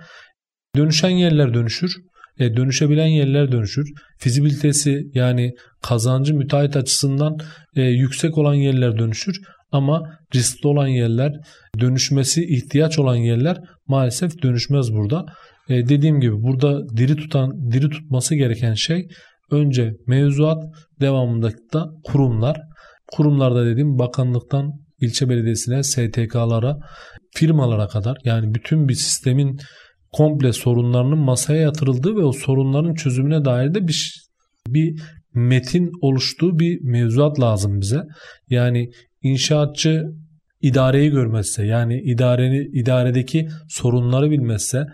Dönüşen 0.76 1.10
yerler 1.10 1.54
dönüşür. 1.54 1.96
E, 2.40 2.56
dönüşebilen 2.58 3.08
yerler 3.08 3.52
dönüşür. 3.52 3.90
Fizibilitesi 4.20 5.04
yani 5.14 5.54
kazancı 5.82 6.34
müteahhit 6.34 6.78
açısından 6.78 7.38
e, 7.76 7.82
yüksek 7.82 8.38
olan 8.38 8.54
yerler 8.54 9.00
dönüşür. 9.00 9.42
Ama 9.72 10.04
riskli 10.36 10.68
olan 10.68 10.88
yerler, 10.88 11.34
dönüşmesi 11.80 12.46
ihtiyaç 12.46 13.00
olan 13.00 13.16
yerler 13.16 13.58
maalesef 13.88 14.42
dönüşmez 14.44 14.94
burada. 14.94 15.26
E, 15.70 15.90
dediğim 15.90 16.20
gibi 16.20 16.34
burada 16.42 16.90
diri 16.98 17.16
tutan, 17.16 17.72
diri 17.72 17.90
tutması 17.90 18.36
gereken 18.36 18.74
şey 18.74 19.08
önce 19.52 19.94
mevzuat, 20.08 20.64
devamında 21.02 21.52
da 21.74 21.90
kurumlar. 22.04 22.58
Kurumlarda 23.12 23.66
dediğim 23.66 24.00
bakanlıktan 24.00 24.72
ilçe 25.02 25.30
belediyesine, 25.30 25.84
STK'lara, 25.84 26.78
firmalara 27.36 27.88
kadar 27.88 28.18
yani 28.24 28.54
bütün 28.54 28.88
bir 28.88 28.94
sistemin 28.94 29.60
komple 30.18 30.54
sorunlarının 30.54 31.18
masaya 31.18 31.62
yatırıldığı 31.62 32.16
ve 32.16 32.24
o 32.24 32.32
sorunların 32.32 32.94
çözümüne 32.94 33.46
dair 33.46 33.74
de 33.74 33.88
bir 33.88 34.28
bir 34.68 35.02
metin 35.34 35.92
oluştuğu 36.02 36.60
bir 36.60 36.82
mevzuat 36.82 37.40
lazım 37.40 37.82
bize. 37.82 38.04
Yani 38.50 38.90
inşaatçı 39.22 40.04
idareyi 40.62 41.10
görmezse 41.10 41.66
yani 41.66 42.02
idareni 42.02 42.58
idaredeki 42.74 43.48
sorunları 43.70 44.32
bilmezse, 44.32 44.86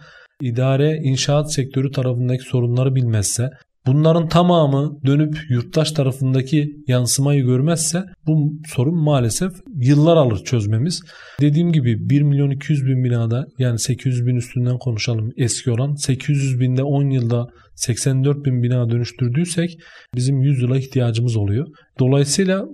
idare 0.41 0.97
inşaat 1.03 1.53
sektörü 1.53 1.91
tarafındaki 1.91 2.43
sorunları 2.43 2.95
bilmezse, 2.95 3.49
bunların 3.87 4.27
tamamı 4.27 4.97
dönüp 5.05 5.37
yurttaş 5.49 5.91
tarafındaki 5.91 6.75
yansımayı 6.87 7.43
görmezse 7.43 8.03
bu 8.27 8.53
sorun 8.67 8.95
maalesef 8.95 9.51
yıllar 9.75 10.17
alır 10.17 10.43
çözmemiz. 10.43 11.01
Dediğim 11.41 11.71
gibi 11.71 12.09
1 12.09 12.21
milyon 12.21 12.49
200 12.49 12.85
bin 12.85 13.03
binada 13.03 13.45
yani 13.57 13.79
800 13.79 14.25
bin 14.27 14.35
üstünden 14.35 14.77
konuşalım 14.77 15.31
eski 15.37 15.71
olan 15.71 15.95
800 15.95 16.59
binde 16.59 16.83
10 16.83 17.09
yılda 17.09 17.47
84 17.75 18.45
bin 18.45 18.63
bina 18.63 18.89
dönüştürdüysek 18.89 19.77
bizim 20.15 20.41
100 20.41 20.61
yıla 20.61 20.77
ihtiyacımız 20.77 21.37
oluyor. 21.37 21.67
Dolayısıyla 21.99 22.65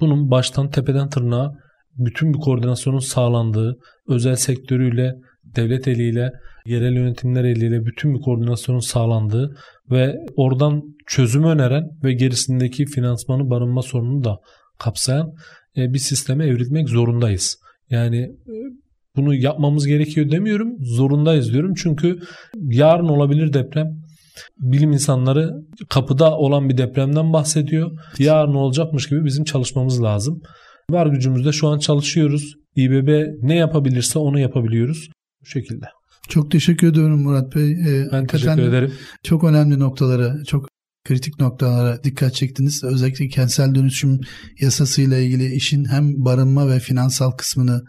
bunun 0.00 0.30
baştan 0.30 0.70
tepeden 0.70 1.08
tırnağa 1.08 1.52
bütün 1.96 2.34
bir 2.34 2.38
koordinasyonun 2.38 2.98
sağlandığı, 2.98 3.78
özel 4.08 4.36
sektörüyle, 4.36 5.14
devlet 5.56 5.88
eliyle, 5.88 6.32
yerel 6.66 6.92
yönetimler 6.92 7.44
eliyle 7.44 7.86
bütün 7.86 8.14
bir 8.14 8.20
koordinasyonun 8.20 8.80
sağlandığı 8.80 9.56
ve 9.90 10.16
oradan 10.36 10.82
çözüm 11.06 11.44
öneren 11.44 11.84
ve 12.04 12.12
gerisindeki 12.12 12.86
finansmanı 12.86 13.50
barınma 13.50 13.82
sorununu 13.82 14.24
da 14.24 14.36
kapsayan 14.78 15.32
e, 15.76 15.92
bir 15.92 15.98
sisteme 15.98 16.46
evrilmek 16.46 16.88
zorundayız. 16.88 17.58
Yani 17.90 18.18
e, 18.18 18.54
bunu 19.16 19.34
yapmamız 19.34 19.86
gerekiyor 19.86 20.30
demiyorum, 20.30 20.76
zorundayız 20.80 21.52
diyorum. 21.52 21.74
Çünkü 21.74 22.18
yarın 22.54 23.08
olabilir 23.08 23.52
deprem. 23.52 23.86
Bilim 24.58 24.92
insanları 24.92 25.50
kapıda 25.88 26.36
olan 26.36 26.68
bir 26.68 26.76
depremden 26.76 27.32
bahsediyor. 27.32 27.90
Yarın 28.18 28.54
olacakmış 28.54 29.08
gibi 29.08 29.24
bizim 29.24 29.44
çalışmamız 29.44 30.02
lazım. 30.02 30.42
Var 30.90 31.06
gücümüzde 31.06 31.52
şu 31.52 31.68
an 31.68 31.78
çalışıyoruz. 31.78 32.54
İBB 32.76 33.26
ne 33.42 33.56
yapabilirse 33.56 34.18
onu 34.18 34.38
yapabiliyoruz. 34.38 35.08
Bu 35.44 35.48
şekilde. 35.48 35.86
Çok 36.28 36.50
teşekkür 36.50 36.86
ediyorum 36.86 37.22
Murat 37.22 37.54
Bey. 37.54 37.72
Ee, 37.72 38.08
ben 38.12 38.26
teşekkür 38.26 38.62
ederim. 38.62 38.92
Çok 39.22 39.44
önemli 39.44 39.78
noktalara, 39.78 40.44
çok 40.44 40.68
kritik 41.04 41.40
noktalara 41.40 42.04
dikkat 42.04 42.34
çektiniz. 42.34 42.84
Özellikle 42.84 43.28
kentsel 43.28 43.74
dönüşüm 43.74 44.20
yasasıyla 44.60 45.18
ilgili 45.18 45.54
işin 45.54 45.84
hem 45.84 46.24
barınma 46.24 46.68
ve 46.68 46.80
finansal 46.80 47.30
kısmını 47.30 47.82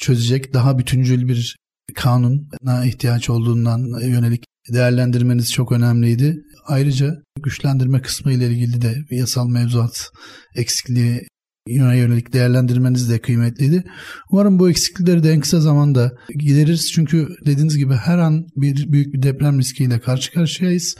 çözecek 0.00 0.54
daha 0.54 0.78
bütüncül 0.78 1.28
bir 1.28 1.56
kanuna 1.94 2.84
ihtiyaç 2.84 3.30
olduğundan 3.30 4.00
yönelik 4.02 4.44
değerlendirmeniz 4.72 5.52
çok 5.52 5.72
önemliydi. 5.72 6.36
Ayrıca 6.66 7.14
güçlendirme 7.42 8.02
kısmı 8.02 8.32
ile 8.32 8.48
ilgili 8.48 8.82
de 8.82 8.94
yasal 9.10 9.48
mevzuat 9.48 10.10
eksikliği 10.54 11.26
yönelik 11.68 12.32
değerlendirmeniz 12.32 13.10
de 13.10 13.18
kıymetliydi. 13.18 13.84
Umarım 14.30 14.58
bu 14.58 14.70
eksiklikleri 14.70 15.22
de 15.22 15.30
en 15.30 15.40
kısa 15.40 15.60
zamanda 15.60 16.12
gideririz. 16.38 16.92
Çünkü 16.92 17.28
dediğiniz 17.46 17.78
gibi 17.78 17.94
her 17.94 18.18
an 18.18 18.46
bir 18.56 18.92
büyük 18.92 19.14
bir 19.14 19.22
deprem 19.22 19.58
riskiyle 19.58 20.00
karşı 20.00 20.32
karşıyayız 20.32 20.96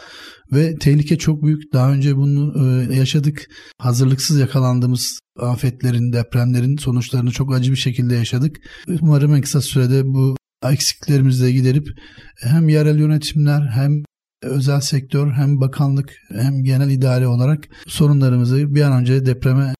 ve 0.52 0.74
tehlike 0.78 1.18
çok 1.18 1.42
büyük. 1.42 1.72
Daha 1.72 1.92
önce 1.92 2.16
bunu 2.16 2.54
e, 2.58 2.94
yaşadık. 2.94 3.46
Hazırlıksız 3.78 4.40
yakalandığımız 4.40 5.18
afetlerin, 5.40 6.12
depremlerin 6.12 6.76
sonuçlarını 6.76 7.30
çok 7.30 7.54
acı 7.54 7.72
bir 7.72 7.76
şekilde 7.76 8.14
yaşadık. 8.14 8.56
Umarım 9.00 9.34
en 9.34 9.40
kısa 9.40 9.60
sürede 9.60 10.04
bu 10.04 10.36
eksikliklerimizi 10.70 11.44
de 11.44 11.52
giderip 11.52 11.86
hem 12.40 12.68
yerel 12.68 12.98
yönetimler 12.98 13.68
hem 13.74 14.02
özel 14.42 14.80
sektör 14.80 15.32
hem 15.32 15.60
bakanlık 15.60 16.12
hem 16.32 16.64
genel 16.64 16.90
idare 16.90 17.26
olarak 17.26 17.64
sorunlarımızı 17.86 18.74
bir 18.74 18.82
an 18.82 18.92
önce 18.92 19.26
depreme 19.26 19.74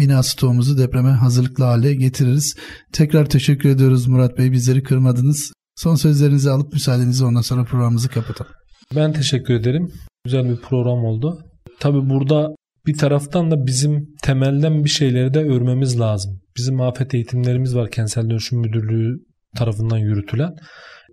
bina 0.00 0.22
stoğumuzu 0.22 0.78
depreme 0.78 1.10
hazırlıklı 1.10 1.64
hale 1.64 1.94
getiririz. 1.94 2.54
Tekrar 2.92 3.26
teşekkür 3.26 3.68
ediyoruz 3.68 4.06
Murat 4.06 4.38
Bey. 4.38 4.52
Bizleri 4.52 4.82
kırmadınız. 4.82 5.52
Son 5.76 5.94
sözlerinizi 5.94 6.50
alıp 6.50 6.72
müsaadenizi 6.72 7.24
ondan 7.24 7.40
sonra 7.40 7.64
programımızı 7.64 8.08
kapatalım. 8.08 8.52
Ben 8.96 9.12
teşekkür 9.12 9.54
ederim. 9.54 9.92
Güzel 10.24 10.44
bir 10.44 10.56
program 10.56 11.04
oldu. 11.04 11.38
Tabi 11.80 12.10
burada 12.10 12.48
bir 12.86 12.98
taraftan 12.98 13.50
da 13.50 13.66
bizim 13.66 14.06
temelden 14.22 14.84
bir 14.84 14.88
şeyleri 14.90 15.34
de 15.34 15.38
örmemiz 15.38 16.00
lazım. 16.00 16.40
Bizim 16.56 16.80
afet 16.80 17.14
eğitimlerimiz 17.14 17.76
var 17.76 17.90
Kentsel 17.90 18.30
Dönüşüm 18.30 18.60
Müdürlüğü 18.60 19.16
tarafından 19.56 19.98
yürütülen. 19.98 20.50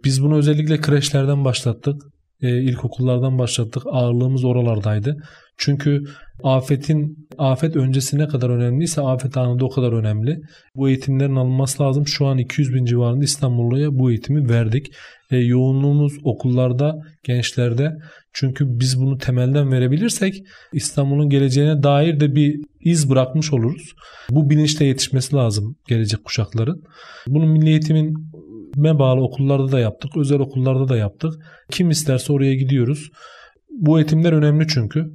Biz 0.03 0.23
bunu 0.23 0.37
özellikle 0.37 0.81
kreşlerden 0.81 1.45
başlattık. 1.45 1.95
E, 2.41 2.61
ilkokullardan 2.61 3.39
başlattık. 3.39 3.83
Ağırlığımız 3.91 4.45
oralardaydı. 4.45 5.17
Çünkü 5.57 6.03
afetin 6.43 7.27
afet 7.37 7.75
öncesi 7.75 8.17
ne 8.17 8.27
kadar 8.27 8.49
önemliyse 8.49 9.01
afet 9.01 9.37
anında 9.37 9.65
o 9.65 9.69
kadar 9.69 9.91
önemli. 9.91 10.39
Bu 10.75 10.89
eğitimlerin 10.89 11.35
alınması 11.35 11.83
lazım. 11.83 12.07
Şu 12.07 12.25
an 12.25 12.37
200 12.37 12.73
bin 12.73 12.85
civarında 12.85 13.23
İstanbulluya 13.23 13.89
bu 13.91 14.11
eğitimi 14.11 14.49
verdik. 14.49 14.87
E, 15.31 15.37
yoğunluğumuz 15.37 16.13
okullarda, 16.23 16.95
gençlerde. 17.23 17.91
Çünkü 18.33 18.65
biz 18.67 19.01
bunu 19.01 19.17
temelden 19.17 19.71
verebilirsek 19.71 20.43
İstanbul'un 20.73 21.29
geleceğine 21.29 21.83
dair 21.83 22.19
de 22.19 22.35
bir 22.35 22.55
iz 22.79 23.09
bırakmış 23.09 23.53
oluruz. 23.53 23.93
Bu 24.29 24.49
bilinçle 24.49 24.85
yetişmesi 24.85 25.35
lazım 25.35 25.75
gelecek 25.87 26.23
kuşakların. 26.23 26.83
Bunu 27.27 27.45
milli 27.45 27.69
eğitimin 27.69 28.13
me 28.75 28.99
bağlı 28.99 29.21
okullarda 29.21 29.71
da 29.71 29.79
yaptık, 29.79 30.17
özel 30.17 30.39
okullarda 30.39 30.87
da 30.87 30.97
yaptık. 30.97 31.33
Kim 31.71 31.89
isterse 31.89 32.33
oraya 32.33 32.55
gidiyoruz. 32.55 33.09
Bu 33.69 33.99
eğitimler 33.99 34.33
önemli 34.33 34.67
çünkü. 34.67 35.05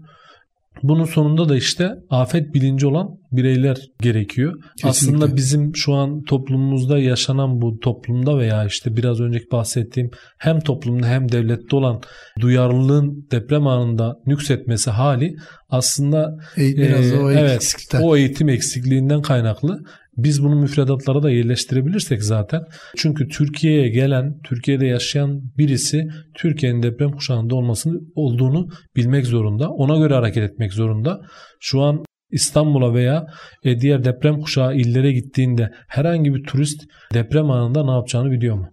Bunun 0.83 1.05
sonunda 1.05 1.49
da 1.49 1.57
işte 1.57 1.91
afet 2.11 2.55
bilinci 2.55 2.87
olan 2.87 3.09
bireyler 3.33 3.76
gerekiyor. 4.01 4.55
Kesinlikle. 4.76 4.89
Aslında 4.89 5.37
bizim 5.37 5.76
şu 5.76 5.95
an 5.95 6.22
toplumumuzda 6.22 6.99
yaşanan 6.99 7.61
bu 7.62 7.78
toplumda 7.78 8.39
veya 8.39 8.64
işte 8.64 8.97
biraz 8.97 9.20
önceki 9.20 9.51
bahsettiğim 9.53 10.11
hem 10.39 10.61
toplumda 10.61 11.07
hem 11.07 11.33
devlette 11.33 11.76
olan 11.76 12.01
duyarlılığın 12.41 13.28
deprem 13.30 13.66
anında 13.66 14.14
nüksetmesi 14.26 14.91
hali 14.91 15.37
aslında 15.70 16.37
e, 16.57 16.76
biraz 16.76 17.12
e, 17.12 17.18
o, 17.18 17.30
evet, 17.30 17.74
o 18.03 18.16
eğitim 18.16 18.49
eksikliğinden 18.49 19.22
kaynaklı. 19.22 19.78
Biz 20.16 20.42
bunu 20.42 20.56
müfredatlara 20.56 21.22
da 21.22 21.30
yerleştirebilirsek 21.30 22.22
zaten. 22.22 22.62
Çünkü 22.96 23.28
Türkiye'ye 23.28 23.88
gelen, 23.88 24.40
Türkiye'de 24.44 24.86
yaşayan 24.86 25.40
birisi 25.58 26.08
Türkiye'nin 26.34 26.82
deprem 26.82 27.12
kuşağında 27.12 27.54
olmasını 27.54 28.00
olduğunu 28.14 28.68
bilmek 28.96 29.26
zorunda. 29.26 29.68
Ona 29.68 29.98
göre 29.98 30.14
hareket 30.14 30.50
etmek 30.50 30.72
zorunda. 30.72 31.20
Şu 31.60 31.80
an 31.80 32.04
İstanbul'a 32.30 32.94
veya 32.94 33.26
e, 33.64 33.80
diğer 33.80 34.04
deprem 34.04 34.40
kuşağı 34.40 34.76
illere 34.76 35.12
gittiğinde 35.12 35.70
herhangi 35.88 36.34
bir 36.34 36.42
turist 36.42 36.80
deprem 37.14 37.50
anında 37.50 37.84
ne 37.84 37.90
yapacağını 37.90 38.30
biliyor 38.30 38.56
mu? 38.56 38.68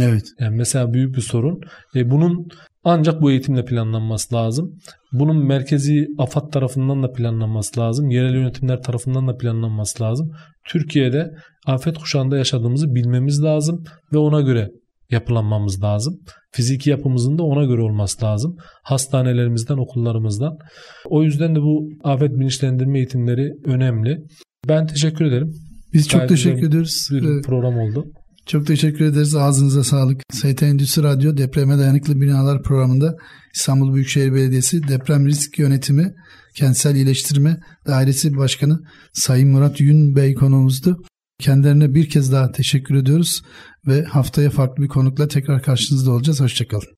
Evet. 0.00 0.22
Yani 0.40 0.56
mesela 0.56 0.92
büyük 0.92 1.16
bir 1.16 1.20
sorun. 1.20 1.60
E, 1.94 2.10
bunun 2.10 2.48
ancak 2.84 3.22
bu 3.22 3.30
eğitimle 3.30 3.64
planlanması 3.64 4.34
lazım. 4.34 4.78
Bunun 5.12 5.46
merkezi 5.46 6.06
AFAD 6.18 6.52
tarafından 6.52 7.02
da 7.02 7.12
planlanması 7.12 7.80
lazım. 7.80 8.10
Yerel 8.10 8.34
yönetimler 8.34 8.82
tarafından 8.82 9.28
da 9.28 9.36
planlanması 9.36 10.02
lazım. 10.02 10.30
Türkiye'de 10.68 11.30
afet 11.66 11.98
kuşağında 11.98 12.36
yaşadığımızı 12.36 12.94
bilmemiz 12.94 13.42
lazım 13.42 13.84
ve 14.12 14.18
ona 14.18 14.40
göre 14.40 14.70
yapılanmamız 15.10 15.82
lazım. 15.82 16.18
Fiziki 16.52 16.90
yapımızın 16.90 17.38
da 17.38 17.42
ona 17.42 17.64
göre 17.64 17.82
olması 17.82 18.24
lazım. 18.24 18.56
Hastanelerimizden, 18.82 19.76
okullarımızdan. 19.76 20.56
O 21.04 21.22
yüzden 21.22 21.54
de 21.54 21.60
bu 21.60 21.88
afet 22.04 22.30
bilinçlendirme 22.30 22.98
eğitimleri 22.98 23.52
önemli. 23.64 24.18
Ben 24.68 24.86
teşekkür 24.86 25.24
ederim. 25.24 25.50
Biz 25.92 26.08
çok 26.08 26.18
Gayet 26.18 26.28
teşekkür 26.30 26.56
güzel 26.60 26.72
ederiz. 26.72 27.08
Bir 27.12 27.38
Ee, 27.38 27.40
program 27.42 27.78
oldu. 27.78 28.04
Çok 28.46 28.66
teşekkür 28.66 29.04
ederiz. 29.04 29.34
Ağzınıza 29.34 29.84
sağlık. 29.84 30.22
ST 30.32 30.62
Endüstri 30.62 31.02
Radyo 31.02 31.36
Depreme 31.36 31.78
Dayanıklı 31.78 32.20
Binalar 32.20 32.62
programında 32.62 33.16
İstanbul 33.54 33.94
Büyükşehir 33.94 34.34
Belediyesi 34.34 34.88
Deprem 34.88 35.26
Risk 35.26 35.58
Yönetimi 35.58 36.14
Kentsel 36.54 36.94
İyileştirme 36.94 37.60
Dairesi 37.86 38.36
Başkanı 38.36 38.80
Sayın 39.12 39.48
Murat 39.48 39.80
Yün 39.80 40.16
Bey 40.16 40.34
konuğumuzdu. 40.34 41.02
Kendilerine 41.38 41.94
bir 41.94 42.08
kez 42.08 42.32
daha 42.32 42.52
teşekkür 42.52 42.94
ediyoruz 42.94 43.42
ve 43.86 44.04
haftaya 44.04 44.50
farklı 44.50 44.82
bir 44.82 44.88
konukla 44.88 45.28
tekrar 45.28 45.62
karşınızda 45.62 46.10
olacağız. 46.10 46.40
Hoşçakalın. 46.40 46.95